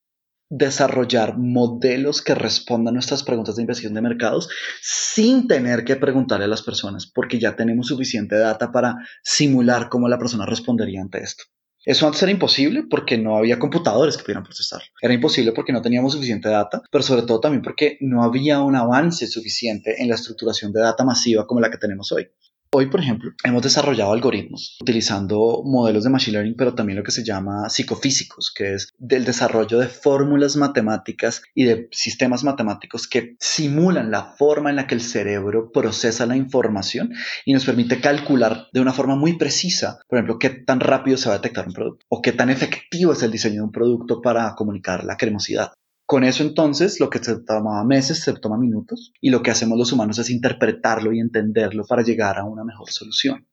desarrollar 0.51 1.39
modelos 1.39 2.23
que 2.23 2.35
respondan 2.35 2.95
nuestras 2.95 3.23
preguntas 3.23 3.57
de 3.57 3.63
investigación 3.63 3.95
de 3.95 4.03
mercados 4.03 4.49
sin 4.83 5.47
tener 5.47 5.85
que 5.85 5.97
preguntarle 5.97 6.45
a 6.45 6.49
las 6.49 6.63
personas, 6.63 7.07
porque 7.07 7.39
ya 7.39 7.57
tenemos 7.57 7.87
suficiente 7.87 8.37
data 8.37 8.73
para 8.73 8.97
simular 9.23 9.89
cómo 9.89 10.09
la 10.09 10.19
persona 10.19 10.45
respondería 10.45 11.01
ante 11.01 11.23
esto. 11.23 11.45
Eso 11.83 12.07
antes 12.07 12.23
era 12.23 12.33
imposible 12.33 12.85
porque 12.91 13.17
no 13.17 13.39
había 13.39 13.59
computadores 13.59 14.17
que 14.17 14.23
pudieran 14.23 14.45
procesarlo. 14.45 14.87
Era 15.01 15.15
imposible 15.15 15.53
porque 15.53 15.73
no 15.73 15.81
teníamos 15.81 16.13
suficiente 16.13 16.51
data, 16.51 16.83
pero 16.91 17.03
sobre 17.03 17.23
todo 17.23 17.41
también 17.41 17.63
porque 17.63 17.97
no 18.01 18.23
había 18.23 18.61
un 18.61 18.77
avance 18.77 19.27
suficiente 19.27 20.03
en 20.03 20.11
la 20.11 20.17
estructuración 20.17 20.73
de 20.73 20.81
data 20.81 21.05
masiva 21.05 21.47
como 21.47 21.61
la 21.61 21.71
que 21.71 21.79
tenemos 21.79 22.13
hoy. 22.13 22.29
Hoy, 22.73 22.87
por 22.87 23.01
ejemplo, 23.01 23.33
hemos 23.43 23.63
desarrollado 23.63 24.13
algoritmos 24.13 24.79
utilizando 24.81 25.63
modelos 25.65 26.05
de 26.05 26.11
Machine 26.11 26.35
Learning, 26.35 26.55
pero 26.57 26.73
también 26.73 26.99
lo 26.99 27.03
que 27.03 27.11
se 27.11 27.25
llama 27.25 27.69
psicofísicos, 27.69 28.53
que 28.55 28.75
es 28.75 28.93
del 28.97 29.25
desarrollo 29.25 29.81
de 29.81 29.89
fórmulas 29.89 30.55
matemáticas 30.55 31.43
y 31.53 31.65
de 31.65 31.89
sistemas 31.91 32.45
matemáticos 32.45 33.09
que 33.09 33.35
simulan 33.41 34.13
la 34.13 34.23
forma 34.23 34.71
en 34.71 34.77
la 34.77 34.87
que 34.87 34.95
el 34.95 35.01
cerebro 35.01 35.73
procesa 35.73 36.27
la 36.27 36.37
información 36.37 37.13
y 37.45 37.55
nos 37.55 37.65
permite 37.65 38.01
calcular 38.01 38.69
de 38.73 38.81
una 38.81 38.93
forma 38.93 39.17
muy 39.17 39.37
precisa, 39.37 39.99
por 40.09 40.19
ejemplo, 40.19 40.39
qué 40.39 40.51
tan 40.51 40.79
rápido 40.79 41.17
se 41.17 41.29
va 41.29 41.35
a 41.35 41.39
detectar 41.39 41.67
un 41.67 41.75
producto 41.75 42.07
o 42.09 42.23
qué 42.23 42.31
tan 42.31 42.51
efectivo 42.51 43.13
es 43.13 43.25
el 43.25 43.33
diseño 43.33 43.57
de 43.57 43.63
un 43.63 43.73
producto 43.73 44.23
para 44.23 44.55
comunicar 44.55 45.03
la 45.03 45.17
cremosidad. 45.17 45.73
Con 46.11 46.25
eso 46.25 46.43
entonces 46.43 46.99
lo 46.99 47.09
que 47.09 47.21
se 47.21 47.39
toma 47.39 47.85
meses 47.85 48.19
se 48.19 48.33
toma 48.33 48.59
minutos 48.59 49.13
y 49.21 49.31
lo 49.31 49.45
que 49.45 49.53
hacemos 49.53 49.79
los 49.79 49.93
humanos 49.93 50.19
es 50.19 50.29
interpretarlo 50.29 51.13
y 51.13 51.21
entenderlo 51.21 51.85
para 51.87 52.03
llegar 52.03 52.37
a 52.37 52.43
una 52.43 52.65
mejor 52.65 52.91
solución. 52.91 53.47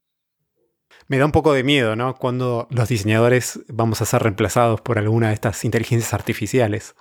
Me 1.07 1.19
da 1.19 1.25
un 1.27 1.31
poco 1.31 1.53
de 1.53 1.63
miedo, 1.63 1.95
¿no? 1.95 2.15
Cuando 2.15 2.67
los 2.71 2.89
diseñadores 2.89 3.59
vamos 3.67 4.01
a 4.01 4.05
ser 4.05 4.23
reemplazados 4.23 4.81
por 4.81 4.97
alguna 4.97 5.27
de 5.27 5.35
estas 5.35 5.63
inteligencias 5.65 6.15
artificiales. 6.15 6.95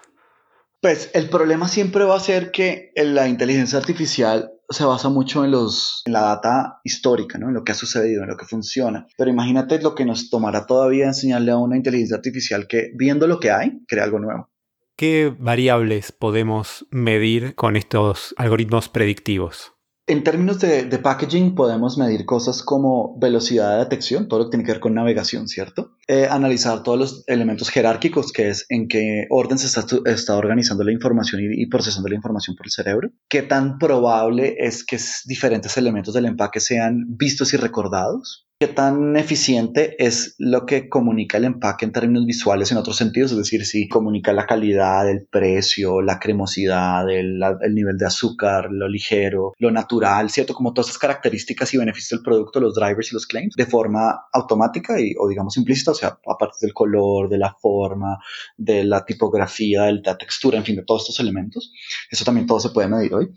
Pues 0.83 1.11
el 1.15 1.31
problema 1.31 1.69
siempre 1.69 2.05
va 2.05 2.17
a 2.17 2.21
ser 2.21 2.51
que 2.51 2.93
la 2.95 3.27
inteligencia 3.27 3.79
artificial 3.79 4.53
se 4.69 4.85
basa 4.85 5.09
mucho 5.09 5.43
en, 5.43 5.53
los, 5.53 6.03
en 6.05 6.13
la 6.13 6.21
data 6.21 6.81
histórica, 6.85 7.39
¿no? 7.39 7.49
en 7.49 7.55
lo 7.55 7.65
que 7.65 7.73
ha 7.73 7.77
sucedido, 7.77 8.25
en 8.25 8.29
lo 8.29 8.37
que 8.37 8.45
funciona. 8.45 9.07
Pero 9.17 9.31
imagínate 9.31 9.81
lo 9.81 9.95
que 9.95 10.05
nos 10.05 10.29
tomará 10.29 10.67
todavía 10.67 11.07
enseñarle 11.07 11.53
a 11.53 11.57
una 11.57 11.79
inteligencia 11.79 12.19
artificial 12.19 12.67
que 12.69 12.91
viendo 12.95 13.27
lo 13.27 13.41
que 13.41 13.53
hay, 13.53 13.81
crea 13.89 14.05
algo 14.05 14.19
nuevo. 14.19 14.51
¿Qué 14.99 15.31
variables 15.39 16.11
podemos 16.11 16.87
medir 16.91 17.55
con 17.55 17.77
estos 17.77 18.35
algoritmos 18.39 18.89
predictivos? 18.89 19.75
En 20.07 20.25
términos 20.25 20.59
de, 20.59 20.87
packaging 20.99 21.55
podemos 21.55 21.99
medir 21.99 22.25
cosas 22.25 22.63
como 22.63 23.19
velocidad 23.19 23.73
de 23.73 23.85
detección, 23.85 24.27
todo 24.27 24.39
lo 24.39 24.45
que 24.47 24.53
tiene 24.53 24.65
que 24.65 24.73
ver 24.73 24.81
con 24.81 24.95
navegación, 24.95 25.49
¿cierto? 25.49 25.97
Eh, 26.09 26.29
analizar 26.31 26.83
todos 26.83 26.99
los 26.99 27.25
elementos 27.27 27.69
jerárquicos, 27.69 28.33
que 28.33 28.49
es 28.49 28.65
en 28.71 28.89
qué 28.89 29.27
orden 29.29 29.59
se 29.59 29.67
está, 29.67 30.37
organizando 30.39 30.83
la 30.83 30.93
información 30.93 31.43
y, 31.43 31.63
y, 31.63 31.67
procesando 31.67 32.09
la 32.09 32.15
información 32.15 32.57
por 32.57 32.67
el 32.67 32.71
cerebro. 32.71 33.11
¿Qué 33.29 33.43
tan 33.43 33.77
probable 33.79 34.55
es 34.59 34.83
que 34.83 34.99
diferentes 35.27 35.77
elementos 35.77 36.15
del 36.15 36.25
empaque 36.25 36.61
sean 36.61 37.05
vistos 37.19 37.53
y 37.53 37.59
recordados? 37.59 38.46
¿Qué 38.59 38.69
tan 38.69 39.19
eficiente 39.19 40.03
es 40.03 40.35
lo 40.39 40.65
que 40.65 40.89
comunica 40.89 41.37
el 41.37 41.45
empaque 41.45 41.85
en 41.85 41.93
términos 41.93 42.25
visuales 42.25 42.73
en 42.73 42.79
otros 42.79 42.97
sentidos? 42.97 43.33
Es 43.33 43.37
decir, 43.37 43.67
si 43.67 43.87
comunica 43.87 44.33
la 44.33 44.47
calidad, 44.47 45.11
el 45.11 45.27
precio, 45.27 46.01
la 46.01 46.19
cremosidad, 46.19 47.07
el, 47.11 47.39
nivel 47.75 47.99
de 47.99 48.07
azúcar, 48.07 48.69
lo 48.71 48.89
ligero, 48.89 49.53
lo 49.59 49.71
natural, 49.71 50.31
¿cierto? 50.31 50.55
Como 50.55 50.73
todas 50.73 50.89
esas 50.89 50.99
características 50.99 51.75
y 51.75 51.77
beneficios 51.77 52.19
del 52.19 52.25
producto, 52.25 52.59
los 52.59 52.75
drivers 52.75 53.13
y 53.13 53.15
los 53.17 53.27
claims, 53.27 53.55
de 53.55 53.67
forma 53.67 54.23
automática 54.33 54.99
y, 54.99 55.13
o 55.21 55.29
digamos 55.29 55.59
implícita, 55.59 55.91
o 55.91 55.95
sea, 55.95 56.19
aparte 56.27 56.57
del 56.63 56.73
color, 56.73 57.29
de 57.29 57.37
la 57.37 57.55
forma, 57.61 58.17
de 58.57 58.85
la 58.85 59.05
tipografía, 59.05 59.83
de 59.83 60.01
la 60.03 60.17
textura, 60.17 60.57
en 60.57 60.65
fin, 60.65 60.77
de 60.77 60.85
todos 60.85 61.03
estos 61.03 61.21
elementos. 61.21 61.75
Eso 62.11 62.25
también 62.25 62.47
todo 62.47 62.61
se 62.61 62.71
puede 62.71 62.89
medir 62.89 63.13
hoy. 63.13 63.29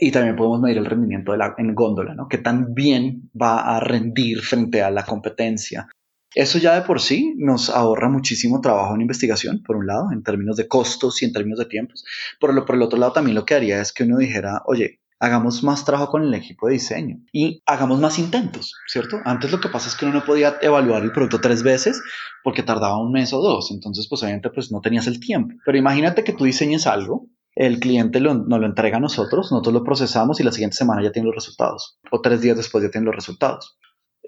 Y 0.00 0.10
también 0.10 0.36
podemos 0.36 0.60
medir 0.60 0.78
el 0.78 0.86
rendimiento 0.86 1.34
en 1.58 1.74
góndola, 1.74 2.14
¿no? 2.14 2.28
Que 2.28 2.38
tan 2.38 2.74
bien 2.74 3.30
va 3.40 3.76
a 3.76 3.80
rendir 3.80 4.40
frente 4.40 4.82
a 4.82 4.90
la 4.90 5.04
competencia. 5.04 5.88
Eso 6.34 6.58
ya 6.58 6.74
de 6.74 6.82
por 6.82 7.00
sí 7.00 7.34
nos 7.38 7.70
ahorra 7.70 8.08
muchísimo 8.08 8.60
trabajo 8.60 8.94
en 8.94 9.00
investigación, 9.00 9.62
por 9.62 9.76
un 9.76 9.86
lado, 9.86 10.12
en 10.12 10.22
términos 10.22 10.56
de 10.56 10.68
costos 10.68 11.22
y 11.22 11.24
en 11.24 11.32
términos 11.32 11.58
de 11.58 11.64
tiempos. 11.64 12.04
Por, 12.38 12.52
lo, 12.52 12.66
por 12.66 12.76
el 12.76 12.82
otro 12.82 12.98
lado, 12.98 13.12
también 13.12 13.34
lo 13.34 13.46
que 13.46 13.54
haría 13.54 13.80
es 13.80 13.92
que 13.92 14.04
uno 14.04 14.18
dijera, 14.18 14.60
oye, 14.66 15.00
hagamos 15.18 15.62
más 15.62 15.84
trabajo 15.84 16.10
con 16.10 16.24
el 16.24 16.34
equipo 16.34 16.66
de 16.66 16.74
diseño 16.74 17.20
y 17.32 17.62
hagamos 17.64 18.00
más 18.00 18.18
intentos, 18.18 18.74
¿cierto? 18.86 19.18
Antes 19.24 19.50
lo 19.50 19.60
que 19.60 19.68
pasa 19.68 19.88
es 19.88 19.94
que 19.94 20.04
uno 20.04 20.14
no 20.14 20.24
podía 20.24 20.58
evaluar 20.60 21.02
el 21.02 21.12
producto 21.12 21.40
tres 21.40 21.62
veces 21.62 22.02
porque 22.44 22.62
tardaba 22.62 23.00
un 23.00 23.12
mes 23.12 23.32
o 23.32 23.40
dos, 23.40 23.70
entonces 23.70 24.06
pues 24.08 24.22
obviamente 24.22 24.50
pues 24.50 24.70
no 24.70 24.80
tenías 24.80 25.06
el 25.06 25.20
tiempo. 25.20 25.54
Pero 25.64 25.78
imagínate 25.78 26.22
que 26.22 26.32
tú 26.32 26.44
diseñes 26.44 26.86
algo 26.86 27.28
el 27.56 27.80
cliente 27.80 28.20
lo, 28.20 28.34
nos 28.34 28.60
lo 28.60 28.66
entrega 28.66 28.98
a 28.98 29.00
nosotros, 29.00 29.50
nosotros 29.50 29.74
lo 29.74 29.82
procesamos 29.82 30.38
y 30.38 30.44
la 30.44 30.52
siguiente 30.52 30.76
semana 30.76 31.02
ya 31.02 31.10
tiene 31.10 31.26
los 31.26 31.34
resultados, 31.34 31.98
o 32.10 32.20
tres 32.20 32.40
días 32.42 32.56
después 32.56 32.84
ya 32.84 32.90
tiene 32.90 33.06
los 33.06 33.16
resultados. 33.16 33.78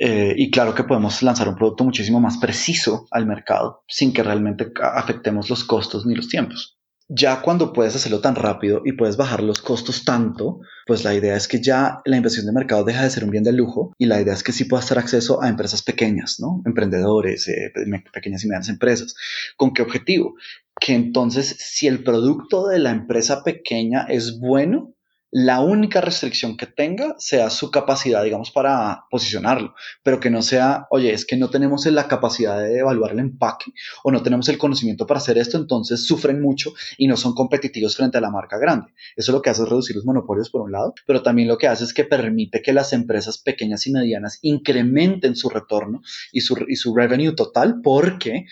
Eh, 0.01 0.35
y 0.37 0.51
claro 0.51 0.75
que 0.75 0.85
podemos 0.85 1.23
lanzar 1.23 1.49
un 1.49 1.57
producto 1.57 1.85
muchísimo 1.85 2.21
más 2.21 2.39
preciso 2.39 3.07
al 3.11 3.27
mercado 3.27 3.83
sin 3.89 4.13
que 4.13 4.23
realmente 4.23 4.73
afectemos 4.81 5.51
los 5.51 5.65
costos 5.65 6.07
ni 6.07 6.15
los 6.15 6.29
tiempos. 6.29 6.79
Ya 7.11 7.41
cuando 7.41 7.73
puedes 7.73 7.97
hacerlo 7.97 8.21
tan 8.21 8.35
rápido 8.35 8.83
y 8.85 8.93
puedes 8.93 9.17
bajar 9.17 9.43
los 9.43 9.63
costos 9.63 10.05
tanto, 10.05 10.61
pues 10.87 11.05
la 11.05 11.15
idea 11.15 11.37
es 11.37 11.49
que 11.49 11.63
ya 11.63 12.03
la 12.05 12.19
inversión 12.19 12.45
de 12.45 12.53
mercado 12.53 12.85
deja 12.85 13.03
de 13.03 13.09
ser 13.09 13.25
un 13.25 13.31
bien 13.31 13.45
de 13.45 13.53
lujo 13.53 13.95
y 13.97 14.05
la 14.05 14.21
idea 14.21 14.35
es 14.35 14.43
que 14.43 14.53
sí 14.53 14.67
puedas 14.67 14.87
tener 14.87 15.03
acceso 15.03 15.43
a 15.43 15.49
empresas 15.49 15.83
pequeñas, 15.83 16.37
¿no? 16.39 16.61
Emprendedores, 16.67 17.49
eh, 17.49 17.73
pequeñas 18.13 18.45
y 18.45 18.49
medianas 18.49 18.69
empresas. 18.69 19.15
¿Con 19.57 19.73
qué 19.73 19.81
objetivo? 19.81 20.35
Que 20.81 20.95
entonces 20.95 21.57
si 21.59 21.87
el 21.87 22.03
producto 22.03 22.67
de 22.67 22.79
la 22.79 22.91
empresa 22.91 23.43
pequeña 23.43 24.07
es 24.09 24.39
bueno, 24.39 24.95
la 25.31 25.61
única 25.61 26.01
restricción 26.01 26.57
que 26.57 26.67
tenga 26.67 27.15
sea 27.19 27.51
su 27.51 27.71
capacidad, 27.71 28.25
digamos, 28.25 28.51
para 28.51 29.05
posicionarlo, 29.11 29.75
pero 30.03 30.21
que 30.21 30.31
no 30.31 30.41
sea, 30.41 30.87
oye, 30.91 31.13
es 31.13 31.27
que 31.27 31.37
no 31.37 31.51
tenemos 31.51 31.85
la 31.87 32.09
capacidad 32.09 32.59
de 32.59 32.79
evaluar 32.79 33.13
el 33.13 33.19
empaque 33.19 33.73
o 34.05 34.11
no 34.11 34.23
tenemos 34.23 34.49
el 34.49 34.57
conocimiento 34.57 35.07
para 35.07 35.19
hacer 35.19 35.37
esto, 35.37 35.59
entonces 35.59 36.07
sufren 36.07 36.41
mucho 36.41 36.73
y 36.97 37.09
no 37.09 37.17
son 37.17 37.35
competitivos 37.35 37.97
frente 37.97 38.17
a 38.17 38.23
la 38.23 38.31
marca 38.31 38.59
grande. 38.59 38.93
Eso 39.17 39.33
lo 39.33 39.43
que 39.43 39.51
hace 39.51 39.63
es 39.63 39.69
reducir 39.69 39.97
los 39.97 40.07
monopolios 40.07 40.49
por 40.49 40.63
un 40.63 40.73
lado, 40.73 40.95
pero 41.07 41.23
también 41.23 41.49
lo 41.49 41.59
que 41.59 41.69
hace 41.69 41.85
es 41.85 41.93
que 41.93 42.05
permite 42.05 42.63
que 42.63 42.73
las 42.73 42.95
empresas 42.95 43.37
pequeñas 43.39 43.87
y 43.87 43.93
medianas 43.93 44.39
incrementen 44.41 45.37
su 45.37 45.51
retorno 45.51 46.01
y 46.33 46.41
su, 46.41 46.57
y 46.69 46.77
su 46.77 46.95
revenue 46.95 47.35
total 47.35 47.81
porque 47.83 48.47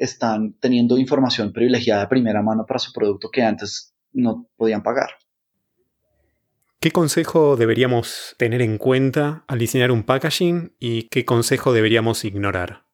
están 0.00 0.54
teniendo 0.60 0.98
información 0.98 1.52
privilegiada 1.52 2.02
de 2.02 2.08
primera 2.08 2.42
mano 2.42 2.64
para 2.66 2.78
su 2.78 2.92
producto 2.92 3.28
que 3.30 3.42
antes 3.42 3.94
no 4.12 4.48
podían 4.56 4.82
pagar. 4.82 5.10
¿Qué 6.80 6.90
consejo 6.90 7.56
deberíamos 7.56 8.34
tener 8.38 8.62
en 8.62 8.78
cuenta 8.78 9.44
al 9.46 9.58
diseñar 9.58 9.90
un 9.90 10.02
packaging 10.02 10.74
y 10.78 11.08
qué 11.08 11.26
consejo 11.26 11.74
deberíamos 11.74 12.24
ignorar? 12.24 12.86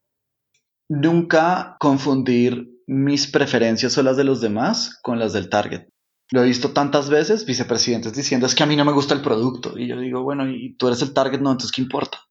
Nunca 0.88 1.76
confundir 1.78 2.68
mis 2.88 3.28
preferencias 3.28 3.96
o 3.96 4.02
las 4.02 4.16
de 4.16 4.24
los 4.24 4.40
demás 4.40 4.98
con 5.02 5.20
las 5.20 5.32
del 5.32 5.48
target. 5.48 5.86
Lo 6.32 6.42
he 6.42 6.46
visto 6.46 6.72
tantas 6.72 7.08
veces, 7.08 7.46
vicepresidentes 7.46 8.12
diciendo 8.14 8.46
es 8.46 8.56
que 8.56 8.64
a 8.64 8.66
mí 8.66 8.74
no 8.74 8.84
me 8.84 8.92
gusta 8.92 9.14
el 9.14 9.22
producto. 9.22 9.78
Y 9.78 9.86
yo 9.86 10.00
digo, 10.00 10.24
bueno, 10.24 10.50
y 10.50 10.74
tú 10.76 10.88
eres 10.88 11.02
el 11.02 11.14
target, 11.14 11.40
no, 11.40 11.52
entonces 11.52 11.70
¿qué 11.70 11.82
importa? 11.82 12.25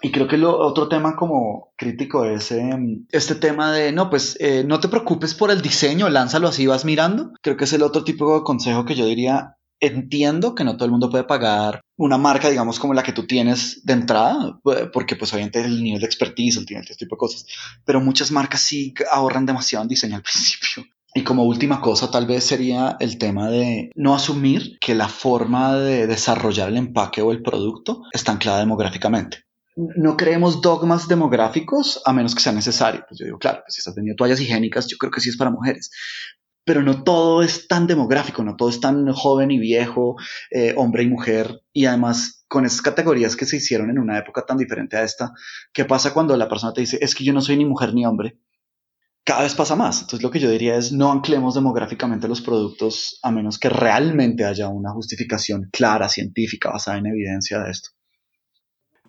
Y 0.00 0.12
creo 0.12 0.28
que 0.28 0.36
lo 0.36 0.58
otro 0.58 0.88
tema 0.88 1.16
como 1.16 1.72
crítico 1.76 2.24
es 2.24 2.52
em, 2.52 3.06
este 3.10 3.34
tema 3.34 3.72
de, 3.72 3.92
no, 3.92 4.10
pues 4.10 4.36
eh, 4.40 4.64
no 4.66 4.80
te 4.80 4.88
preocupes 4.88 5.34
por 5.34 5.50
el 5.50 5.60
diseño, 5.60 6.08
lánzalo 6.08 6.48
así, 6.48 6.66
vas 6.66 6.84
mirando. 6.84 7.32
Creo 7.42 7.56
que 7.56 7.64
es 7.64 7.72
el 7.72 7.82
otro 7.82 8.04
tipo 8.04 8.32
de 8.34 8.44
consejo 8.44 8.84
que 8.84 8.94
yo 8.94 9.06
diría, 9.06 9.56
entiendo 9.80 10.54
que 10.54 10.64
no 10.64 10.76
todo 10.76 10.84
el 10.84 10.90
mundo 10.90 11.10
puede 11.10 11.24
pagar 11.24 11.80
una 11.96 12.18
marca, 12.18 12.50
digamos, 12.50 12.78
como 12.78 12.94
la 12.94 13.02
que 13.02 13.12
tú 13.12 13.26
tienes 13.26 13.84
de 13.84 13.92
entrada, 13.92 14.60
eh, 14.72 14.88
porque 14.92 15.16
pues 15.16 15.32
obviamente 15.32 15.60
el 15.60 15.82
nivel 15.82 16.00
de 16.00 16.06
expertise, 16.06 16.58
el 16.58 16.66
nivel 16.66 16.84
de 16.84 16.92
este 16.92 17.04
tipo 17.04 17.16
de 17.16 17.20
cosas, 17.20 17.46
pero 17.84 18.00
muchas 18.00 18.30
marcas 18.30 18.60
sí 18.60 18.94
ahorran 19.10 19.46
demasiado 19.46 19.82
en 19.82 19.88
diseño 19.88 20.16
al 20.16 20.22
principio. 20.22 20.84
Y 21.14 21.24
como 21.24 21.44
última 21.44 21.80
cosa, 21.80 22.10
tal 22.10 22.26
vez 22.26 22.44
sería 22.44 22.96
el 23.00 23.18
tema 23.18 23.48
de 23.48 23.90
no 23.96 24.14
asumir 24.14 24.78
que 24.78 24.94
la 24.94 25.08
forma 25.08 25.74
de 25.76 26.06
desarrollar 26.06 26.68
el 26.68 26.76
empaque 26.76 27.22
o 27.22 27.32
el 27.32 27.42
producto 27.42 28.02
está 28.12 28.32
anclada 28.32 28.60
demográficamente. 28.60 29.47
No 29.94 30.16
creemos 30.16 30.60
dogmas 30.60 31.06
demográficos 31.06 32.02
a 32.04 32.12
menos 32.12 32.34
que 32.34 32.42
sea 32.42 32.52
necesario. 32.52 33.04
Pues 33.08 33.20
yo 33.20 33.26
digo, 33.26 33.38
claro, 33.38 33.60
pues 33.64 33.74
si 33.74 33.78
estás 33.78 33.94
vendiendo 33.94 34.16
toallas 34.16 34.40
higiénicas, 34.40 34.88
yo 34.88 34.96
creo 34.98 35.12
que 35.12 35.20
sí 35.20 35.28
es 35.28 35.36
para 35.36 35.52
mujeres. 35.52 35.90
Pero 36.64 36.82
no 36.82 37.04
todo 37.04 37.42
es 37.42 37.68
tan 37.68 37.86
demográfico, 37.86 38.42
no 38.42 38.56
todo 38.56 38.70
es 38.70 38.80
tan 38.80 39.10
joven 39.12 39.52
y 39.52 39.58
viejo, 39.58 40.16
eh, 40.50 40.74
hombre 40.76 41.04
y 41.04 41.08
mujer. 41.08 41.62
Y 41.72 41.86
además, 41.86 42.44
con 42.48 42.66
esas 42.66 42.82
categorías 42.82 43.36
que 43.36 43.46
se 43.46 43.58
hicieron 43.58 43.88
en 43.88 44.00
una 44.00 44.18
época 44.18 44.44
tan 44.44 44.58
diferente 44.58 44.96
a 44.96 45.04
esta, 45.04 45.32
¿qué 45.72 45.84
pasa 45.84 46.12
cuando 46.12 46.36
la 46.36 46.48
persona 46.48 46.72
te 46.72 46.80
dice, 46.80 46.98
es 47.00 47.14
que 47.14 47.24
yo 47.24 47.32
no 47.32 47.40
soy 47.40 47.56
ni 47.56 47.64
mujer 47.64 47.94
ni 47.94 48.04
hombre? 48.04 48.40
cada 49.28 49.42
vez 49.42 49.54
pasa 49.54 49.76
más. 49.76 50.00
Entonces 50.00 50.22
lo 50.22 50.30
que 50.30 50.40
yo 50.40 50.50
diría 50.50 50.76
es 50.76 50.90
no 50.90 51.12
anclemos 51.12 51.54
demográficamente 51.54 52.26
los 52.28 52.40
productos 52.40 53.18
a 53.22 53.30
menos 53.30 53.58
que 53.58 53.68
realmente 53.68 54.46
haya 54.46 54.68
una 54.68 54.90
justificación 54.92 55.68
clara, 55.70 56.08
científica, 56.08 56.70
basada 56.70 56.96
en 56.96 57.08
evidencia 57.08 57.58
de 57.58 57.70
esto. 57.70 57.90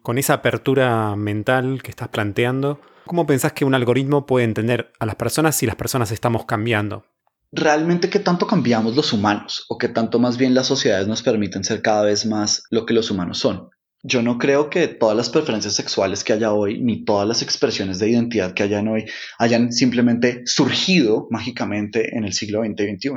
Con 0.09 0.17
esa 0.17 0.33
apertura 0.33 1.15
mental 1.15 1.83
que 1.83 1.91
estás 1.91 2.07
planteando, 2.07 2.81
¿cómo 3.05 3.27
pensás 3.27 3.53
que 3.53 3.63
un 3.63 3.75
algoritmo 3.75 4.25
puede 4.25 4.43
entender 4.43 4.91
a 4.97 5.05
las 5.05 5.13
personas 5.13 5.55
si 5.55 5.67
las 5.67 5.75
personas 5.75 6.11
estamos 6.11 6.45
cambiando? 6.45 7.05
Realmente 7.51 8.09
qué 8.09 8.17
tanto 8.17 8.47
cambiamos 8.47 8.95
los 8.95 9.13
humanos 9.13 9.67
o 9.69 9.77
qué 9.77 9.87
tanto 9.87 10.17
más 10.17 10.39
bien 10.39 10.55
las 10.55 10.65
sociedades 10.65 11.07
nos 11.07 11.21
permiten 11.21 11.63
ser 11.63 11.83
cada 11.83 12.01
vez 12.01 12.25
más 12.25 12.63
lo 12.71 12.87
que 12.87 12.95
los 12.95 13.11
humanos 13.11 13.37
son. 13.37 13.69
Yo 14.01 14.23
no 14.23 14.39
creo 14.39 14.71
que 14.71 14.87
todas 14.87 15.15
las 15.15 15.29
preferencias 15.29 15.75
sexuales 15.75 16.23
que 16.23 16.33
haya 16.33 16.53
hoy, 16.53 16.81
ni 16.81 17.05
todas 17.05 17.27
las 17.27 17.43
expresiones 17.43 17.99
de 17.99 18.09
identidad 18.09 18.55
que 18.55 18.63
hayan 18.63 18.87
hoy, 18.87 19.05
hayan 19.37 19.71
simplemente 19.71 20.41
surgido 20.45 21.27
mágicamente 21.29 22.17
en 22.17 22.23
el 22.23 22.33
siglo 22.33 22.63
XX 22.63 22.81
y 22.81 22.95
XXI. 22.95 23.09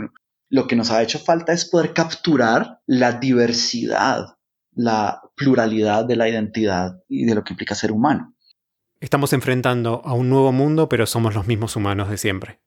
Lo 0.51 0.66
que 0.66 0.76
nos 0.76 0.90
ha 0.90 1.03
hecho 1.03 1.18
falta 1.18 1.55
es 1.55 1.64
poder 1.64 1.95
capturar 1.95 2.80
la 2.84 3.12
diversidad, 3.12 4.36
la 4.74 5.22
pluralidad 5.35 6.05
de 6.05 6.16
la 6.16 6.28
identidad 6.28 7.01
y 7.09 7.24
de 7.24 7.35
lo 7.35 7.45
que 7.45 7.53
implica 7.53 7.74
ser 7.74 7.93
humano. 7.93 8.35
Estamos 9.01 9.33
enfrentando 9.33 10.03
a 10.05 10.14
un 10.14 10.28
nuevo 10.28 10.53
mundo, 10.53 10.89
pero 10.89 11.07
somos 11.07 11.35
los 11.35 11.47
mismos 11.47 11.74
humanos 11.76 12.09
de 12.09 12.18
siempre 12.18 12.61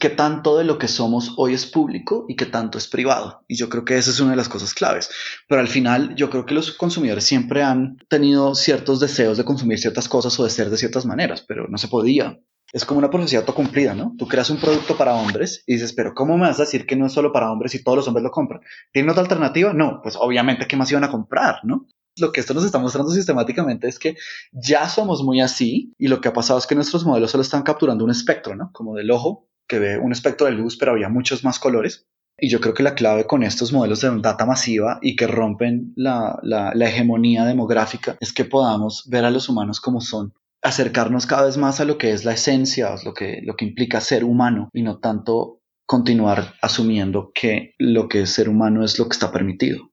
qué 0.00 0.08
tanto 0.08 0.56
de 0.56 0.64
lo 0.64 0.78
que 0.78 0.88
somos 0.88 1.34
hoy 1.36 1.52
es 1.52 1.66
público 1.66 2.24
y 2.26 2.34
qué 2.34 2.46
tanto 2.46 2.78
es 2.78 2.88
privado. 2.88 3.44
Y 3.46 3.56
yo 3.56 3.68
creo 3.68 3.84
que 3.84 3.98
esa 3.98 4.10
es 4.10 4.18
una 4.18 4.30
de 4.30 4.36
las 4.36 4.48
cosas 4.48 4.74
claves. 4.74 5.10
Pero 5.46 5.60
al 5.60 5.68
final 5.68 6.16
yo 6.16 6.30
creo 6.30 6.46
que 6.46 6.54
los 6.54 6.72
consumidores 6.72 7.24
siempre 7.24 7.62
han 7.62 7.98
tenido 8.08 8.54
ciertos 8.54 8.98
deseos 8.98 9.36
de 9.36 9.44
consumir 9.44 9.78
ciertas 9.78 10.08
cosas 10.08 10.40
o 10.40 10.44
de 10.44 10.50
ser 10.50 10.70
de 10.70 10.78
ciertas 10.78 11.04
maneras, 11.04 11.44
pero 11.46 11.68
no 11.68 11.76
se 11.76 11.88
podía. 11.88 12.40
Es 12.72 12.84
como 12.84 12.98
una 12.98 13.10
profecía 13.10 13.40
autocumplida, 13.40 13.94
¿no? 13.94 14.14
Tú 14.16 14.26
creas 14.26 14.48
un 14.48 14.58
producto 14.58 14.96
para 14.96 15.14
hombres 15.14 15.64
y 15.66 15.74
dices, 15.74 15.92
pero 15.92 16.14
¿cómo 16.14 16.36
me 16.38 16.46
vas 16.46 16.58
a 16.60 16.64
decir 16.64 16.86
que 16.86 16.96
no 16.96 17.06
es 17.06 17.12
solo 17.12 17.32
para 17.32 17.52
hombres 17.52 17.74
y 17.74 17.82
todos 17.82 17.96
los 17.96 18.08
hombres 18.08 18.22
lo 18.24 18.30
compran? 18.30 18.62
¿Tiene 18.92 19.10
otra 19.10 19.22
alternativa? 19.22 19.72
No, 19.74 20.00
pues 20.02 20.16
obviamente, 20.18 20.66
¿qué 20.66 20.76
más 20.76 20.90
iban 20.90 21.04
a 21.04 21.10
comprar, 21.10 21.56
no? 21.64 21.86
Lo 22.20 22.32
que 22.32 22.40
esto 22.40 22.54
nos 22.54 22.64
está 22.64 22.78
mostrando 22.78 23.10
sistemáticamente 23.12 23.88
es 23.88 23.98
que 23.98 24.16
ya 24.52 24.88
somos 24.88 25.22
muy 25.22 25.40
así 25.40 25.94
y 25.98 26.08
lo 26.08 26.20
que 26.20 26.28
ha 26.28 26.32
pasado 26.32 26.58
es 26.58 26.66
que 26.66 26.74
nuestros 26.74 27.04
modelos 27.04 27.30
solo 27.30 27.42
están 27.42 27.62
capturando 27.62 28.04
un 28.04 28.10
espectro, 28.10 28.54
¿no? 28.56 28.70
Como 28.72 28.94
del 28.94 29.10
ojo 29.10 29.48
que 29.66 29.78
ve 29.78 29.98
un 29.98 30.12
espectro 30.12 30.46
de 30.46 30.52
luz, 30.52 30.76
pero 30.76 30.92
había 30.92 31.08
muchos 31.08 31.44
más 31.44 31.58
colores. 31.58 32.06
Y 32.36 32.48
yo 32.48 32.60
creo 32.60 32.74
que 32.74 32.82
la 32.82 32.94
clave 32.94 33.26
con 33.26 33.42
estos 33.42 33.72
modelos 33.72 34.00
de 34.00 34.10
data 34.20 34.46
masiva 34.46 34.98
y 35.02 35.14
que 35.14 35.26
rompen 35.26 35.92
la, 35.94 36.38
la, 36.42 36.72
hegemonía 36.86 37.44
demográfica 37.44 38.16
es 38.20 38.32
que 38.32 38.46
podamos 38.46 39.04
ver 39.08 39.24
a 39.24 39.30
los 39.30 39.48
humanos 39.48 39.80
como 39.80 40.00
son, 40.00 40.32
acercarnos 40.62 41.26
cada 41.26 41.44
vez 41.44 41.58
más 41.58 41.80
a 41.80 41.84
lo 41.84 41.98
que 41.98 42.12
es 42.12 42.24
la 42.24 42.32
esencia, 42.32 42.94
lo 43.04 43.12
que, 43.12 43.40
lo 43.44 43.56
que 43.56 43.66
implica 43.66 44.00
ser 44.00 44.24
humano 44.24 44.70
y 44.72 44.82
no 44.82 44.98
tanto 44.98 45.60
continuar 45.86 46.54
asumiendo 46.62 47.30
que 47.34 47.74
lo 47.78 48.08
que 48.08 48.22
es 48.22 48.30
ser 48.30 48.48
humano 48.48 48.84
es 48.84 48.98
lo 48.98 49.06
que 49.06 49.14
está 49.14 49.30
permitido. 49.30 49.89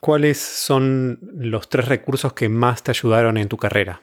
¿Cuáles 0.00 0.38
son 0.38 1.18
los 1.34 1.68
tres 1.68 1.86
recursos 1.86 2.32
que 2.32 2.48
más 2.48 2.82
te 2.82 2.90
ayudaron 2.90 3.36
en 3.36 3.48
tu 3.48 3.56
carrera? 3.56 4.02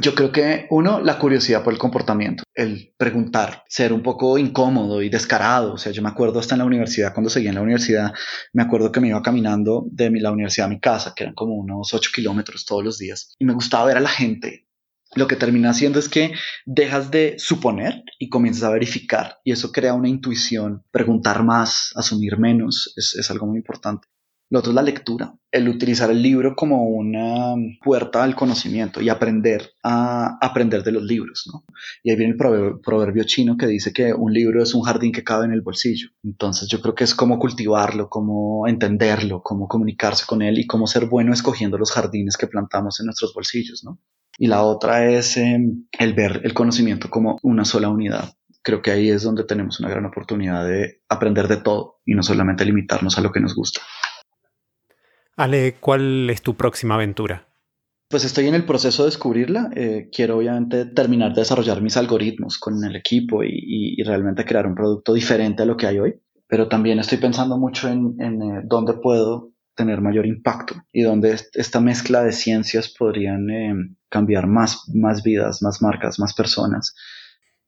Yo 0.00 0.14
creo 0.14 0.32
que 0.32 0.66
uno, 0.70 1.00
la 1.00 1.18
curiosidad 1.18 1.62
por 1.62 1.74
el 1.74 1.78
comportamiento, 1.78 2.44
el 2.54 2.94
preguntar, 2.96 3.62
ser 3.68 3.92
un 3.92 4.02
poco 4.02 4.38
incómodo 4.38 5.02
y 5.02 5.10
descarado. 5.10 5.74
O 5.74 5.76
sea, 5.76 5.92
yo 5.92 6.00
me 6.00 6.08
acuerdo 6.08 6.40
hasta 6.40 6.54
en 6.54 6.60
la 6.60 6.64
universidad, 6.64 7.12
cuando 7.12 7.28
seguía 7.28 7.50
en 7.50 7.56
la 7.56 7.60
universidad, 7.60 8.14
me 8.54 8.62
acuerdo 8.62 8.90
que 8.90 9.00
me 9.00 9.08
iba 9.08 9.20
caminando 9.20 9.84
de 9.90 10.10
la 10.12 10.32
universidad 10.32 10.68
a 10.68 10.70
mi 10.70 10.80
casa, 10.80 11.12
que 11.14 11.24
eran 11.24 11.34
como 11.34 11.56
unos 11.56 11.92
8 11.92 12.10
kilómetros 12.14 12.64
todos 12.64 12.82
los 12.82 12.96
días, 12.96 13.34
y 13.38 13.44
me 13.44 13.52
gustaba 13.52 13.84
ver 13.84 13.98
a 13.98 14.00
la 14.00 14.08
gente. 14.08 14.66
Lo 15.14 15.28
que 15.28 15.36
termina 15.36 15.68
haciendo 15.68 15.98
es 15.98 16.08
que 16.08 16.32
dejas 16.64 17.10
de 17.10 17.34
suponer 17.36 18.02
y 18.18 18.30
comienzas 18.30 18.62
a 18.62 18.70
verificar, 18.70 19.40
y 19.44 19.52
eso 19.52 19.72
crea 19.72 19.92
una 19.92 20.08
intuición. 20.08 20.84
Preguntar 20.90 21.44
más, 21.44 21.92
asumir 21.96 22.38
menos, 22.38 22.94
es 22.96 23.30
algo 23.30 23.46
muy 23.46 23.58
importante. 23.58 24.08
Lo 24.52 24.58
otro 24.58 24.72
es 24.72 24.74
la 24.74 24.82
lectura, 24.82 25.34
el 25.50 25.66
utilizar 25.66 26.10
el 26.10 26.20
libro 26.20 26.54
como 26.54 26.84
una 26.84 27.54
puerta 27.82 28.22
al 28.22 28.34
conocimiento 28.34 29.00
y 29.00 29.08
aprender 29.08 29.70
a 29.82 30.36
aprender 30.42 30.82
de 30.82 30.92
los 30.92 31.04
libros, 31.04 31.48
¿no? 31.50 31.64
Y 32.02 32.10
ahí 32.10 32.16
viene 32.16 32.34
el 32.34 32.78
proverbio, 32.82 33.24
chino 33.24 33.56
que 33.56 33.66
dice 33.66 33.94
que 33.94 34.12
un 34.12 34.30
libro 34.30 34.62
es 34.62 34.74
un 34.74 34.82
jardín 34.82 35.10
que 35.10 35.24
cabe 35.24 35.46
en 35.46 35.52
el 35.52 35.62
bolsillo. 35.62 36.08
Entonces 36.22 36.68
yo 36.68 36.82
creo 36.82 36.94
que 36.94 37.04
es 37.04 37.14
como 37.14 37.38
cultivarlo, 37.38 38.10
como 38.10 38.68
entenderlo, 38.68 39.42
cómo 39.42 39.68
comunicarse 39.68 40.26
con 40.26 40.42
él 40.42 40.58
y 40.58 40.66
cómo 40.66 40.86
ser 40.86 41.06
bueno 41.06 41.32
escogiendo 41.32 41.78
los 41.78 41.90
jardines 41.90 42.36
que 42.36 42.46
plantamos 42.46 43.00
en 43.00 43.06
nuestros 43.06 43.32
bolsillos, 43.32 43.82
¿no? 43.84 44.02
Y 44.36 44.48
la 44.48 44.64
otra 44.64 45.10
es 45.10 45.38
em, 45.38 45.86
el 45.98 46.12
ver 46.12 46.42
el 46.44 46.52
conocimiento 46.52 47.08
como 47.08 47.38
una 47.42 47.64
sola 47.64 47.88
unidad. 47.88 48.34
Creo 48.62 48.82
que 48.82 48.90
ahí 48.90 49.08
es 49.08 49.22
donde 49.22 49.44
tenemos 49.44 49.80
una 49.80 49.88
gran 49.88 50.04
oportunidad 50.04 50.66
de 50.68 51.00
aprender 51.08 51.48
de 51.48 51.56
todo 51.56 52.02
y 52.04 52.14
no 52.14 52.22
solamente 52.22 52.66
limitarnos 52.66 53.16
a 53.16 53.22
lo 53.22 53.32
que 53.32 53.40
nos 53.40 53.54
gusta. 53.54 53.80
Ale, 55.36 55.76
¿cuál 55.80 56.28
es 56.30 56.42
tu 56.42 56.54
próxima 56.54 56.94
aventura? 56.94 57.48
Pues 58.08 58.24
estoy 58.24 58.46
en 58.46 58.54
el 58.54 58.66
proceso 58.66 59.04
de 59.04 59.08
descubrirla. 59.08 59.70
Eh, 59.74 60.10
quiero 60.12 60.36
obviamente 60.36 60.84
terminar 60.84 61.32
de 61.32 61.40
desarrollar 61.40 61.80
mis 61.80 61.96
algoritmos 61.96 62.58
con 62.58 62.84
el 62.84 62.94
equipo 62.94 63.42
y, 63.42 63.96
realmente 64.04 64.44
crear 64.44 64.66
un 64.66 64.74
producto 64.74 65.14
diferente 65.14 65.62
a 65.62 65.66
lo 65.66 65.76
que 65.76 65.86
hay 65.86 65.98
hoy. 65.98 66.14
Pero 66.46 66.68
también 66.68 66.98
estoy 66.98 67.16
pensando 67.16 67.56
mucho 67.56 67.88
en, 67.88 68.20
eh, 68.20 68.60
dónde 68.64 68.92
puedo 68.94 69.52
tener 69.74 70.02
mayor 70.02 70.26
impacto 70.26 70.74
y 70.92 71.00
dónde 71.00 71.38
esta 71.54 71.80
mezcla 71.80 72.22
de 72.22 72.32
ciencias 72.32 72.90
podrían 72.90 73.48
eh, 73.48 73.74
cambiar 74.10 74.46
más, 74.46 74.82
más 74.92 75.22
vidas, 75.22 75.62
más 75.62 75.80
marcas, 75.80 76.18
más 76.18 76.34
personas. 76.34 76.94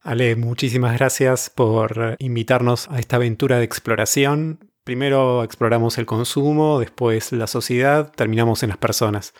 Ale, 0.02 0.36
muchísimas 0.36 0.98
gracias 0.98 1.48
por 1.48 2.16
invitarnos 2.18 2.90
a 2.90 2.98
esta 2.98 3.16
aventura 3.16 3.56
de 3.56 3.64
exploración. 3.64 4.73
Primero 4.84 5.42
exploramos 5.42 5.96
el 5.96 6.04
consumo, 6.04 6.78
después 6.78 7.32
la 7.32 7.46
sociedad, 7.46 8.12
terminamos 8.14 8.62
en 8.62 8.68
las 8.68 8.78
personas. 8.78 9.32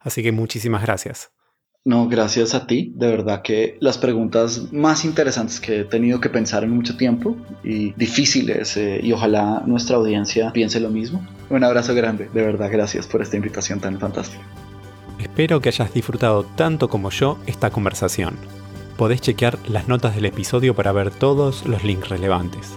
Así 0.00 0.24
que 0.24 0.32
muchísimas 0.32 0.82
gracias. 0.82 1.30
No, 1.84 2.08
gracias 2.08 2.54
a 2.54 2.66
ti. 2.66 2.92
De 2.96 3.06
verdad 3.06 3.42
que 3.42 3.78
las 3.80 3.96
preguntas 3.96 4.72
más 4.72 5.04
interesantes 5.04 5.60
que 5.60 5.80
he 5.80 5.84
tenido 5.84 6.20
que 6.20 6.28
pensar 6.28 6.64
en 6.64 6.70
mucho 6.70 6.96
tiempo 6.96 7.36
y 7.62 7.92
difíciles 7.92 8.76
eh, 8.76 9.00
y 9.02 9.12
ojalá 9.12 9.62
nuestra 9.66 9.96
audiencia 9.96 10.52
piense 10.52 10.80
lo 10.80 10.90
mismo. 10.90 11.24
Un 11.48 11.62
abrazo 11.62 11.94
grande. 11.94 12.28
De 12.34 12.42
verdad, 12.42 12.68
gracias 12.70 13.06
por 13.06 13.22
esta 13.22 13.36
invitación 13.36 13.80
tan 13.80 14.00
fantástica. 14.00 14.42
Espero 15.20 15.60
que 15.60 15.68
hayas 15.68 15.94
disfrutado 15.94 16.44
tanto 16.44 16.88
como 16.88 17.10
yo 17.10 17.38
esta 17.46 17.70
conversación. 17.70 18.34
Podés 18.96 19.20
chequear 19.20 19.58
las 19.68 19.86
notas 19.86 20.16
del 20.16 20.26
episodio 20.26 20.74
para 20.74 20.90
ver 20.90 21.12
todos 21.12 21.64
los 21.66 21.84
links 21.84 22.08
relevantes. 22.08 22.76